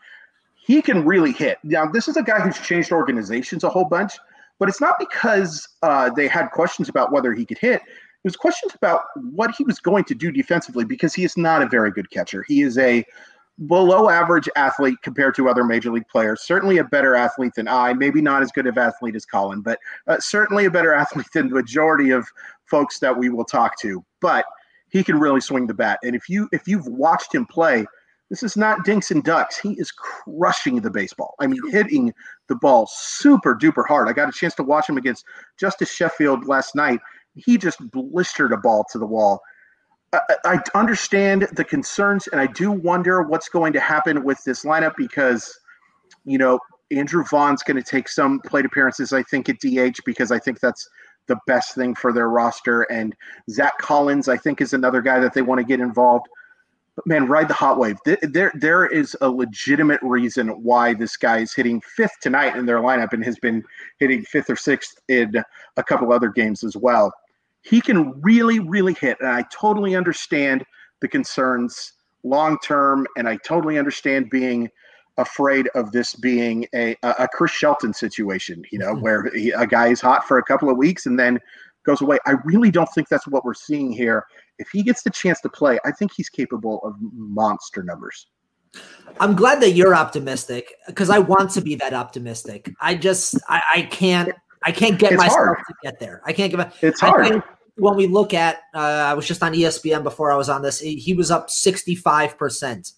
He 0.56 0.82
can 0.82 1.06
really 1.06 1.32
hit. 1.32 1.58
Now, 1.64 1.86
this 1.86 2.08
is 2.08 2.18
a 2.18 2.24
guy 2.24 2.40
who's 2.40 2.60
changed 2.60 2.92
organizations 2.92 3.64
a 3.64 3.70
whole 3.70 3.86
bunch 3.86 4.14
but 4.60 4.68
it's 4.68 4.82
not 4.82 4.96
because 5.00 5.68
uh, 5.82 6.12
they 6.16 6.28
had 6.28 6.52
questions 6.52 6.90
about 6.90 7.12
whether 7.12 7.34
he 7.34 7.46
could 7.46 7.58
hit. 7.58 7.82
It 7.82 8.26
was 8.26 8.36
questions 8.36 8.74
about 8.76 9.04
what 9.16 9.56
he 9.58 9.64
was 9.64 9.80
going 9.80 10.04
to 10.06 10.14
do 10.14 10.32
defensively 10.32 10.84
because 10.84 11.14
he 11.14 11.24
is 11.24 11.38
not 11.38 11.62
a 11.62 11.68
very 11.68 11.90
good 11.90 12.12
catcher. 12.12 12.44
He 12.48 12.62
is 12.62 12.78
a 12.78 13.06
below 13.68 14.10
average 14.10 14.50
athlete 14.56 14.98
compared 15.02 15.36
to 15.36 15.50
other 15.50 15.64
major 15.64 15.92
league 15.92 16.08
players. 16.10 16.42
Certainly 16.46 16.78
a 16.78 16.84
better 16.84 17.16
athlete 17.16 17.54
than 17.56 17.68
I. 17.68 17.94
Maybe 17.94 18.22
not 18.22 18.42
as 18.42 18.52
good 18.52 18.68
of 18.68 18.78
athlete 18.78 19.16
as 19.16 19.26
Colin, 19.26 19.62
but 19.62 19.80
uh, 20.08 20.20
certainly 20.20 20.66
a 20.66 20.72
better 20.72 20.94
athlete 21.04 21.28
than 21.34 21.48
the 21.48 21.56
majority 21.56 22.12
of 22.12 22.28
folks 22.66 23.00
that 23.00 23.18
we 23.18 23.30
will 23.30 23.46
talk 23.46 23.80
to. 23.80 24.04
But 24.22 24.46
he 24.90 25.04
can 25.04 25.20
really 25.20 25.42
swing 25.42 25.68
the 25.68 25.74
bat. 25.74 26.00
And 26.04 26.16
if 26.16 26.30
you 26.30 26.50
if 26.52 26.68
you've 26.68 26.88
watched 26.88 27.34
him 27.34 27.46
play, 27.46 27.86
this 28.30 28.44
is 28.44 28.56
not 28.56 28.86
dinks 28.86 29.12
and 29.12 29.24
ducks. 29.24 29.58
He 29.58 29.74
is 29.74 29.92
crushing 29.92 30.82
the 30.82 30.92
baseball. 30.92 31.36
I 31.40 31.48
mean, 31.48 31.62
hitting 31.72 32.14
the 32.48 32.56
ball 32.56 32.88
super 32.92 33.56
duper 33.56 33.86
hard. 33.88 34.08
I 34.08 34.14
got 34.14 34.30
a 34.30 34.32
chance 34.32 34.56
to 34.56 34.64
watch 34.64 34.88
him 34.88 34.98
against 34.98 35.26
Justus 35.60 35.92
Sheffield 35.92 36.46
last 36.48 36.76
night. 36.76 37.00
he 37.36 37.58
just 37.58 37.80
blistered 37.92 38.52
a 38.52 38.58
ball 38.58 38.86
to 38.92 39.00
the 39.00 39.06
wall. 39.06 39.42
I, 40.12 40.20
I 40.46 40.60
understand 40.76 41.48
the 41.54 41.64
concerns, 41.64 42.28
and 42.28 42.42
I 42.42 42.48
do 42.48 42.72
wonder 42.72 43.22
what's 43.22 43.50
going 43.50 43.74
to 43.74 43.80
happen 43.80 44.24
with 44.24 44.44
this 44.44 44.66
lineup 44.66 44.94
because, 44.98 45.60
you 46.26 46.38
know, 46.38 46.60
Andrew 46.92 47.24
Vaughn's 47.24 47.62
going 47.62 47.78
to 47.78 47.84
take 47.84 48.10
some 48.10 48.40
plate 48.40 48.66
appearances, 48.66 49.14
I 49.14 49.24
think, 49.24 49.50
at 49.50 49.60
DH 49.60 50.00
because 50.06 50.32
I 50.32 50.40
think 50.40 50.60
that's 50.60 50.88
the 51.30 51.40
best 51.48 51.74
thing 51.76 51.96
for 51.96 52.12
their 52.12 52.28
roster. 52.28 52.82
And 52.84 53.16
Zack 53.50 53.78
Collins, 53.78 54.28
I 54.28 54.36
think, 54.36 54.60
is 54.60 54.74
another 54.74 55.02
guy 55.02 55.20
that 55.20 55.34
they 55.34 55.42
want 55.42 55.60
to 55.60 55.66
get 55.66 55.80
involved. 55.80 56.28
But 56.98 57.08
man, 57.08 57.28
ride 57.28 57.48
the 57.48 57.54
hot 57.54 57.80
wave. 57.80 57.96
There, 58.22 58.52
there 58.56 58.86
is 58.86 59.16
a 59.22 59.30
legitimate 59.30 60.02
reason 60.02 60.50
why 60.62 60.94
this 60.94 61.16
guy 61.16 61.38
is 61.38 61.54
hitting 61.54 61.80
fifth 61.96 62.20
tonight 62.20 62.58
in 62.58 62.66
their 62.66 62.80
lineup 62.80 63.14
and 63.14 63.24
has 63.24 63.40
been 63.40 63.64
hitting 64.00 64.24
fifth 64.24 64.50
or 64.50 64.58
sixth 64.58 65.00
in 65.08 65.34
a 65.78 65.84
couple 65.84 66.12
other 66.12 66.28
games 66.28 66.66
as 66.66 66.76
well 66.76 67.14
he 67.62 67.82
can 67.82 68.20
really, 68.22 68.60
really 68.60 68.94
hit. 68.94 69.18
And 69.20 69.30
I 69.30 69.44
totally 69.52 69.96
understand 69.96 70.64
the 71.02 71.08
concerns 71.08 71.94
long 72.24 72.58
term, 72.64 73.08
and 73.18 73.28
I 73.28 73.38
totally 73.38 73.78
understand 73.78 74.30
being 74.30 74.70
afraid 75.20 75.68
of 75.76 75.92
this 75.92 76.16
being 76.16 76.66
a 76.74 76.96
a 77.04 77.28
Chris 77.28 77.52
Shelton 77.52 77.94
situation, 77.94 78.64
you 78.72 78.80
know, 78.80 78.94
mm-hmm. 78.94 79.02
where 79.02 79.30
he, 79.34 79.52
a 79.52 79.68
guy 79.68 79.88
is 79.88 80.02
hot 80.02 80.28
for 80.28 80.40
a 80.40 80.44
couple 80.44 80.70
of 80.70 80.78
weeks 80.78 81.06
and 81.06 81.20
then 81.20 81.40
goes 81.86 82.02
away. 82.02 82.18
I 82.26 82.36
really 82.44 82.72
don't 82.72 82.90
think 82.94 83.08
that's 83.10 83.28
what 83.28 83.46
we're 83.46 83.54
seeing 83.54 83.92
here. 83.92 84.26
If 84.58 84.70
he 84.70 84.84
gets 84.84 85.04
the 85.04 85.10
chance 85.10 85.40
to 85.42 85.50
play, 85.50 85.80
I 85.86 85.92
think 85.92 86.12
he's 86.16 86.30
capable 86.30 86.82
of 86.84 86.96
monster 87.00 87.84
numbers. 87.84 88.28
I'm 89.20 89.36
glad 89.36 89.62
that 89.62 89.72
you're 89.72 89.96
optimistic 89.96 90.74
because 90.88 91.10
I 91.10 91.20
want 91.20 91.52
to 91.52 91.62
be 91.62 91.76
that 91.76 91.94
optimistic. 91.94 92.72
I 92.80 92.96
just 92.96 93.36
I, 93.48 93.62
I 93.76 93.82
can't 93.84 94.32
I 94.64 94.72
can't 94.72 95.00
get 95.00 95.14
it's 95.14 95.20
myself 95.20 95.38
hard. 95.38 95.58
to 95.68 95.74
get 95.84 96.00
there. 96.00 96.22
I 96.26 96.34
can't 96.34 96.52
give 96.52 96.60
get. 96.60 96.74
It's 96.82 97.00
hard. 97.00 97.42
when 97.78 97.96
we 97.96 98.08
look 98.08 98.34
at, 98.34 98.58
uh, 98.76 98.80
I 98.80 99.14
was 99.14 99.26
just 99.26 99.42
on 99.42 99.54
ESPN 99.54 100.04
before 100.04 100.32
I 100.32 100.36
was 100.36 100.50
on 100.50 100.62
this. 100.62 100.80
He 100.80 101.14
was 101.14 101.32
up 101.32 101.50
sixty 101.50 101.96
five 101.96 102.38
percent. 102.38 102.92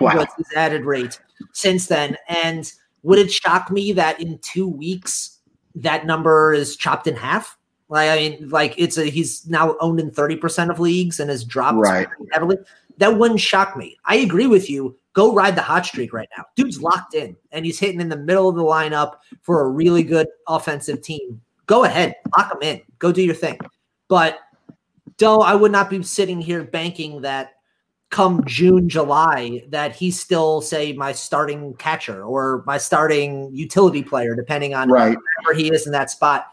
Wow. 0.00 0.26
his 0.36 0.52
added 0.54 0.84
rate 0.84 1.20
since 1.52 1.86
then? 1.86 2.16
And 2.28 2.70
would 3.02 3.18
it 3.18 3.32
shock 3.32 3.70
me 3.70 3.92
that 3.92 4.20
in 4.20 4.38
two 4.38 4.68
weeks 4.68 5.38
that 5.74 6.06
number 6.06 6.54
is 6.54 6.76
chopped 6.76 7.06
in 7.06 7.16
half? 7.16 7.58
Like 7.88 8.10
I 8.10 8.16
mean, 8.16 8.48
like 8.48 8.74
it's 8.78 8.96
a 8.98 9.04
he's 9.04 9.46
now 9.46 9.76
owned 9.80 10.00
in 10.00 10.10
thirty 10.10 10.36
percent 10.36 10.70
of 10.70 10.80
leagues 10.80 11.20
and 11.20 11.30
has 11.30 11.44
dropped 11.44 11.78
right. 11.78 12.08
heavily. 12.32 12.56
That 12.98 13.18
wouldn't 13.18 13.40
shock 13.40 13.76
me. 13.76 13.96
I 14.04 14.16
agree 14.16 14.46
with 14.46 14.70
you 14.70 14.96
go 15.14 15.32
ride 15.32 15.56
the 15.56 15.62
hot 15.62 15.86
streak 15.86 16.12
right 16.12 16.28
now. 16.36 16.44
Dude's 16.54 16.82
locked 16.82 17.14
in 17.14 17.34
and 17.52 17.64
he's 17.64 17.78
hitting 17.78 18.00
in 18.00 18.08
the 18.10 18.16
middle 18.16 18.48
of 18.48 18.56
the 18.56 18.62
lineup 18.62 19.14
for 19.42 19.62
a 19.62 19.68
really 19.68 20.02
good 20.02 20.26
offensive 20.46 21.00
team. 21.00 21.40
Go 21.66 21.84
ahead, 21.84 22.14
lock 22.36 22.52
him 22.52 22.62
in. 22.62 22.82
Go 22.98 23.10
do 23.10 23.22
your 23.22 23.34
thing. 23.34 23.58
But 24.08 24.38
Doe, 25.16 25.40
I 25.40 25.54
would 25.54 25.72
not 25.72 25.88
be 25.88 26.02
sitting 26.02 26.40
here 26.40 26.64
banking 26.64 27.22
that 27.22 27.53
come 28.14 28.44
June, 28.44 28.88
July, 28.88 29.64
that 29.70 29.96
he's 29.96 30.18
still, 30.18 30.60
say, 30.60 30.92
my 30.92 31.10
starting 31.10 31.74
catcher 31.74 32.22
or 32.22 32.62
my 32.64 32.78
starting 32.78 33.50
utility 33.52 34.02
player, 34.02 34.36
depending 34.36 34.72
on 34.72 34.88
right. 34.88 35.18
where 35.44 35.54
he 35.54 35.72
is 35.72 35.84
in 35.86 35.92
that 35.92 36.10
spot. 36.10 36.46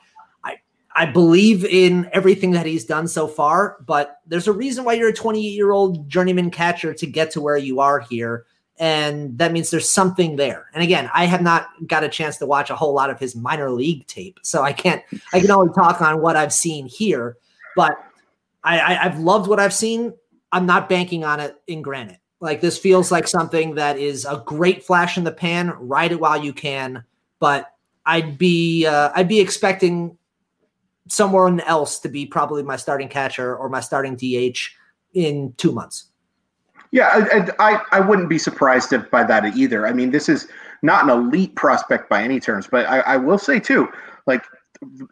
I 0.43 0.55
I 0.95 1.05
believe 1.05 1.63
in 1.63 2.09
everything 2.13 2.51
that 2.51 2.65
he's 2.65 2.85
done 2.85 3.07
so 3.07 3.27
far, 3.27 3.77
but 3.85 4.17
there's 4.25 4.47
a 4.47 4.53
reason 4.53 4.83
why 4.83 4.93
you're 4.93 5.09
a 5.09 5.13
28 5.13 5.41
year 5.41 5.71
old 5.71 6.09
journeyman 6.09 6.49
catcher 6.49 6.93
to 6.95 7.05
get 7.05 7.29
to 7.31 7.41
where 7.41 7.57
you 7.57 7.79
are 7.79 7.99
here 7.99 8.45
and 8.81 9.37
that 9.37 9.51
means 9.51 9.69
there's 9.69 9.87
something 9.87 10.37
there. 10.37 10.65
And 10.73 10.81
again, 10.81 11.07
I 11.13 11.25
have 11.25 11.43
not 11.43 11.69
got 11.85 12.03
a 12.03 12.09
chance 12.09 12.37
to 12.37 12.47
watch 12.47 12.71
a 12.71 12.75
whole 12.75 12.95
lot 12.95 13.11
of 13.11 13.19
his 13.19 13.35
minor 13.35 13.69
league 13.69 14.07
tape, 14.07 14.39
so 14.41 14.63
I 14.63 14.73
can't. 14.73 15.03
I 15.33 15.39
can 15.39 15.51
only 15.51 15.71
talk 15.73 16.01
on 16.01 16.19
what 16.19 16.35
I've 16.35 16.51
seen 16.51 16.87
here. 16.87 17.37
But 17.75 18.03
I, 18.63 18.79
I, 18.79 19.05
I've 19.05 19.19
loved 19.19 19.47
what 19.47 19.59
I've 19.59 19.73
seen. 19.73 20.13
I'm 20.51 20.65
not 20.65 20.89
banking 20.89 21.23
on 21.23 21.39
it 21.39 21.55
in 21.67 21.81
granite. 21.81 22.19
Like 22.39 22.61
this 22.61 22.77
feels 22.77 23.11
like 23.11 23.27
something 23.27 23.75
that 23.75 23.97
is 23.97 24.25
a 24.25 24.41
great 24.45 24.83
flash 24.83 25.17
in 25.17 25.23
the 25.23 25.31
pan. 25.31 25.73
Ride 25.79 26.11
it 26.11 26.19
while 26.19 26.43
you 26.43 26.53
can, 26.53 27.03
but 27.39 27.71
I'd 28.05 28.37
be 28.37 28.85
uh, 28.85 29.11
I'd 29.15 29.27
be 29.27 29.39
expecting 29.39 30.17
someone 31.07 31.59
else 31.61 31.99
to 31.99 32.09
be 32.09 32.25
probably 32.25 32.63
my 32.63 32.77
starting 32.77 33.07
catcher 33.07 33.55
or 33.55 33.69
my 33.69 33.79
starting 33.79 34.15
DH 34.15 34.57
in 35.13 35.53
two 35.57 35.71
months. 35.71 36.07
Yeah, 36.91 37.09
I, 37.59 37.73
I, 37.73 37.81
I 37.91 37.99
wouldn't 38.01 38.27
be 38.27 38.37
surprised 38.37 38.91
if 38.91 39.09
by 39.11 39.23
that 39.23 39.55
either. 39.55 39.87
I 39.87 39.93
mean, 39.93 40.11
this 40.11 40.27
is 40.27 40.47
not 40.81 41.03
an 41.03 41.09
elite 41.09 41.55
prospect 41.55 42.09
by 42.09 42.21
any 42.23 42.39
terms, 42.39 42.67
but 42.67 42.85
I, 42.85 42.99
I 43.01 43.17
will 43.17 43.37
say 43.37 43.59
too, 43.59 43.87
like 44.25 44.43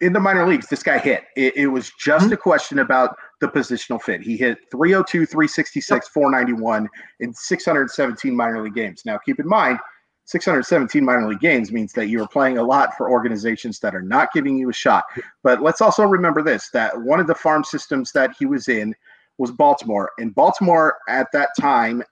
in 0.01 0.13
the 0.13 0.19
minor 0.19 0.47
leagues, 0.47 0.67
this 0.67 0.83
guy 0.83 0.97
hit. 0.97 1.23
It, 1.35 1.55
it 1.55 1.67
was 1.67 1.91
just 1.99 2.25
mm-hmm. 2.25 2.33
a 2.33 2.37
question 2.37 2.79
about 2.79 3.15
the 3.41 3.47
positional 3.47 4.01
fit. 4.01 4.21
He 4.21 4.37
hit 4.37 4.57
302, 4.71 5.25
366, 5.25 6.07
491 6.09 6.87
in 7.19 7.33
617 7.33 8.35
minor 8.35 8.63
league 8.63 8.73
games. 8.73 9.03
Now, 9.05 9.17
keep 9.17 9.39
in 9.39 9.47
mind, 9.47 9.79
617 10.25 11.03
minor 11.03 11.27
league 11.27 11.39
games 11.39 11.71
means 11.71 11.91
that 11.93 12.07
you're 12.07 12.27
playing 12.27 12.59
a 12.59 12.63
lot 12.63 12.95
for 12.95 13.09
organizations 13.09 13.79
that 13.79 13.95
are 13.95 14.01
not 14.01 14.29
giving 14.33 14.57
you 14.57 14.69
a 14.69 14.73
shot. 14.73 15.05
But 15.41 15.61
let's 15.61 15.81
also 15.81 16.03
remember 16.03 16.43
this 16.43 16.69
that 16.71 16.99
one 17.01 17.19
of 17.19 17.27
the 17.27 17.33
farm 17.33 17.63
systems 17.63 18.11
that 18.11 18.35
he 18.37 18.45
was 18.45 18.67
in 18.67 18.93
was 19.39 19.51
Baltimore. 19.51 20.11
And 20.19 20.35
Baltimore 20.35 20.97
at 21.07 21.27
that 21.33 21.49
time 21.59 22.03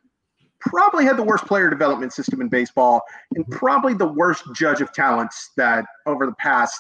probably 0.59 1.05
had 1.05 1.17
the 1.17 1.23
worst 1.23 1.45
player 1.45 1.69
development 1.69 2.11
system 2.13 2.41
in 2.41 2.49
baseball 2.49 3.01
and 3.36 3.47
probably 3.51 3.93
the 3.93 4.07
worst 4.07 4.43
judge 4.55 4.82
of 4.82 4.91
talents 4.93 5.51
that 5.55 5.86
over 6.07 6.25
the 6.25 6.36
past, 6.39 6.80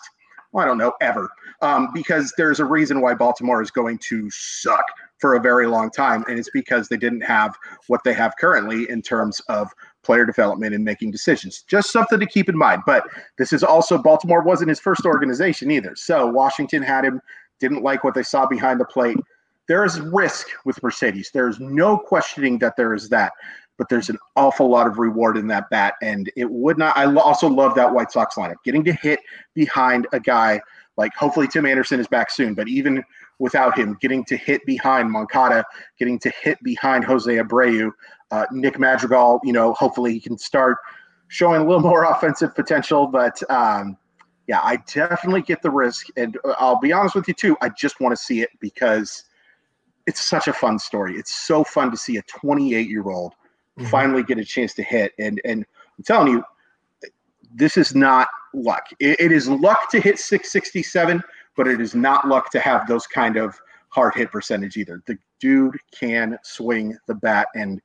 well, 0.51 0.63
I 0.63 0.67
don't 0.67 0.77
know, 0.77 0.93
ever. 1.01 1.29
Um, 1.61 1.89
because 1.93 2.33
there's 2.37 2.59
a 2.59 2.65
reason 2.65 3.01
why 3.01 3.13
Baltimore 3.13 3.61
is 3.61 3.71
going 3.71 3.97
to 4.09 4.29
suck 4.31 4.85
for 5.19 5.35
a 5.35 5.39
very 5.39 5.67
long 5.67 5.89
time. 5.89 6.23
And 6.27 6.37
it's 6.37 6.49
because 6.51 6.87
they 6.87 6.97
didn't 6.97 7.21
have 7.21 7.55
what 7.87 8.03
they 8.03 8.13
have 8.13 8.35
currently 8.39 8.89
in 8.89 9.01
terms 9.01 9.39
of 9.49 9.69
player 10.03 10.25
development 10.25 10.75
and 10.75 10.85
making 10.85 11.11
decisions. 11.11 11.63
Just 11.63 11.91
something 11.91 12.19
to 12.19 12.25
keep 12.25 12.49
in 12.49 12.57
mind. 12.57 12.83
But 12.85 13.03
this 13.37 13.51
is 13.51 13.63
also 13.63 13.97
Baltimore 13.97 14.43
wasn't 14.43 14.69
his 14.69 14.79
first 14.79 15.05
organization 15.05 15.71
either. 15.71 15.95
So 15.95 16.27
Washington 16.27 16.83
had 16.83 17.03
him, 17.03 17.21
didn't 17.59 17.81
like 17.81 18.03
what 18.03 18.13
they 18.13 18.23
saw 18.23 18.45
behind 18.45 18.79
the 18.79 18.85
plate 18.85 19.17
there 19.67 19.83
is 19.83 19.99
risk 19.99 20.47
with 20.65 20.81
Mercedes. 20.81 21.29
There's 21.33 21.59
no 21.59 21.97
questioning 21.97 22.57
that 22.59 22.75
there 22.77 22.93
is 22.93 23.09
that, 23.09 23.33
but 23.77 23.89
there's 23.89 24.09
an 24.09 24.17
awful 24.35 24.69
lot 24.69 24.87
of 24.87 24.97
reward 24.97 25.37
in 25.37 25.47
that 25.47 25.69
bat. 25.69 25.95
And 26.01 26.31
it 26.35 26.49
would 26.49 26.77
not, 26.77 26.97
I 26.97 27.13
also 27.15 27.47
love 27.47 27.75
that 27.75 27.93
White 27.93 28.11
Sox 28.11 28.35
lineup. 28.35 28.55
Getting 28.63 28.83
to 28.85 28.93
hit 28.93 29.19
behind 29.53 30.07
a 30.13 30.19
guy 30.19 30.61
like 30.97 31.13
hopefully 31.13 31.47
Tim 31.47 31.65
Anderson 31.65 31.99
is 31.99 32.07
back 32.07 32.31
soon, 32.31 32.55
but 32.55 32.67
even 32.67 33.03
without 33.39 33.77
him, 33.77 33.95
getting 34.01 34.25
to 34.25 34.35
hit 34.35 34.65
behind 34.65 35.11
Moncada, 35.11 35.63
getting 35.99 36.17
to 36.19 36.31
hit 36.41 36.61
behind 36.63 37.05
Jose 37.05 37.31
Abreu, 37.31 37.91
uh, 38.31 38.45
Nick 38.51 38.79
Madrigal, 38.79 39.39
you 39.43 39.53
know, 39.53 39.73
hopefully 39.73 40.11
he 40.11 40.19
can 40.19 40.37
start 40.37 40.77
showing 41.27 41.61
a 41.61 41.63
little 41.63 41.81
more 41.81 42.03
offensive 42.11 42.55
potential. 42.55 43.05
But 43.05 43.39
um, 43.51 43.95
yeah, 44.47 44.59
I 44.63 44.77
definitely 44.91 45.43
get 45.43 45.61
the 45.61 45.69
risk. 45.69 46.07
And 46.17 46.37
uh, 46.43 46.55
I'll 46.57 46.79
be 46.79 46.91
honest 46.91 47.13
with 47.13 47.27
you 47.27 47.35
too, 47.35 47.55
I 47.61 47.69
just 47.69 47.99
want 47.99 48.17
to 48.17 48.21
see 48.21 48.41
it 48.41 48.49
because 48.59 49.23
it's 50.07 50.21
such 50.21 50.47
a 50.47 50.53
fun 50.53 50.79
story. 50.79 51.15
It's 51.15 51.35
so 51.35 51.63
fun 51.63 51.91
to 51.91 51.97
see 51.97 52.17
a 52.17 52.23
28 52.23 52.89
year 52.89 53.07
old 53.07 53.33
mm-hmm. 53.77 53.89
finally 53.89 54.23
get 54.23 54.37
a 54.37 54.45
chance 54.45 54.73
to 54.75 54.83
hit. 54.83 55.13
And 55.19 55.41
and 55.45 55.65
I'm 55.97 56.03
telling 56.03 56.33
you, 56.33 56.43
this 57.53 57.77
is 57.77 57.95
not 57.95 58.27
luck. 58.53 58.87
it, 58.99 59.19
it 59.19 59.31
is 59.31 59.47
luck 59.47 59.89
to 59.91 59.99
hit 59.99 60.19
667, 60.19 61.23
but 61.55 61.67
it 61.67 61.81
is 61.81 61.95
not 61.95 62.27
luck 62.27 62.49
to 62.51 62.59
have 62.59 62.87
those 62.87 63.07
kind 63.07 63.37
of 63.37 63.59
hard 63.89 64.15
hit 64.15 64.31
percentage 64.31 64.77
either. 64.77 65.01
The 65.05 65.17
dude 65.39 65.77
can 65.91 66.37
swing 66.43 66.97
the 67.07 67.15
bat 67.15 67.47
and 67.55 67.81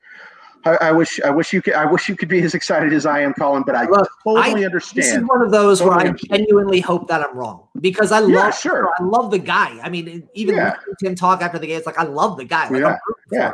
I, 0.64 0.76
I, 0.80 0.92
wish 0.92 1.20
I 1.22 1.30
wish 1.30 1.52
you 1.52 1.60
could 1.60 1.74
I 1.74 1.84
wish 1.84 2.08
you 2.08 2.14
could 2.14 2.28
be 2.28 2.40
as 2.42 2.54
excited 2.54 2.92
as 2.92 3.04
I 3.04 3.20
am, 3.20 3.34
Colin. 3.34 3.64
But 3.64 3.74
I 3.74 3.86
Look, 3.86 4.08
totally 4.22 4.62
I, 4.62 4.66
understand. 4.66 5.04
This 5.04 5.14
is 5.14 5.24
one 5.24 5.42
of 5.42 5.50
those 5.50 5.80
totally 5.80 6.04
where 6.04 6.14
I 6.14 6.36
genuinely 6.36 6.80
hope 6.80 7.08
that 7.08 7.20
I'm 7.20 7.36
wrong 7.36 7.66
because 7.80 8.12
I 8.12 8.20
love 8.20 8.30
yeah, 8.30 8.50
sure. 8.50 8.88
I 8.96 9.02
love 9.02 9.32
the 9.32 9.40
guy. 9.40 9.80
I 9.82 9.88
mean, 9.88 10.28
even 10.34 10.54
yeah. 10.54 10.76
Tim 11.02 11.16
talk 11.16 11.42
after 11.42 11.58
the 11.58 11.66
game, 11.66 11.78
it's 11.78 11.86
like 11.86 11.98
I 11.98 12.04
love 12.04 12.36
the 12.36 12.44
guy. 12.44 12.68
Like, 12.68 12.80
yeah. 12.80 12.96
yeah. 13.32 13.52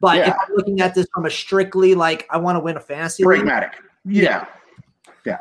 But 0.00 0.16
yeah. 0.16 0.30
if 0.30 0.34
I'm 0.34 0.56
looking 0.56 0.80
at 0.80 0.94
this 0.94 1.06
from 1.14 1.26
a 1.26 1.30
strictly 1.30 1.94
like 1.94 2.26
I 2.30 2.38
want 2.38 2.56
to 2.56 2.60
win 2.60 2.76
a 2.76 2.80
fantasy 2.80 3.22
pragmatic, 3.22 3.72
league, 4.04 4.22
yeah. 4.22 4.46
yeah. 5.24 5.38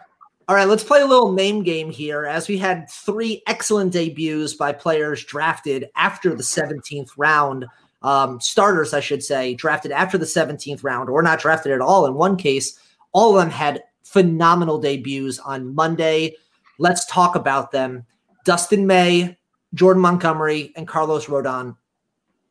All 0.50 0.56
right, 0.56 0.68
let's 0.68 0.84
play 0.84 1.02
a 1.02 1.06
little 1.06 1.32
name 1.32 1.64
game 1.64 1.90
here 1.90 2.26
as 2.26 2.48
we 2.48 2.58
had 2.58 2.90
three 2.90 3.42
excellent 3.48 3.94
debuts 3.94 4.56
by 4.56 4.74
players 4.74 5.24
drafted 5.24 5.90
after 5.96 6.36
the 6.36 6.44
17th 6.44 7.12
round 7.18 7.66
um, 8.02 8.42
starters, 8.42 8.94
I 8.94 9.00
should 9.00 9.24
say, 9.24 9.54
drafted 9.54 9.92
after 9.92 10.18
the 10.18 10.26
17th 10.26 10.84
round 10.84 11.10
or 11.10 11.22
not 11.22 11.40
drafted 11.40 11.72
at 11.72 11.82
all. 11.82 12.06
In 12.06 12.16
one 12.16 12.36
case, 12.36 12.80
all 13.12 13.38
of 13.38 13.42
them 13.42 13.52
had 13.52 13.84
phenomenal 14.04 14.80
debuts 14.80 15.40
on 15.40 15.74
Monday. 15.76 16.36
Let's 16.80 17.06
talk 17.06 17.36
about 17.36 17.72
them. 17.72 18.06
Dustin 18.46 18.88
May, 18.88 19.38
Jordan 19.74 20.02
Montgomery, 20.02 20.74
and 20.76 20.88
Carlos 20.88 21.28
Rodon. 21.28 21.76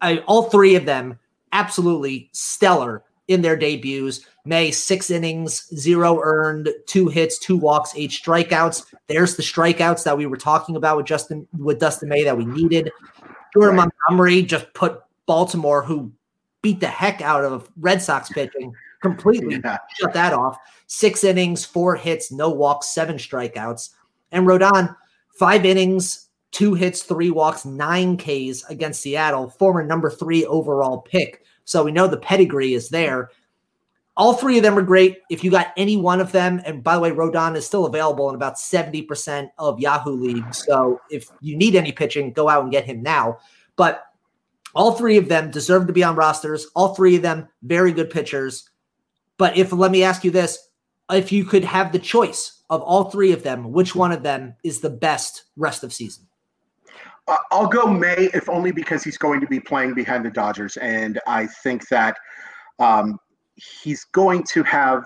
I, 0.01 0.19
all 0.19 0.45
three 0.45 0.77
of 0.77 0.85
them 0.85 1.19
absolutely 1.53 2.31
stellar 2.33 3.05
in 3.29 3.43
their 3.43 3.57
debuts. 3.57 4.27
May 4.45 4.71
six 4.71 5.11
innings, 5.11 5.69
zero 5.77 6.21
earned, 6.23 6.71
two 6.87 7.09
hits, 7.09 7.39
two 7.39 7.57
walks, 7.57 7.93
eight 7.95 8.11
strikeouts. 8.11 8.95
There's 9.07 9.37
the 9.37 9.43
strikeouts 9.43 10.05
that 10.05 10.17
we 10.17 10.27
were 10.27 10.39
talking 10.39 10.77
about 10.77 10.97
with 10.97 11.07
Justin 11.07 11.47
with 11.59 11.79
Dustin 11.79 12.09
May 12.09 12.25
that 12.25 12.37
we 12.37 12.47
needed. 12.47 12.91
Jordan 13.53 13.77
right. 13.77 13.91
Montgomery 14.09 14.43
just 14.43 14.73
put 14.73 15.03
Baltimore, 15.27 15.83
who 15.83 16.11
beat 16.63 16.81
the 16.81 16.87
heck 16.87 17.21
out 17.21 17.45
of 17.45 17.71
Red 17.79 18.01
Sox 18.01 18.31
pitching, 18.31 18.73
completely 19.03 19.61
yeah. 19.63 19.79
shut 20.01 20.15
that 20.15 20.33
off. 20.33 20.57
Six 20.87 21.23
innings, 21.23 21.65
four 21.65 21.97
hits, 21.97 22.33
no 22.33 22.49
walks, 22.49 22.89
seven 22.89 23.17
strikeouts. 23.17 23.91
And 24.33 24.47
Rodon, 24.47 24.95
five 25.39 25.67
innings, 25.67 26.28
two 26.59 26.75
hits, 26.75 27.05
three 27.05 27.31
walks, 27.31 27.65
nine 27.65 28.17
Ks 28.17 28.65
against 28.69 29.01
Seattle, 29.01 29.49
former 29.49 29.85
number 29.85 30.11
three 30.11 30.45
overall 30.47 30.99
pick. 30.99 31.45
So 31.65 31.85
we 31.85 31.93
know 31.93 32.09
the 32.09 32.17
pedigree 32.17 32.75
is 32.75 32.89
there. 32.89 33.31
All 34.17 34.35
three 34.35 34.57
of 34.57 34.65
them 34.65 34.77
are 34.77 34.83
great. 34.83 35.21
If 35.31 35.45
you 35.45 35.53
got 35.53 35.73
any 35.77 35.97
one 35.97 36.21
of 36.21 36.33
them, 36.33 36.61
and 36.65 36.83
by 36.83 36.97
the 36.97 37.01
way, 37.01 37.13
Rodon 37.13 37.55
is 37.55 37.65
still 37.65 37.87
available 37.87 38.29
in 38.29 38.35
about 38.35 38.57
70% 38.57 39.51
of 39.59 39.79
Yahoo 39.79 40.11
leagues. 40.11 40.65
So 40.67 41.01
if 41.11 41.29
you 41.41 41.57
need 41.57 41.77
any 41.77 41.93
pitching, 41.93 42.33
go 42.33 42.49
out 42.49 42.65
and 42.65 42.73
get 42.73 42.85
him 42.85 43.05
now. 43.05 43.39
But 43.77 44.03
all 44.75 44.95
three 44.95 45.17
of 45.17 45.29
them 45.29 45.53
deserve 45.53 45.87
to 45.87 45.93
be 45.93 46.03
on 46.03 46.17
rosters. 46.17 46.67
All 46.75 46.93
three 46.93 47.15
of 47.15 47.23
them, 47.23 47.49
very 47.63 47.93
good 47.93 48.11
pitchers. 48.11 48.69
But 49.37 49.57
if, 49.57 49.73
let 49.73 49.93
me 49.93 50.03
ask 50.03 50.25
you 50.25 50.33
this 50.33 50.59
if 51.09 51.31
you 51.31 51.45
could 51.45 51.63
have 51.63 51.93
the 51.93 52.01
choice 52.01 52.65
of 52.69 52.83
all 52.83 53.11
three 53.11 53.31
of 53.31 53.45
them, 53.45 53.71
which 53.71 53.95
one 53.95 54.11
of 54.11 54.25
them 54.25 54.57
is 54.65 54.81
the 54.81 54.91
best 54.91 55.45
rest 55.57 55.85
of 55.85 55.93
season? 55.93 56.28
I'll 57.51 57.67
go 57.67 57.87
May, 57.87 58.31
if 58.35 58.49
only 58.49 58.73
because 58.73 59.05
he's 59.05 59.19
going 59.19 59.41
to 59.41 59.47
be 59.47 59.61
playing 59.61 59.95
behind 59.95 60.25
the 60.25 60.31
Dodgers. 60.31 60.77
And 60.79 61.21
I 61.27 61.47
think 61.47 61.89
that 61.89 62.17
um, 62.79 63.19
he's 63.57 64.05
going 64.05 64.45
to 64.53 64.63
have 64.63 65.05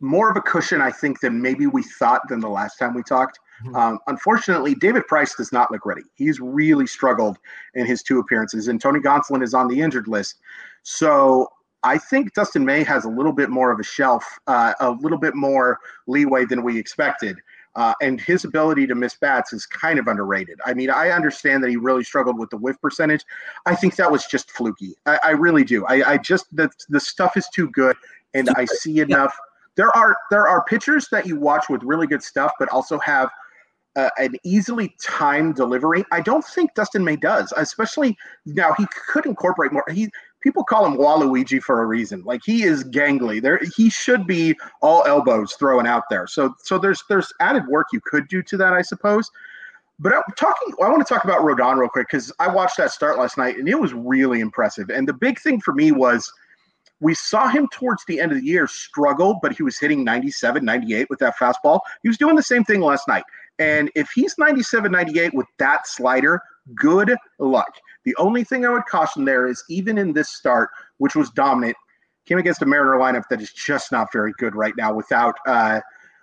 more 0.00 0.30
of 0.30 0.36
a 0.36 0.40
cushion, 0.40 0.80
I 0.80 0.90
think, 0.90 1.20
than 1.20 1.40
maybe 1.40 1.66
we 1.66 1.82
thought 1.82 2.22
than 2.28 2.40
the 2.40 2.48
last 2.48 2.76
time 2.78 2.94
we 2.94 3.02
talked. 3.02 3.38
Mm-hmm. 3.64 3.76
Um, 3.76 3.98
unfortunately, 4.08 4.74
David 4.74 5.06
Price 5.06 5.34
does 5.36 5.52
not 5.52 5.70
look 5.70 5.86
ready. 5.86 6.02
He's 6.14 6.40
really 6.40 6.86
struggled 6.86 7.38
in 7.74 7.86
his 7.86 8.02
two 8.02 8.18
appearances, 8.18 8.68
and 8.68 8.80
Tony 8.80 8.98
Gonsolin 8.98 9.42
is 9.42 9.54
on 9.54 9.68
the 9.68 9.80
injured 9.80 10.08
list. 10.08 10.40
So 10.82 11.48
I 11.84 11.98
think 11.98 12.34
Dustin 12.34 12.64
May 12.64 12.82
has 12.84 13.04
a 13.04 13.08
little 13.08 13.32
bit 13.32 13.50
more 13.50 13.70
of 13.70 13.78
a 13.78 13.84
shelf, 13.84 14.24
uh, 14.46 14.74
a 14.80 14.90
little 14.90 15.18
bit 15.18 15.34
more 15.36 15.78
leeway 16.06 16.44
than 16.44 16.62
we 16.62 16.78
expected. 16.78 17.38
Uh, 17.74 17.94
and 18.02 18.20
his 18.20 18.44
ability 18.44 18.86
to 18.86 18.94
miss 18.94 19.14
bats 19.14 19.52
is 19.52 19.64
kind 19.64 19.98
of 19.98 20.06
underrated. 20.06 20.60
I 20.66 20.74
mean, 20.74 20.90
I 20.90 21.10
understand 21.10 21.64
that 21.64 21.70
he 21.70 21.76
really 21.76 22.04
struggled 22.04 22.38
with 22.38 22.50
the 22.50 22.58
whiff 22.58 22.78
percentage. 22.82 23.24
I 23.64 23.74
think 23.74 23.96
that 23.96 24.10
was 24.10 24.26
just 24.26 24.50
fluky. 24.50 24.94
I, 25.06 25.18
I 25.24 25.30
really 25.30 25.64
do. 25.64 25.86
I, 25.86 26.12
I, 26.12 26.16
just 26.18 26.54
the 26.54 26.70
the 26.90 27.00
stuff 27.00 27.36
is 27.36 27.48
too 27.54 27.70
good, 27.70 27.96
and 28.34 28.50
I 28.56 28.66
see 28.66 29.00
enough. 29.00 29.34
There 29.76 29.94
are 29.96 30.16
there 30.30 30.46
are 30.46 30.62
pitchers 30.64 31.08
that 31.12 31.26
you 31.26 31.40
watch 31.40 31.70
with 31.70 31.82
really 31.82 32.06
good 32.06 32.22
stuff, 32.22 32.52
but 32.58 32.68
also 32.68 32.98
have 32.98 33.30
uh, 33.96 34.10
an 34.18 34.36
easily 34.44 34.94
timed 35.02 35.54
delivery. 35.54 36.04
I 36.12 36.20
don't 36.20 36.44
think 36.44 36.74
Dustin 36.74 37.04
May 37.04 37.16
does, 37.16 37.52
especially 37.56 38.16
now. 38.44 38.74
He 38.76 38.86
could 39.08 39.24
incorporate 39.24 39.72
more. 39.72 39.84
He 39.90 40.10
people 40.42 40.64
call 40.64 40.84
him 40.86 40.96
Waluigi 40.96 41.62
for 41.62 41.82
a 41.82 41.86
reason. 41.86 42.22
Like 42.24 42.40
he 42.44 42.64
is 42.64 42.84
gangly. 42.84 43.40
There, 43.40 43.60
he 43.76 43.90
should 43.90 44.26
be 44.26 44.56
all 44.80 45.04
elbows 45.06 45.54
thrown 45.54 45.86
out 45.86 46.04
there. 46.10 46.26
So, 46.26 46.54
so 46.62 46.78
there's 46.78 47.02
there's 47.08 47.32
added 47.40 47.66
work 47.68 47.88
you 47.92 48.00
could 48.04 48.28
do 48.28 48.42
to 48.42 48.56
that, 48.58 48.72
I 48.72 48.82
suppose. 48.82 49.30
But 49.98 50.14
I'm 50.14 50.22
talking. 50.36 50.74
I 50.82 50.88
want 50.88 51.06
to 51.06 51.12
talk 51.12 51.24
about 51.24 51.42
Rodon 51.42 51.78
real 51.78 51.88
quick 51.88 52.08
because 52.10 52.32
I 52.38 52.48
watched 52.48 52.76
that 52.78 52.90
start 52.90 53.18
last 53.18 53.38
night 53.38 53.56
and 53.56 53.68
it 53.68 53.78
was 53.78 53.92
really 53.94 54.40
impressive. 54.40 54.90
And 54.90 55.06
the 55.06 55.12
big 55.12 55.40
thing 55.40 55.60
for 55.60 55.74
me 55.74 55.92
was 55.92 56.30
we 57.00 57.14
saw 57.14 57.48
him 57.48 57.68
towards 57.72 58.04
the 58.06 58.20
end 58.20 58.32
of 58.32 58.38
the 58.38 58.44
year 58.44 58.66
struggle, 58.66 59.38
but 59.42 59.52
he 59.52 59.62
was 59.62 59.78
hitting 59.78 60.04
97, 60.04 60.64
98 60.64 61.08
with 61.10 61.18
that 61.18 61.34
fastball. 61.36 61.80
He 62.02 62.08
was 62.08 62.16
doing 62.16 62.36
the 62.36 62.42
same 62.42 62.64
thing 62.64 62.80
last 62.80 63.08
night. 63.08 63.24
And 63.58 63.90
if 63.94 64.08
he's 64.14 64.36
97, 64.38 64.90
98 64.90 65.34
with 65.34 65.46
that 65.58 65.86
slider, 65.86 66.40
good 66.74 67.14
luck. 67.38 67.72
The 68.04 68.16
only 68.16 68.44
thing 68.44 68.64
I 68.64 68.70
would 68.70 68.86
caution 68.86 69.24
there 69.24 69.46
is 69.46 69.62
even 69.68 69.98
in 69.98 70.12
this 70.12 70.28
start, 70.28 70.70
which 70.98 71.14
was 71.14 71.30
dominant, 71.30 71.76
came 72.26 72.38
against 72.38 72.62
a 72.62 72.66
Mariner 72.66 72.98
lineup 72.98 73.28
that 73.30 73.40
is 73.40 73.52
just 73.52 73.92
not 73.92 74.12
very 74.12 74.32
good 74.38 74.54
right 74.54 74.74
now 74.76 74.92
without 74.92 75.36
uh, 75.46 75.80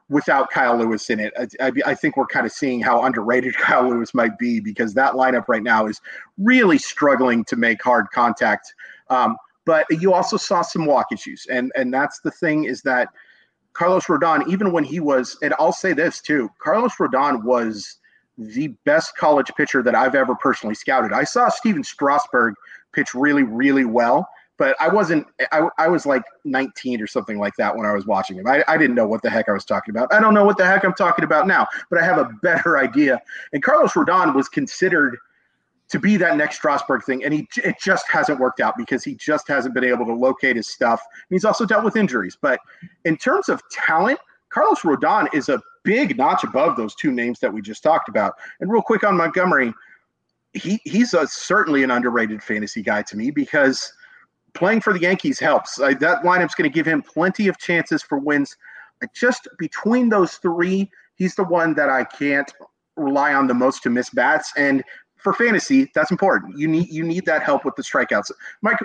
without 0.10 0.50
Kyle 0.50 0.78
Lewis 0.78 1.10
in 1.10 1.20
it. 1.20 1.34
I, 1.38 1.68
I, 1.68 1.72
I, 1.86 1.96
think 1.96 2.18
we're 2.18 2.26
kind 2.26 2.46
of 2.46 2.52
seeing 2.52 2.82
how 2.82 3.04
underrated 3.04 3.56
Kyle 3.58 3.88
Lewis 3.88 4.14
might 4.14 4.38
be 4.40 4.60
because 4.60 4.94
that 4.96 5.14
lineup 5.14 5.48
right 5.48 5.62
now 5.62 5.86
is 5.86 6.02
really 6.38 6.80
struggling 6.80 7.46
to 7.46 7.56
make 7.56 7.82
hard 7.84 8.08
contact. 8.12 8.74
Um, 9.10 9.38
but 9.66 9.86
you 9.92 10.14
also 10.14 10.36
saw 10.36 10.64
some 10.64 10.86
walk 10.86 11.08
issues, 11.12 11.46
and 11.50 11.72
and 11.76 11.94
that's 11.94 12.20
the 12.22 12.32
thing 12.32 12.66
is 12.66 12.82
that 12.84 13.10
Carlos 13.74 14.06
Rodon, 14.06 14.48
even 14.48 14.72
when 14.72 14.84
he 14.84 15.00
was, 15.00 15.38
and 15.44 15.54
I'll 15.60 15.72
say 15.72 15.94
this 15.94 16.22
too, 16.22 16.50
Carlos 16.60 16.96
Rodon 16.96 17.44
was 17.44 17.99
the 18.40 18.70
best 18.86 19.16
college 19.18 19.52
pitcher 19.58 19.84
that 19.84 19.94
I've 19.94 20.16
ever 20.16 20.34
personally 20.36 20.74
scouted. 20.74 21.12
I 21.12 21.26
saw 21.26 21.50
Stephen 21.50 21.84
Strasburg 21.84 22.56
pitch 22.94 23.14
really, 23.14 23.44
really 23.44 23.86
well, 23.86 24.28
but 24.58 24.76
I 24.80 24.88
wasn't, 24.88 25.28
I, 25.52 25.68
I 25.78 25.88
was 25.90 26.06
like 26.06 26.24
19 26.46 27.02
or 27.02 27.08
something 27.08 27.38
like 27.38 27.56
that 27.58 27.76
when 27.76 27.86
I 27.86 27.92
was 27.92 28.06
watching 28.06 28.38
him. 28.38 28.48
I, 28.48 28.64
I 28.68 28.78
didn't 28.78 28.96
know 28.96 29.08
what 29.08 29.22
the 29.22 29.30
heck 29.30 29.50
I 29.50 29.52
was 29.52 29.66
talking 29.66 29.94
about. 29.94 30.14
I 30.14 30.22
don't 30.22 30.34
know 30.34 30.46
what 30.46 30.58
the 30.58 30.66
heck 30.66 30.86
I'm 30.86 30.94
talking 30.94 31.26
about 31.26 31.48
now, 31.48 31.68
but 31.90 32.00
I 32.00 32.06
have 32.06 32.18
a 32.18 32.30
better 32.42 32.78
idea. 32.78 33.22
And 33.52 33.62
Carlos 33.62 33.92
Rodon 33.94 34.34
was 34.34 34.48
considered 34.48 35.18
to 35.90 36.00
be 36.00 36.18
that 36.18 36.38
next 36.38 36.58
Strasburg 36.58 37.04
thing, 37.04 37.24
and 37.24 37.34
he 37.34 37.48
it 37.58 37.76
just 37.82 38.08
hasn't 38.08 38.40
worked 38.40 38.60
out 38.60 38.76
because 38.78 39.04
he 39.04 39.16
just 39.16 39.48
hasn't 39.48 39.74
been 39.74 39.84
able 39.84 40.06
to 40.06 40.14
locate 40.14 40.56
his 40.56 40.68
stuff. 40.68 41.02
And 41.12 41.36
he's 41.36 41.46
also 41.46 41.66
dealt 41.66 41.84
with 41.84 41.96
injuries. 41.96 42.38
But 42.40 42.60
in 43.06 43.18
terms 43.18 43.50
of 43.50 43.62
talent, 43.72 44.20
Carlos 44.50 44.82
Rodon 44.82 45.34
is 45.34 45.50
a 45.50 45.60
big 45.90 46.16
notch 46.16 46.44
above 46.44 46.78
those 46.78 46.94
two 46.94 47.12
names 47.12 47.40
that 47.40 47.52
we 47.52 47.64
just 47.64 47.82
talked 47.82 48.10
about. 48.10 48.36
And 48.60 48.72
real 48.72 48.84
quick 48.84 49.04
on 49.04 49.18
Montgomery, 49.18 49.74
he 50.54 50.80
he's 50.84 51.16
a, 51.16 51.26
certainly 51.26 51.82
an 51.82 51.90
underrated 51.90 52.44
fantasy 52.44 52.84
guy 52.84 53.02
to 53.02 53.18
me 53.18 53.32
because 53.32 53.92
playing 54.54 54.82
for 54.82 54.94
the 54.94 55.00
Yankees 55.00 55.40
helps. 55.40 55.80
Uh, 55.80 55.96
that 56.00 56.22
lineup's 56.22 56.54
going 56.54 56.70
to 56.70 56.74
give 56.74 56.86
him 56.86 57.02
plenty 57.02 57.48
of 57.48 57.58
chances 57.58 58.04
for 58.04 58.20
wins. 58.20 58.56
Just 59.16 59.48
between 59.58 60.10
those 60.10 60.36
three, 60.36 60.92
he's 61.16 61.34
the 61.34 61.44
one 61.44 61.74
that 61.74 61.90
I 61.90 62.04
can't 62.04 62.52
rely 62.96 63.34
on 63.34 63.48
the 63.48 63.56
most 63.56 63.82
to 63.84 63.90
miss 63.90 64.12
bats. 64.12 64.52
And 64.58 64.84
for 65.18 65.34
fantasy, 65.34 65.90
that's 65.96 66.12
important. 66.12 66.56
You 66.60 66.68
need 66.68 66.90
you 66.90 67.04
need 67.04 67.26
that 67.26 67.42
help 67.42 67.66
with 67.66 67.76
the 67.76 67.84
strikeouts. 67.84 68.32
Mike, 68.62 68.80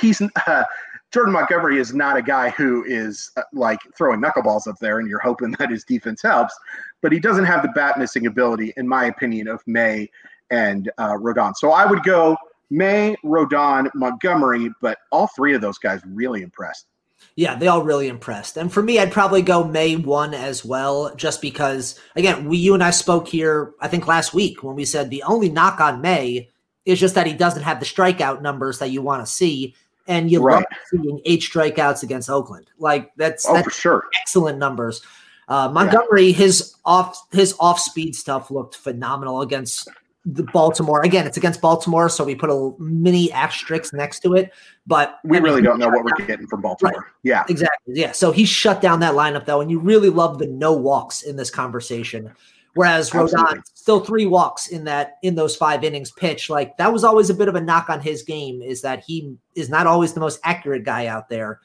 he's 0.00 0.22
uh, 0.46 0.64
Jordan 1.10 1.32
Montgomery 1.32 1.78
is 1.78 1.94
not 1.94 2.16
a 2.16 2.22
guy 2.22 2.50
who 2.50 2.84
is 2.84 3.30
uh, 3.36 3.42
like 3.52 3.78
throwing 3.96 4.20
knuckleballs 4.20 4.66
up 4.66 4.78
there 4.78 4.98
and 4.98 5.08
you're 5.08 5.18
hoping 5.18 5.52
that 5.58 5.70
his 5.70 5.84
defense 5.84 6.22
helps, 6.22 6.54
but 7.00 7.12
he 7.12 7.18
doesn't 7.18 7.44
have 7.44 7.62
the 7.62 7.68
bat 7.68 7.98
missing 7.98 8.26
ability, 8.26 8.72
in 8.76 8.86
my 8.86 9.06
opinion, 9.06 9.48
of 9.48 9.62
May 9.66 10.10
and 10.50 10.90
uh, 10.98 11.14
Rodon. 11.14 11.54
So 11.56 11.72
I 11.72 11.86
would 11.86 12.02
go 12.02 12.36
May, 12.70 13.16
Rodon, 13.24 13.88
Montgomery, 13.94 14.70
but 14.80 14.98
all 15.10 15.28
three 15.28 15.54
of 15.54 15.60
those 15.60 15.78
guys 15.78 16.00
really 16.06 16.42
impressed. 16.42 16.86
Yeah, 17.34 17.54
they 17.54 17.68
all 17.68 17.82
really 17.82 18.08
impressed. 18.08 18.56
And 18.56 18.72
for 18.72 18.82
me, 18.82 18.98
I'd 18.98 19.12
probably 19.12 19.42
go 19.42 19.64
May 19.64 19.96
1 19.96 20.34
as 20.34 20.64
well, 20.64 21.14
just 21.14 21.40
because, 21.40 21.98
again, 22.16 22.48
we, 22.48 22.58
you 22.58 22.74
and 22.74 22.82
I 22.82 22.90
spoke 22.90 23.28
here, 23.28 23.72
I 23.80 23.88
think 23.88 24.06
last 24.06 24.34
week 24.34 24.62
when 24.62 24.76
we 24.76 24.84
said 24.84 25.08
the 25.08 25.22
only 25.22 25.48
knock 25.48 25.80
on 25.80 26.00
May 26.00 26.50
is 26.84 27.00
just 27.00 27.14
that 27.14 27.26
he 27.26 27.32
doesn't 27.32 27.62
have 27.62 27.80
the 27.80 27.86
strikeout 27.86 28.42
numbers 28.42 28.78
that 28.78 28.90
you 28.90 29.02
want 29.02 29.24
to 29.24 29.30
see 29.30 29.74
and 30.08 30.30
you 30.30 30.42
right. 30.42 30.54
love 30.56 30.64
seeing 30.90 31.20
eight 31.24 31.40
strikeouts 31.40 32.02
against 32.02 32.28
Oakland. 32.28 32.70
Like 32.78 33.12
that's 33.16 33.46
oh 33.48 33.54
that's 33.54 33.78
sure 33.78 34.04
excellent 34.20 34.58
numbers. 34.58 35.02
Uh, 35.46 35.68
Montgomery, 35.68 36.26
yeah. 36.26 36.36
his 36.36 36.74
off 36.84 37.26
his 37.30 37.54
off 37.60 37.78
speed 37.78 38.16
stuff 38.16 38.50
looked 38.50 38.76
phenomenal 38.76 39.42
against 39.42 39.88
the 40.24 40.42
Baltimore. 40.42 41.02
Again, 41.02 41.26
it's 41.26 41.36
against 41.36 41.60
Baltimore, 41.62 42.08
so 42.08 42.24
we 42.24 42.34
put 42.34 42.50
a 42.50 42.72
mini 42.82 43.32
asterisk 43.32 43.94
next 43.94 44.20
to 44.20 44.34
it. 44.34 44.52
But 44.86 45.18
we 45.24 45.36
I 45.36 45.40
mean, 45.40 45.50
really 45.50 45.62
don't 45.62 45.78
know 45.78 45.88
what 45.88 46.04
we're 46.04 46.26
getting 46.26 46.46
from 46.46 46.60
Baltimore. 46.60 46.92
Right. 46.92 47.12
Yeah, 47.22 47.44
exactly. 47.48 47.94
Yeah, 47.94 48.12
so 48.12 48.30
he 48.32 48.44
shut 48.44 48.82
down 48.82 49.00
that 49.00 49.14
lineup 49.14 49.46
though, 49.46 49.60
and 49.60 49.70
you 49.70 49.78
really 49.78 50.10
love 50.10 50.38
the 50.38 50.46
no 50.46 50.72
walks 50.72 51.22
in 51.22 51.36
this 51.36 51.50
conversation. 51.50 52.30
Whereas 52.74 53.10
Rodon 53.10 53.62
still 53.74 54.00
three 54.00 54.26
walks 54.26 54.68
in 54.68 54.84
that 54.84 55.18
in 55.22 55.34
those 55.34 55.56
five 55.56 55.82
innings 55.82 56.10
pitch. 56.10 56.48
Like 56.48 56.76
that 56.76 56.92
was 56.92 57.02
always 57.02 57.30
a 57.30 57.34
bit 57.34 57.48
of 57.48 57.54
a 57.54 57.60
knock 57.60 57.90
on 57.90 58.00
his 58.00 58.22
game 58.22 58.62
is 58.62 58.82
that 58.82 59.02
he 59.04 59.34
is 59.56 59.68
not 59.68 59.86
always 59.86 60.12
the 60.12 60.20
most 60.20 60.38
accurate 60.44 60.84
guy 60.84 61.06
out 61.06 61.28
there. 61.28 61.60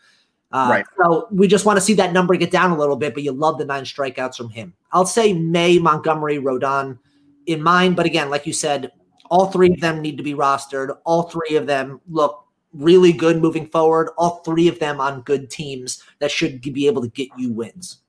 Uh, 0.51 0.67
right. 0.69 0.85
So 1.01 1.27
we 1.31 1.47
just 1.47 1.65
want 1.65 1.77
to 1.77 1.81
see 1.81 1.95
that 1.95 2.13
number 2.13 2.35
get 2.35 2.51
down 2.51 2.71
a 2.71 2.77
little 2.77 2.95
bit, 2.95 3.13
but 3.13 3.23
you 3.23 3.31
love 3.31 3.57
the 3.57 3.65
nine 3.65 3.83
strikeouts 3.83 4.37
from 4.37 4.49
him. 4.49 4.73
I'll 4.91 5.05
say 5.05 5.33
May, 5.33 5.79
Montgomery, 5.79 6.37
Rodon 6.37 6.99
in 7.47 7.61
mind, 7.61 7.95
but 7.95 8.05
again, 8.05 8.29
like 8.29 8.45
you 8.45 8.53
said, 8.53 8.91
all 9.29 9.47
three 9.47 9.71
of 9.71 9.79
them 9.79 10.01
need 10.01 10.17
to 10.17 10.23
be 10.23 10.35
rostered. 10.35 10.95
All 11.05 11.23
three 11.23 11.55
of 11.55 11.65
them 11.65 11.99
look 12.07 12.45
really 12.71 13.11
good 13.11 13.41
moving 13.41 13.67
forward. 13.67 14.09
All 14.17 14.41
three 14.43 14.67
of 14.67 14.79
them 14.79 15.01
on 15.01 15.21
good 15.21 15.49
teams 15.49 16.03
that 16.19 16.31
should 16.31 16.61
be 16.61 16.87
able 16.87 17.01
to 17.01 17.09
get 17.09 17.29
you 17.37 17.51
wins. 17.51 18.02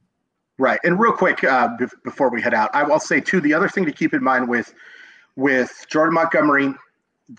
Right. 0.59 0.79
And 0.85 1.01
real 1.01 1.13
quick, 1.13 1.43
uh, 1.43 1.77
b- 1.77 1.87
before 2.05 2.31
we 2.31 2.41
head 2.41 2.55
out, 2.55 2.71
I 2.75 2.85
will 2.85 3.01
say 3.01 3.21
too, 3.21 3.41
the 3.41 3.53
other 3.53 3.69
thing 3.69 3.85
to 3.87 3.93
keep 3.93 4.15
in 4.15 4.23
mind 4.23 4.49
with 4.49 4.73
with 5.37 5.85
Jordan 5.89 6.15
Montgomery, 6.15 6.73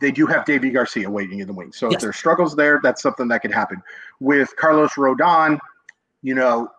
they 0.01 0.11
do 0.11 0.25
have 0.25 0.43
Deivi 0.45 0.73
Garcia 0.73 1.09
waiting 1.09 1.39
in 1.39 1.47
the 1.47 1.53
wings. 1.53 1.77
So 1.77 1.87
yes. 1.87 1.95
if 1.95 2.01
there's 2.01 2.17
struggles 2.17 2.55
there, 2.55 2.79
that's 2.83 3.01
something 3.01 3.29
that 3.29 3.41
could 3.41 3.53
happen. 3.53 3.81
With 4.19 4.53
Carlos 4.57 4.91
Rodon, 4.93 5.57
you 6.23 6.35
know, 6.35 6.69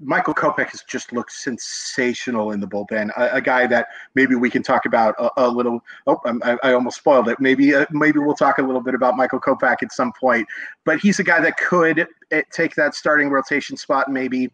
Michael 0.00 0.34
Kopech 0.34 0.70
has 0.70 0.82
just 0.84 1.12
looked 1.12 1.32
sensational 1.32 2.52
in 2.52 2.60
the 2.60 2.66
bullpen. 2.66 3.10
A, 3.16 3.36
a 3.36 3.40
guy 3.40 3.66
that 3.66 3.88
maybe 4.14 4.36
we 4.36 4.48
can 4.48 4.62
talk 4.62 4.86
about 4.86 5.14
a, 5.18 5.30
a 5.36 5.48
little. 5.48 5.80
Oh, 6.06 6.20
I, 6.42 6.56
I, 6.62 6.72
almost 6.72 6.98
spoiled 6.98 7.28
it. 7.28 7.40
Maybe 7.40 7.74
uh, 7.74 7.84
maybe 7.90 8.20
we'll 8.20 8.36
talk 8.36 8.58
a 8.58 8.62
little 8.62 8.80
bit 8.80 8.94
about 8.94 9.16
Michael 9.16 9.40
Kopech 9.40 9.82
at 9.82 9.92
some 9.92 10.12
point. 10.18 10.46
But 10.84 11.00
he's 11.00 11.18
a 11.18 11.24
guy 11.24 11.40
that 11.40 11.56
could 11.56 12.06
eh, 12.30 12.42
take 12.52 12.76
that 12.76 12.94
starting 12.94 13.28
rotation 13.28 13.76
spot. 13.76 14.08
Maybe 14.08 14.50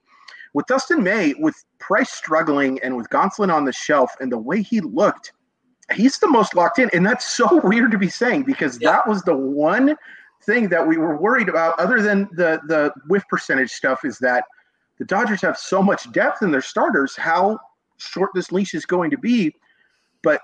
with 0.54 0.66
Dustin 0.66 1.02
May, 1.02 1.34
with 1.38 1.54
Price 1.78 2.10
struggling, 2.10 2.80
and 2.82 2.96
with 2.96 3.08
Gonsolin 3.10 3.52
on 3.52 3.64
the 3.64 3.72
shelf, 3.72 4.10
and 4.20 4.32
the 4.32 4.38
way 4.38 4.62
he 4.62 4.80
looked, 4.80 5.32
he's 5.92 6.18
the 6.18 6.28
most 6.28 6.54
locked 6.54 6.78
in. 6.78 6.88
And 6.94 7.04
that's 7.04 7.30
so 7.36 7.60
weird 7.62 7.90
to 7.90 7.98
be 7.98 8.08
saying 8.08 8.44
because 8.44 8.80
yeah. 8.80 8.92
that 8.92 9.08
was 9.08 9.22
the 9.22 9.36
one 9.36 9.96
thing 10.44 10.68
that 10.68 10.86
we 10.86 10.96
were 10.96 11.16
worried 11.16 11.48
about, 11.48 11.78
other 11.78 12.00
than 12.00 12.28
the 12.32 12.60
the 12.66 12.92
whiff 13.08 13.24
percentage 13.28 13.70
stuff, 13.70 14.04
is 14.04 14.18
that 14.18 14.44
the 14.98 15.04
Dodgers 15.04 15.42
have 15.42 15.58
so 15.58 15.82
much 15.82 16.10
depth 16.12 16.42
in 16.42 16.50
their 16.50 16.62
starters. 16.62 17.16
How 17.16 17.58
short 17.98 18.30
this 18.34 18.52
leash 18.52 18.74
is 18.74 18.86
going 18.86 19.10
to 19.10 19.18
be, 19.18 19.54
but 20.22 20.40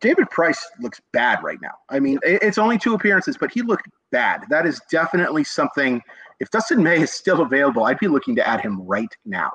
David 0.00 0.28
Price 0.30 0.60
looks 0.80 1.00
bad 1.12 1.42
right 1.42 1.60
now. 1.60 1.74
I 1.88 2.00
mean, 2.00 2.18
it's 2.22 2.58
only 2.58 2.78
two 2.78 2.94
appearances, 2.94 3.36
but 3.38 3.52
he 3.52 3.62
looked 3.62 3.88
bad. 4.10 4.44
That 4.50 4.66
is 4.66 4.80
definitely 4.90 5.44
something. 5.44 6.02
If 6.44 6.50
Dustin 6.50 6.82
May 6.82 7.00
is 7.00 7.10
still 7.10 7.40
available, 7.40 7.84
I'd 7.84 7.98
be 7.98 8.06
looking 8.06 8.36
to 8.36 8.46
add 8.46 8.60
him 8.60 8.82
right 8.82 9.08
now. 9.24 9.50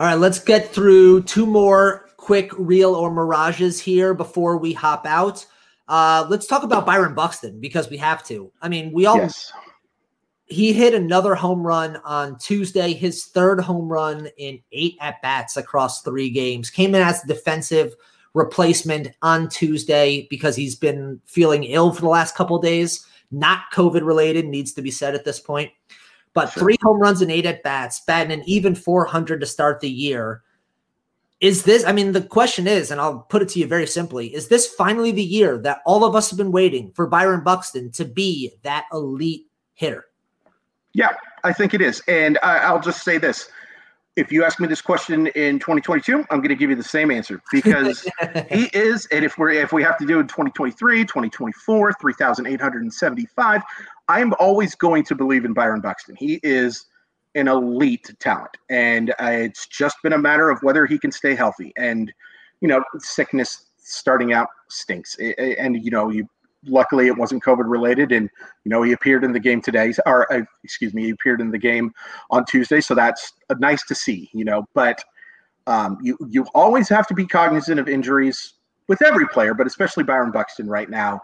All 0.00 0.06
right, 0.06 0.14
let's 0.14 0.38
get 0.38 0.72
through 0.72 1.24
two 1.24 1.44
more 1.44 2.08
quick 2.16 2.50
real 2.56 2.94
or 2.94 3.12
mirages 3.12 3.78
here 3.78 4.14
before 4.14 4.56
we 4.56 4.72
hop 4.72 5.04
out. 5.04 5.44
Uh, 5.86 6.26
let's 6.30 6.46
talk 6.46 6.62
about 6.62 6.86
Byron 6.86 7.14
Buxton 7.14 7.60
because 7.60 7.90
we 7.90 7.98
have 7.98 8.24
to. 8.28 8.50
I 8.62 8.70
mean, 8.70 8.94
we 8.94 9.04
all 9.04 9.18
yes. 9.18 9.52
he 10.46 10.72
hit 10.72 10.94
another 10.94 11.34
home 11.34 11.60
run 11.60 11.98
on 12.02 12.38
Tuesday, 12.38 12.94
his 12.94 13.26
third 13.26 13.60
home 13.60 13.90
run 13.90 14.26
in 14.38 14.60
eight 14.72 14.96
at 15.02 15.20
bats 15.20 15.58
across 15.58 16.00
three 16.00 16.30
games. 16.30 16.70
Came 16.70 16.94
in 16.94 17.02
as 17.02 17.20
defensive 17.24 17.94
replacement 18.32 19.08
on 19.20 19.50
Tuesday 19.50 20.26
because 20.30 20.56
he's 20.56 20.76
been 20.76 21.20
feeling 21.26 21.64
ill 21.64 21.92
for 21.92 22.00
the 22.00 22.08
last 22.08 22.34
couple 22.34 22.58
days. 22.58 23.04
Not 23.30 23.70
COVID 23.72 24.04
related, 24.04 24.46
needs 24.46 24.72
to 24.74 24.82
be 24.82 24.90
said 24.90 25.14
at 25.14 25.24
this 25.24 25.40
point. 25.40 25.70
But 26.34 26.52
sure. 26.52 26.62
three 26.62 26.76
home 26.82 26.98
runs 26.98 27.22
and 27.22 27.30
eight 27.30 27.46
at 27.46 27.62
bats, 27.62 28.00
batting 28.06 28.32
an 28.32 28.48
even 28.48 28.74
400 28.74 29.40
to 29.40 29.46
start 29.46 29.80
the 29.80 29.90
year 29.90 30.42
is 31.40 31.62
this 31.62 31.84
i 31.84 31.92
mean 31.92 32.12
the 32.12 32.22
question 32.22 32.66
is 32.66 32.90
and 32.90 33.00
i'll 33.00 33.20
put 33.20 33.42
it 33.42 33.48
to 33.48 33.60
you 33.60 33.66
very 33.66 33.86
simply 33.86 34.34
is 34.34 34.48
this 34.48 34.66
finally 34.66 35.10
the 35.10 35.22
year 35.22 35.58
that 35.58 35.80
all 35.86 36.04
of 36.04 36.14
us 36.14 36.30
have 36.30 36.36
been 36.36 36.52
waiting 36.52 36.90
for 36.92 37.06
byron 37.06 37.42
buxton 37.42 37.90
to 37.90 38.04
be 38.04 38.52
that 38.62 38.86
elite 38.92 39.46
hitter 39.74 40.06
yeah 40.94 41.12
i 41.44 41.52
think 41.52 41.74
it 41.74 41.80
is 41.80 42.02
and 42.08 42.38
I, 42.42 42.72
will 42.72 42.80
just 42.80 43.04
say 43.04 43.18
this 43.18 43.50
if 44.18 44.32
you 44.32 44.44
ask 44.44 44.60
me 44.60 44.66
this 44.66 44.82
question 44.82 45.28
in 45.28 45.58
2022 45.58 46.24
i'm 46.30 46.38
going 46.38 46.48
to 46.48 46.56
give 46.56 46.70
you 46.70 46.76
the 46.76 46.82
same 46.82 47.10
answer 47.10 47.40
because 47.52 48.06
he 48.50 48.68
is 48.72 49.06
and 49.12 49.24
if 49.24 49.38
we're 49.38 49.50
if 49.50 49.72
we 49.72 49.82
have 49.82 49.96
to 49.96 50.06
do 50.06 50.18
it 50.18 50.22
in 50.22 50.26
2023 50.26 51.04
2024 51.04 51.92
3875 52.00 53.62
i'm 54.08 54.34
always 54.40 54.74
going 54.74 55.04
to 55.04 55.14
believe 55.14 55.44
in 55.44 55.52
byron 55.52 55.80
buxton 55.80 56.16
he 56.16 56.40
is 56.42 56.86
an 57.34 57.48
elite 57.48 58.14
talent, 58.18 58.56
and 58.68 59.10
uh, 59.10 59.26
it's 59.26 59.66
just 59.66 59.96
been 60.02 60.12
a 60.12 60.18
matter 60.18 60.50
of 60.50 60.58
whether 60.62 60.86
he 60.86 60.98
can 60.98 61.12
stay 61.12 61.34
healthy. 61.34 61.72
And 61.76 62.12
you 62.60 62.68
know, 62.68 62.82
sickness 62.98 63.66
starting 63.78 64.32
out 64.32 64.48
stinks, 64.68 65.16
and 65.18 65.82
you 65.82 65.90
know, 65.90 66.10
you 66.10 66.28
luckily 66.66 67.06
it 67.06 67.16
wasn't 67.16 67.42
COVID 67.42 67.68
related, 67.68 68.12
and 68.12 68.28
you 68.64 68.70
know, 68.70 68.82
he 68.82 68.92
appeared 68.92 69.24
in 69.24 69.32
the 69.32 69.40
game 69.40 69.60
today, 69.60 69.92
or 70.06 70.32
uh, 70.32 70.42
excuse 70.64 70.94
me, 70.94 71.04
he 71.04 71.10
appeared 71.10 71.40
in 71.40 71.50
the 71.50 71.58
game 71.58 71.92
on 72.30 72.44
Tuesday, 72.44 72.80
so 72.80 72.94
that's 72.94 73.32
uh, 73.50 73.54
nice 73.58 73.84
to 73.86 73.94
see. 73.94 74.30
You 74.32 74.44
know, 74.44 74.66
but 74.74 75.02
um, 75.66 75.98
you 76.02 76.16
you 76.28 76.46
always 76.54 76.88
have 76.88 77.06
to 77.08 77.14
be 77.14 77.26
cognizant 77.26 77.78
of 77.78 77.88
injuries 77.88 78.54
with 78.88 79.02
every 79.02 79.28
player, 79.28 79.54
but 79.54 79.66
especially 79.66 80.04
Byron 80.04 80.32
Buxton 80.32 80.68
right 80.68 80.88
now. 80.88 81.20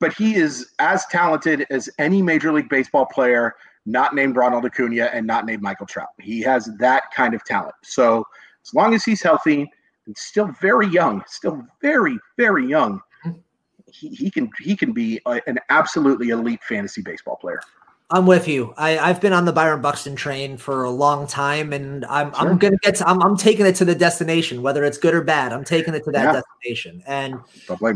But 0.00 0.14
he 0.14 0.34
is 0.34 0.70
as 0.78 1.04
talented 1.06 1.66
as 1.70 1.90
any 1.98 2.22
Major 2.22 2.52
League 2.52 2.70
Baseball 2.70 3.04
player 3.04 3.54
not 3.86 4.14
named 4.14 4.36
Ronald 4.36 4.64
Acuna 4.64 5.04
and 5.12 5.26
not 5.26 5.46
named 5.46 5.62
Michael 5.62 5.86
Trout. 5.86 6.08
He 6.20 6.40
has 6.42 6.70
that 6.78 7.04
kind 7.14 7.34
of 7.34 7.44
talent. 7.44 7.74
So 7.82 8.24
as 8.64 8.74
long 8.74 8.94
as 8.94 9.04
he's 9.04 9.22
healthy 9.22 9.70
and 10.06 10.16
still 10.16 10.48
very 10.60 10.86
young, 10.88 11.22
still 11.26 11.62
very 11.82 12.18
very 12.36 12.66
young, 12.66 13.00
he, 13.92 14.08
he 14.08 14.30
can 14.30 14.50
he 14.60 14.76
can 14.76 14.92
be 14.92 15.20
a, 15.26 15.40
an 15.46 15.58
absolutely 15.68 16.30
elite 16.30 16.62
fantasy 16.64 17.02
baseball 17.02 17.36
player. 17.36 17.60
I'm 18.12 18.26
with 18.26 18.48
you. 18.48 18.74
I, 18.76 18.98
I've 18.98 19.20
been 19.20 19.32
on 19.32 19.44
the 19.44 19.52
Byron 19.52 19.82
Buxton 19.82 20.16
train 20.16 20.56
for 20.56 20.82
a 20.82 20.90
long 20.90 21.28
time, 21.28 21.72
and 21.72 22.04
I'm 22.06 22.34
sure. 22.34 22.48
I'm 22.48 22.58
gonna 22.58 22.76
get 22.78 22.96
to, 22.96 23.08
I'm 23.08 23.22
I'm 23.22 23.36
taking 23.36 23.66
it 23.66 23.76
to 23.76 23.84
the 23.84 23.94
destination, 23.94 24.62
whether 24.62 24.84
it's 24.84 24.98
good 24.98 25.14
or 25.14 25.22
bad. 25.22 25.52
I'm 25.52 25.62
taking 25.62 25.94
it 25.94 26.02
to 26.04 26.10
that 26.10 26.24
yeah. 26.24 26.42
destination, 26.64 27.04
and 27.06 27.36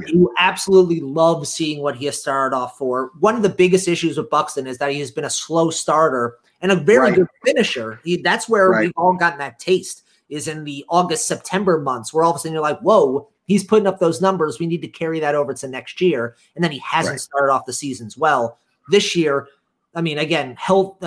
you 0.07 0.33
absolutely 0.39 1.01
love 1.01 1.49
seeing 1.49 1.83
what 1.83 1.97
he 1.97 2.05
has 2.05 2.21
started 2.21 2.55
off 2.55 2.79
for. 2.79 3.11
One 3.19 3.35
of 3.35 3.43
the 3.43 3.49
biggest 3.49 3.89
issues 3.89 4.17
with 4.17 4.31
Buxton 4.31 4.69
is 4.69 4.79
that 4.79 4.93
he 4.93 5.01
has 5.01 5.11
been 5.11 5.25
a 5.25 5.31
slow 5.31 5.71
starter 5.71 6.39
and 6.61 6.71
a 6.71 6.77
very 6.77 7.11
right. 7.11 7.15
good 7.17 7.27
finisher. 7.45 8.01
He, 8.05 8.19
that's 8.19 8.49
where 8.49 8.71
right. 8.71 8.83
we've 8.83 8.93
all 8.97 9.15
gotten 9.15 9.41
that 9.41 9.59
taste 9.59 10.05
is 10.29 10.47
in 10.47 10.63
the 10.63 10.85
August 10.89 11.27
September 11.27 11.81
months, 11.81 12.15
where 12.15 12.23
all 12.23 12.31
of 12.31 12.37
a 12.37 12.39
sudden 12.39 12.53
you're 12.53 12.63
like, 12.63 12.79
whoa, 12.81 13.29
he's 13.47 13.65
putting 13.65 13.87
up 13.87 13.99
those 13.99 14.21
numbers. 14.21 14.59
We 14.59 14.67
need 14.67 14.83
to 14.83 14.89
carry 14.89 15.21
that 15.21 15.35
over 15.35 15.55
to 15.55 15.69
next 15.69 16.01
year, 16.01 16.37
and 16.55 16.65
then 16.65 16.73
he 16.73 16.79
hasn't 16.79 17.15
right. 17.15 17.21
started 17.21 17.53
off 17.53 17.67
the 17.67 17.73
seasons 17.73 18.17
well 18.17 18.59
this 18.91 19.17
year 19.17 19.49
I 19.95 20.01
mean, 20.01 20.19
again, 20.19 20.57
health, 20.57 21.03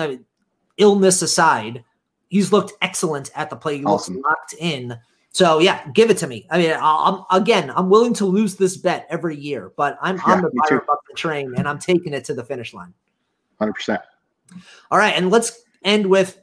illness 0.76 1.22
aside, 1.22 1.84
he's 2.28 2.52
looked 2.52 2.72
excellent 2.82 3.30
at 3.34 3.50
the 3.50 3.56
plate. 3.56 3.80
He 3.80 3.84
awesome. 3.84 4.14
looks 4.16 4.26
locked 4.26 4.54
in. 4.58 4.98
So 5.30 5.58
yeah, 5.58 5.86
give 5.92 6.10
it 6.10 6.16
to 6.18 6.26
me. 6.26 6.46
I 6.50 6.58
mean, 6.58 6.74
I'm 6.80 7.22
again, 7.30 7.70
I'm 7.74 7.90
willing 7.90 8.14
to 8.14 8.24
lose 8.24 8.56
this 8.56 8.76
bet 8.76 9.06
every 9.10 9.36
year, 9.36 9.72
but 9.76 9.98
I'm 10.00 10.16
yeah, 10.16 10.22
on 10.32 10.42
the 10.42 10.50
Byron 10.68 10.82
train 11.16 11.54
and 11.56 11.68
I'm 11.68 11.78
taking 11.78 12.14
it 12.14 12.24
to 12.24 12.34
the 12.34 12.44
finish 12.44 12.72
line. 12.72 12.94
Hundred 13.58 13.74
percent. 13.74 14.00
All 14.90 14.98
right, 14.98 15.14
and 15.14 15.30
let's 15.30 15.64
end 15.84 16.06
with 16.06 16.40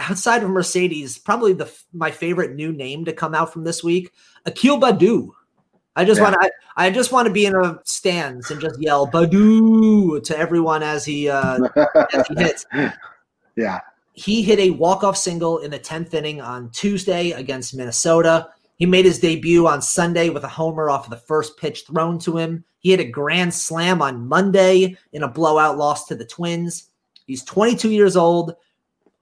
outside 0.00 0.42
of 0.42 0.50
Mercedes, 0.50 1.18
probably 1.18 1.52
the 1.52 1.70
my 1.92 2.10
favorite 2.10 2.54
new 2.54 2.72
name 2.72 3.04
to 3.04 3.12
come 3.12 3.34
out 3.34 3.52
from 3.52 3.64
this 3.64 3.84
week, 3.84 4.12
Akil 4.46 4.80
Baddoo. 4.80 5.30
I 5.96 6.04
just 6.04 6.18
yeah. 6.18 6.24
want 6.24 6.40
to. 6.40 6.50
I, 6.76 6.86
I, 6.86 6.90
just 6.90 7.12
want 7.12 7.26
to 7.26 7.32
be 7.32 7.46
in 7.46 7.54
a 7.54 7.78
stands 7.84 8.50
and 8.50 8.60
just 8.60 8.80
yell 8.80 9.06
"Baddoo" 9.06 10.22
to 10.22 10.38
everyone 10.38 10.82
as 10.82 11.04
he 11.04 11.28
uh, 11.28 11.58
as 12.14 12.26
he 12.28 12.34
hits. 12.38 12.66
Yeah, 13.56 13.80
he 14.14 14.42
hit 14.42 14.58
a 14.58 14.70
walk 14.70 15.04
off 15.04 15.16
single 15.16 15.58
in 15.58 15.70
the 15.70 15.78
tenth 15.78 16.14
inning 16.14 16.40
on 16.40 16.70
Tuesday 16.70 17.32
against 17.32 17.74
Minnesota. 17.74 18.48
He 18.76 18.86
made 18.86 19.04
his 19.04 19.18
debut 19.18 19.66
on 19.66 19.82
Sunday 19.82 20.30
with 20.30 20.44
a 20.44 20.48
homer 20.48 20.88
off 20.88 21.04
of 21.04 21.10
the 21.10 21.16
first 21.16 21.58
pitch 21.58 21.84
thrown 21.86 22.18
to 22.20 22.38
him. 22.38 22.64
He 22.78 22.90
hit 22.90 23.00
a 23.00 23.04
grand 23.04 23.52
slam 23.52 24.00
on 24.00 24.26
Monday 24.26 24.96
in 25.12 25.22
a 25.22 25.28
blowout 25.28 25.76
loss 25.76 26.06
to 26.06 26.14
the 26.14 26.24
Twins. 26.24 26.88
He's 27.26 27.44
22 27.44 27.90
years 27.90 28.16
old. 28.16 28.54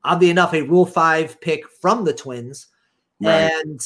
Oddly 0.05 0.31
enough, 0.31 0.55
a 0.55 0.63
Rule 0.63 0.87
Five 0.87 1.41
pick 1.41 1.69
from 1.69 2.05
the 2.05 2.13
Twins, 2.13 2.69
right. 3.21 3.51
and 3.51 3.81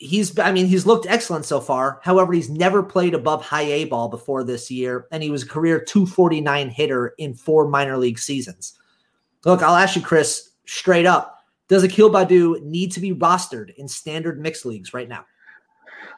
he's 0.00 0.36
I 0.38 0.50
mean 0.50 0.66
he's 0.66 0.86
looked 0.86 1.06
excellent 1.08 1.44
so 1.44 1.60
far. 1.60 2.00
However, 2.02 2.32
he's 2.32 2.50
never 2.50 2.82
played 2.82 3.14
above 3.14 3.44
high 3.44 3.62
A 3.62 3.84
ball 3.84 4.08
before 4.08 4.42
this 4.42 4.70
year, 4.70 5.06
and 5.12 5.22
he 5.22 5.30
was 5.30 5.44
a 5.44 5.48
career 5.48 5.80
249 5.80 6.70
hitter 6.70 7.14
in 7.18 7.34
four 7.34 7.68
minor 7.68 7.96
league 7.96 8.18
seasons. 8.18 8.78
Look, 9.44 9.62
I'll 9.62 9.76
ask 9.76 9.94
you, 9.94 10.02
Chris, 10.02 10.50
straight 10.66 11.06
up: 11.06 11.44
Does 11.68 11.84
Akil 11.84 12.10
Baddoo 12.10 12.60
need 12.62 12.92
to 12.92 13.00
be 13.00 13.14
rostered 13.14 13.74
in 13.76 13.86
standard 13.86 14.40
mixed 14.40 14.66
leagues 14.66 14.92
right 14.92 15.08
now? 15.08 15.24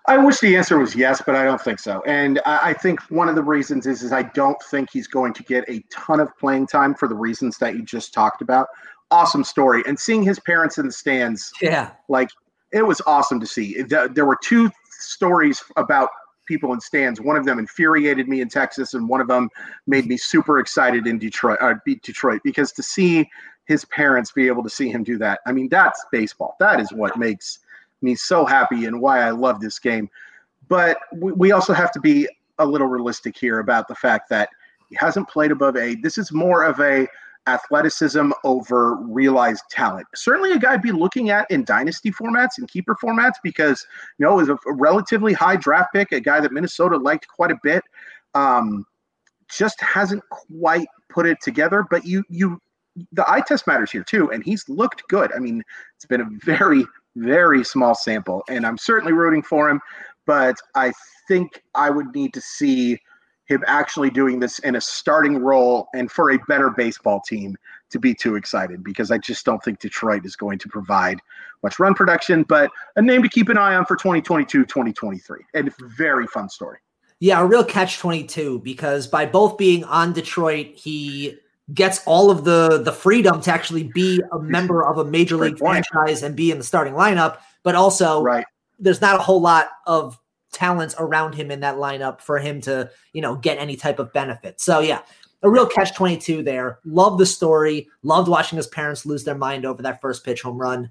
I 0.06 0.18
wish 0.18 0.40
the 0.40 0.56
answer 0.56 0.78
was 0.78 0.96
yes, 0.96 1.22
but 1.24 1.36
I 1.36 1.44
don't 1.44 1.60
think 1.60 1.78
so. 1.78 2.02
And 2.06 2.40
I 2.44 2.72
think 2.72 3.00
one 3.02 3.28
of 3.28 3.36
the 3.36 3.42
reasons 3.42 3.86
is 3.86 4.02
is 4.02 4.12
I 4.12 4.22
don't 4.22 4.60
think 4.64 4.90
he's 4.92 5.06
going 5.06 5.32
to 5.34 5.42
get 5.44 5.64
a 5.68 5.80
ton 5.90 6.18
of 6.18 6.36
playing 6.38 6.66
time 6.66 6.94
for 6.94 7.06
the 7.06 7.14
reasons 7.14 7.56
that 7.58 7.76
you 7.76 7.82
just 7.82 8.12
talked 8.12 8.42
about. 8.42 8.66
Awesome 9.10 9.44
story, 9.44 9.82
and 9.86 9.98
seeing 9.98 10.22
his 10.22 10.40
parents 10.40 10.78
in 10.78 10.86
the 10.86 10.92
stands, 10.92 11.52
yeah, 11.60 11.92
like 12.08 12.30
it 12.72 12.84
was 12.84 13.00
awesome 13.06 13.38
to 13.40 13.46
see. 13.46 13.82
There 13.82 14.26
were 14.26 14.38
two 14.42 14.70
stories 14.90 15.62
about 15.76 16.08
people 16.46 16.72
in 16.72 16.80
stands. 16.80 17.20
One 17.20 17.36
of 17.36 17.44
them 17.44 17.58
infuriated 17.58 18.28
me 18.28 18.40
in 18.40 18.48
Texas, 18.48 18.94
and 18.94 19.08
one 19.08 19.20
of 19.20 19.28
them 19.28 19.50
made 19.86 20.06
me 20.06 20.16
super 20.16 20.58
excited 20.58 21.06
in 21.06 21.18
Detroit. 21.18 21.58
Uh, 21.60 21.74
Detroit 22.02 22.40
because 22.42 22.72
to 22.72 22.82
see 22.82 23.28
his 23.66 23.84
parents 23.84 24.32
be 24.32 24.48
able 24.48 24.64
to 24.64 24.70
see 24.70 24.88
him 24.88 25.04
do 25.04 25.18
that. 25.18 25.40
I 25.46 25.52
mean, 25.52 25.68
that's 25.68 26.04
baseball. 26.10 26.56
That 26.58 26.80
is 26.80 26.92
what 26.92 27.16
makes 27.16 27.60
me 28.02 28.14
so 28.14 28.44
happy 28.44 28.86
and 28.86 29.00
why 29.00 29.20
I 29.20 29.30
love 29.30 29.60
this 29.60 29.78
game. 29.78 30.10
But 30.68 30.98
we, 31.14 31.32
we 31.32 31.52
also 31.52 31.72
have 31.72 31.92
to 31.92 32.00
be 32.00 32.28
a 32.58 32.66
little 32.66 32.86
realistic 32.86 33.36
here 33.36 33.60
about 33.60 33.88
the 33.88 33.94
fact 33.94 34.28
that 34.30 34.48
he 34.88 34.96
hasn't 34.98 35.28
played 35.28 35.50
above 35.50 35.76
A. 35.76 35.94
This 35.96 36.18
is 36.18 36.32
more 36.32 36.64
of 36.64 36.80
a 36.80 37.06
athleticism 37.46 38.30
over 38.44 38.94
realized 38.96 39.64
talent. 39.70 40.06
Certainly 40.14 40.52
a 40.52 40.58
guy 40.58 40.74
I'd 40.74 40.82
be 40.82 40.92
looking 40.92 41.30
at 41.30 41.50
in 41.50 41.64
dynasty 41.64 42.10
formats 42.10 42.58
and 42.58 42.68
keeper 42.68 42.96
formats 43.02 43.34
because, 43.42 43.84
you 44.18 44.26
know, 44.26 44.38
is 44.38 44.48
a 44.48 44.56
relatively 44.66 45.32
high 45.32 45.56
draft 45.56 45.92
pick, 45.92 46.12
a 46.12 46.20
guy 46.20 46.40
that 46.40 46.52
Minnesota 46.52 46.96
liked 46.96 47.26
quite 47.28 47.50
a 47.50 47.58
bit. 47.62 47.82
Um, 48.34 48.86
just 49.50 49.80
hasn't 49.80 50.22
quite 50.30 50.86
put 51.08 51.26
it 51.26 51.38
together. 51.42 51.84
But 51.90 52.06
you 52.06 52.22
you 52.28 52.60
the 53.12 53.28
eye 53.30 53.40
test 53.40 53.66
matters 53.66 53.90
here 53.90 54.04
too, 54.04 54.30
and 54.30 54.44
he's 54.44 54.68
looked 54.68 55.02
good. 55.08 55.32
I 55.34 55.38
mean, 55.38 55.62
it's 55.96 56.06
been 56.06 56.20
a 56.20 56.28
very, 56.44 56.84
very 57.16 57.64
small 57.64 57.94
sample, 57.94 58.42
and 58.48 58.66
I'm 58.66 58.78
certainly 58.78 59.12
rooting 59.12 59.42
for 59.42 59.68
him, 59.68 59.80
but 60.26 60.56
I 60.74 60.92
think 61.28 61.62
I 61.74 61.90
would 61.90 62.14
need 62.14 62.34
to 62.34 62.40
see 62.40 62.98
him 63.46 63.62
actually 63.66 64.10
doing 64.10 64.40
this 64.40 64.58
in 64.60 64.76
a 64.76 64.80
starting 64.80 65.38
role 65.38 65.88
and 65.94 66.10
for 66.10 66.30
a 66.30 66.38
better 66.48 66.70
baseball 66.70 67.20
team 67.26 67.56
to 67.90 67.98
be 67.98 68.14
too 68.14 68.36
excited 68.36 68.82
because 68.82 69.10
I 69.10 69.18
just 69.18 69.44
don't 69.44 69.62
think 69.62 69.78
Detroit 69.78 70.24
is 70.24 70.36
going 70.36 70.58
to 70.60 70.68
provide 70.68 71.20
much 71.62 71.78
run 71.78 71.94
production, 71.94 72.44
but 72.44 72.70
a 72.96 73.02
name 73.02 73.22
to 73.22 73.28
keep 73.28 73.48
an 73.48 73.58
eye 73.58 73.74
on 73.74 73.84
for 73.84 73.96
2022, 73.96 74.64
2023. 74.64 75.38
And 75.54 75.72
very 75.96 76.26
fun 76.26 76.48
story. 76.48 76.78
Yeah, 77.20 77.40
a 77.40 77.46
real 77.46 77.62
catch 77.62 77.98
22 77.98 78.60
because 78.60 79.06
by 79.06 79.26
both 79.26 79.56
being 79.56 79.84
on 79.84 80.12
Detroit, 80.12 80.68
he 80.74 81.38
gets 81.74 82.02
all 82.06 82.30
of 82.30 82.44
the 82.44 82.82
the 82.82 82.92
freedom 82.92 83.40
to 83.40 83.52
actually 83.52 83.84
be 83.84 84.20
a 84.32 84.38
member 84.38 84.84
of 84.84 84.98
a 84.98 85.04
major 85.04 85.36
league 85.36 85.58
franchise 85.58 86.22
and 86.22 86.36
be 86.36 86.50
in 86.50 86.58
the 86.58 86.64
starting 86.64 86.94
lineup, 86.94 87.38
but 87.62 87.74
also 87.74 88.22
right. 88.22 88.44
there's 88.78 89.00
not 89.00 89.16
a 89.16 89.22
whole 89.22 89.40
lot 89.40 89.68
of 89.86 90.18
talents 90.52 90.94
around 90.98 91.34
him 91.34 91.50
in 91.50 91.60
that 91.60 91.76
lineup 91.76 92.20
for 92.20 92.38
him 92.38 92.60
to, 92.60 92.90
you 93.12 93.22
know, 93.22 93.36
get 93.36 93.58
any 93.58 93.76
type 93.76 93.98
of 93.98 94.12
benefit. 94.12 94.60
So 94.60 94.80
yeah, 94.80 95.00
a 95.42 95.50
real 95.50 95.66
catch 95.66 95.94
22 95.94 96.42
there. 96.42 96.78
Love 96.84 97.18
the 97.18 97.26
story. 97.26 97.88
Loved 98.02 98.28
watching 98.28 98.56
his 98.56 98.66
parents 98.66 99.06
lose 99.06 99.24
their 99.24 99.34
mind 99.34 99.64
over 99.64 99.82
that 99.82 100.00
first 100.00 100.24
pitch 100.24 100.42
home 100.42 100.58
run. 100.58 100.90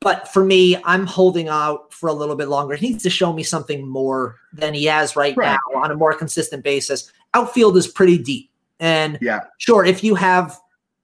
But 0.00 0.28
for 0.28 0.44
me, 0.44 0.76
I'm 0.84 1.06
holding 1.06 1.48
out 1.48 1.92
for 1.92 2.08
a 2.08 2.12
little 2.12 2.36
bit 2.36 2.48
longer. 2.48 2.76
He 2.76 2.90
needs 2.90 3.02
to 3.02 3.10
show 3.10 3.32
me 3.32 3.42
something 3.42 3.88
more 3.88 4.36
than 4.52 4.74
he 4.74 4.84
has 4.84 5.16
right, 5.16 5.36
right. 5.36 5.58
now 5.74 5.80
on 5.80 5.90
a 5.90 5.96
more 5.96 6.14
consistent 6.14 6.62
basis. 6.62 7.10
Outfield 7.34 7.76
is 7.76 7.88
pretty 7.88 8.18
deep. 8.18 8.50
And 8.80 9.18
yeah, 9.20 9.40
sure, 9.58 9.84
if 9.84 10.04
you 10.04 10.14
have 10.14 10.58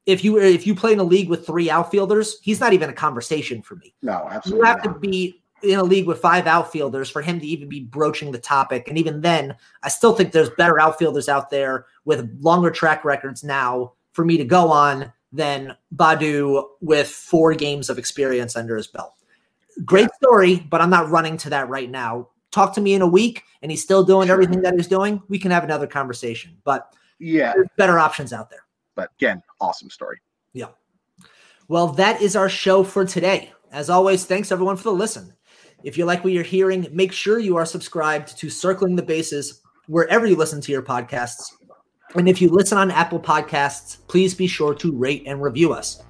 if 0.07 0.25
you 0.25 0.39
if 0.39 0.67
you 0.67 0.75
play 0.75 0.93
in 0.93 0.99
a 0.99 1.05
league 1.05 1.29
with 1.29 1.47
three 1.47 1.71
outfielders, 1.71 2.39
he's 2.43 2.61
not 2.61 2.73
even 2.73 2.91
a 2.91 2.93
conversation 2.93 3.63
for 3.63 3.77
me. 3.77 3.95
No, 4.03 4.29
absolutely. 4.31 4.61
You 4.61 4.65
have 4.65 4.85
not. 4.85 4.95
to 4.95 4.99
be 4.99 5.43
in 5.63 5.79
a 5.79 5.83
league 5.83 6.07
with 6.07 6.21
five 6.21 6.47
outfielders 6.47 7.11
for 7.11 7.23
him 7.23 7.41
to 7.41 7.47
even 7.47 7.69
be 7.69 7.81
broaching 7.81 8.31
the 8.31 8.39
topic. 8.39 8.89
And 8.89 8.99
even 8.99 9.21
then, 9.21 9.57
I 9.83 9.89
still 9.89 10.15
think 10.15 10.33
there's 10.33 10.51
better 10.51 10.79
outfielders 10.79 11.29
out 11.29 11.51
there 11.51 11.87
with 12.05 12.39
longer 12.41 12.71
track 12.71 13.05
records 13.05 13.43
now 13.43 13.93
for 14.13 14.25
me 14.25 14.37
to 14.37 14.45
go 14.45 14.71
on 14.71 15.13
than 15.33 15.77
Baddoo 15.97 16.65
with 16.81 17.09
four 17.09 17.55
games 17.55 17.91
of 17.91 17.99
experience 17.99 18.57
under 18.57 18.77
his 18.77 18.87
belt. 18.87 19.15
Great 19.85 20.03
yeah. 20.03 20.17
story, 20.23 20.57
but 20.71 20.81
I'm 20.81 20.91
not 20.91 21.11
running 21.11 21.37
to 21.39 21.51
that 21.51 21.69
right 21.69 21.91
now. 21.91 22.29
Talk 22.53 22.75
to 22.75 22.81
me 22.81 22.95
in 22.95 23.03
a 23.03 23.07
week 23.07 23.43
and 23.63 23.71
he's 23.71 23.83
still 23.83 24.05
doing 24.05 24.29
sure. 24.29 24.35
everything 24.35 24.63
that 24.63 24.75
he's 24.75 24.87
doing. 24.87 25.21
We 25.29 25.39
can 25.39 25.51
have 25.51 25.65
another 25.65 25.89
conversation. 25.89 26.57
But 26.63 26.95
yeah, 27.19 27.53
better 27.77 27.99
options 27.99 28.33
out 28.33 28.51
there. 28.51 28.65
But 28.95 29.11
again, 29.19 29.43
awesome 29.61 29.91
story. 29.91 30.19
Yeah. 30.53 30.69
Well, 31.69 31.89
that 31.89 32.21
is 32.21 32.37
our 32.37 32.49
show 32.49 32.85
for 32.85 33.05
today. 33.05 33.53
As 33.73 33.91
always, 33.91 34.25
thanks 34.25 34.53
everyone 34.53 34.77
for 34.77 34.85
the 34.85 34.93
listen. 34.93 35.33
If 35.83 35.99
you 35.99 36.05
like 36.05 36.25
what 36.25 36.33
you're 36.33 36.43
hearing, 36.43 36.87
make 36.93 37.13
sure 37.13 37.39
you 37.39 37.57
are 37.57 37.67
subscribed 37.67 38.39
to 38.39 38.49
Circling 38.49 38.97
the 38.97 39.03
Bases 39.03 39.63
wherever 39.87 40.27
you 40.27 40.37
listen 40.37 40.61
to 40.63 40.73
your 40.73 40.83
podcasts. 40.83 41.43
And 42.15 42.29
if 42.29 42.41
you 42.41 42.49
listen 42.49 42.79
on 42.79 42.91
Apple 42.91 43.19
Podcasts, 43.19 43.99
please 44.07 44.35
be 44.35 44.47
sure 44.47 44.75
to 44.75 44.97
rate 44.97 45.25
and 45.27 45.43
review 45.43 45.73
us. 45.73 46.03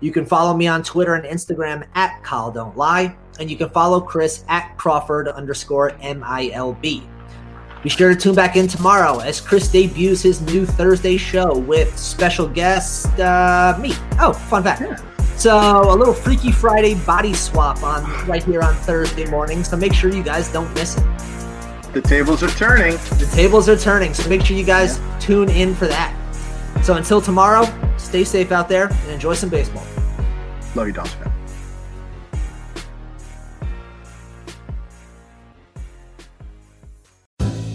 You 0.00 0.12
can 0.12 0.26
follow 0.26 0.56
me 0.56 0.68
on 0.68 0.82
Twitter 0.82 1.14
and 1.14 1.24
Instagram 1.24 1.86
at 1.94 2.22
Kyle 2.22 2.52
Don't 2.52 2.76
Lie, 2.76 3.16
and 3.40 3.50
you 3.50 3.56
can 3.56 3.70
follow 3.70 4.00
Chris 4.00 4.44
at 4.48 4.76
Crawford 4.78 5.26
underscore 5.28 5.90
MILB. 6.02 7.17
Be 7.82 7.88
sure 7.88 8.08
to 8.08 8.16
tune 8.16 8.34
back 8.34 8.56
in 8.56 8.66
tomorrow 8.66 9.20
as 9.20 9.40
Chris 9.40 9.68
debuts 9.68 10.22
his 10.22 10.40
new 10.40 10.66
Thursday 10.66 11.16
show 11.16 11.56
with 11.56 11.96
special 11.96 12.48
guest 12.48 13.06
uh, 13.20 13.78
me. 13.80 13.92
Oh, 14.18 14.32
fun 14.32 14.64
fact. 14.64 14.80
Yeah. 14.80 14.96
So 15.36 15.56
a 15.56 15.94
little 15.94 16.14
Freaky 16.14 16.50
Friday 16.50 16.96
body 17.06 17.32
swap 17.32 17.84
on 17.84 18.02
right 18.26 18.42
here 18.42 18.62
on 18.62 18.74
Thursday 18.74 19.24
morning. 19.26 19.62
So 19.62 19.76
make 19.76 19.94
sure 19.94 20.12
you 20.12 20.24
guys 20.24 20.52
don't 20.52 20.72
miss 20.74 20.98
it. 20.98 21.04
The 21.92 22.02
tables 22.02 22.42
are 22.42 22.50
turning. 22.50 22.96
The 23.18 23.30
tables 23.32 23.68
are 23.68 23.76
turning. 23.76 24.12
So 24.14 24.28
make 24.28 24.42
sure 24.42 24.56
you 24.56 24.64
guys 24.64 24.98
yeah. 24.98 25.18
tune 25.20 25.48
in 25.48 25.76
for 25.76 25.86
that. 25.86 26.14
So 26.82 26.94
until 26.94 27.20
tomorrow, 27.20 27.64
stay 27.96 28.24
safe 28.24 28.50
out 28.50 28.68
there 28.68 28.88
and 28.88 29.10
enjoy 29.10 29.34
some 29.34 29.48
baseball. 29.48 29.86
Love 30.74 30.88
you, 30.88 30.92
Dawson. 30.92 31.32